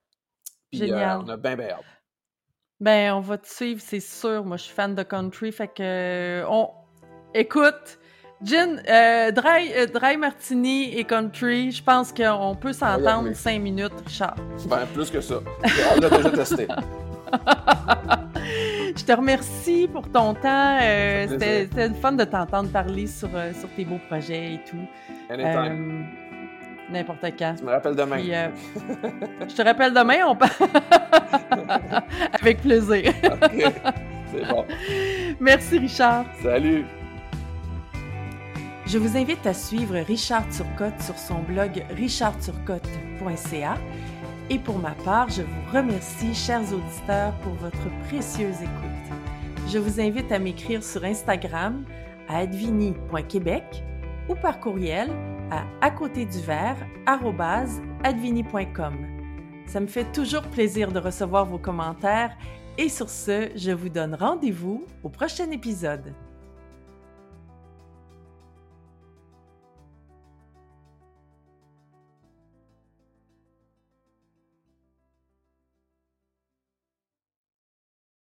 Génial. 0.72 1.20
on 1.24 1.28
a 1.28 1.36
bien, 1.36 1.56
bien 1.56 1.70
hâte. 1.70 1.84
Ben, 2.82 3.14
on 3.14 3.20
va 3.20 3.38
te 3.38 3.46
suivre, 3.46 3.80
c'est 3.80 4.00
sûr. 4.00 4.44
Moi, 4.44 4.56
je 4.56 4.64
suis 4.64 4.74
fan 4.74 4.96
de 4.96 5.04
country. 5.04 5.52
Fait 5.52 5.68
que, 5.68 6.42
on... 6.48 6.68
écoute, 7.32 8.00
Gin, 8.42 8.82
euh, 8.90 9.30
dry, 9.30 9.72
euh, 9.76 9.86
dry, 9.86 10.16
Martini 10.16 10.98
et 10.98 11.04
Country, 11.04 11.70
je 11.70 11.80
pense 11.80 12.12
qu'on 12.12 12.56
peut 12.60 12.72
s'entendre 12.72 13.32
cinq 13.34 13.60
minutes, 13.60 13.92
Richard. 14.04 14.34
Ben, 14.68 14.80
plus 14.92 15.10
que 15.10 15.20
ça. 15.20 15.36
On 15.94 16.00
l'a 16.00 16.10
déjà 16.10 16.30
testé. 16.32 16.66
je 18.96 19.04
te 19.04 19.12
remercie 19.12 19.86
pour 19.86 20.10
ton 20.10 20.34
temps. 20.34 20.78
Euh, 20.82 21.28
c'était 21.28 21.90
fun 21.90 22.12
de 22.14 22.24
t'entendre 22.24 22.68
parler 22.70 23.06
sur, 23.06 23.30
euh, 23.32 23.52
sur 23.52 23.68
tes 23.76 23.84
beaux 23.84 24.00
projets 24.08 24.54
et 24.54 24.60
tout. 24.68 24.88
N'importe 26.92 27.24
quand. 27.38 27.54
Tu 27.56 27.64
me 27.64 27.70
rappelles 27.70 27.96
demain. 27.96 28.18
je 28.18 29.54
te 29.54 29.62
rappelle 29.62 29.94
demain, 29.94 30.26
on 30.26 30.36
parle. 30.36 30.52
Avec 32.40 32.60
plaisir. 32.60 33.12
OK. 33.24 33.72
C'est 34.30 34.48
bon. 34.48 34.64
Merci, 35.40 35.78
Richard. 35.78 36.26
Salut. 36.42 36.84
Je 38.86 38.98
vous 38.98 39.16
invite 39.16 39.46
à 39.46 39.54
suivre 39.54 39.96
Richard 39.96 40.44
Turcotte 40.50 41.00
sur 41.00 41.16
son 41.16 41.38
blog 41.40 41.82
richardturcotte.ca. 41.96 43.78
Et 44.50 44.58
pour 44.58 44.78
ma 44.78 44.90
part, 44.90 45.30
je 45.30 45.42
vous 45.42 45.72
remercie, 45.72 46.34
chers 46.34 46.60
auditeurs, 46.74 47.32
pour 47.42 47.54
votre 47.54 47.88
précieuse 48.08 48.60
écoute. 48.60 49.16
Je 49.68 49.78
vous 49.78 49.98
invite 49.98 50.30
à 50.30 50.38
m'écrire 50.38 50.82
sur 50.82 51.04
Instagram 51.04 51.84
à 52.28 52.38
advini.québec 52.38 53.64
ou 54.28 54.34
par 54.34 54.60
courriel 54.60 55.08
à 55.52 55.64
à 55.80 55.90
côté 55.90 56.24
du 56.24 56.40
verre 56.40 56.76
advini.com. 58.04 58.94
Ça 59.66 59.80
me 59.80 59.86
fait 59.86 60.10
toujours 60.12 60.42
plaisir 60.42 60.90
de 60.92 60.98
recevoir 60.98 61.44
vos 61.46 61.58
commentaires 61.58 62.36
et 62.78 62.88
sur 62.88 63.08
ce, 63.08 63.50
je 63.54 63.70
vous 63.70 63.90
donne 63.90 64.14
rendez-vous 64.14 64.86
au 65.02 65.08
prochain 65.08 65.50
épisode. 65.50 66.14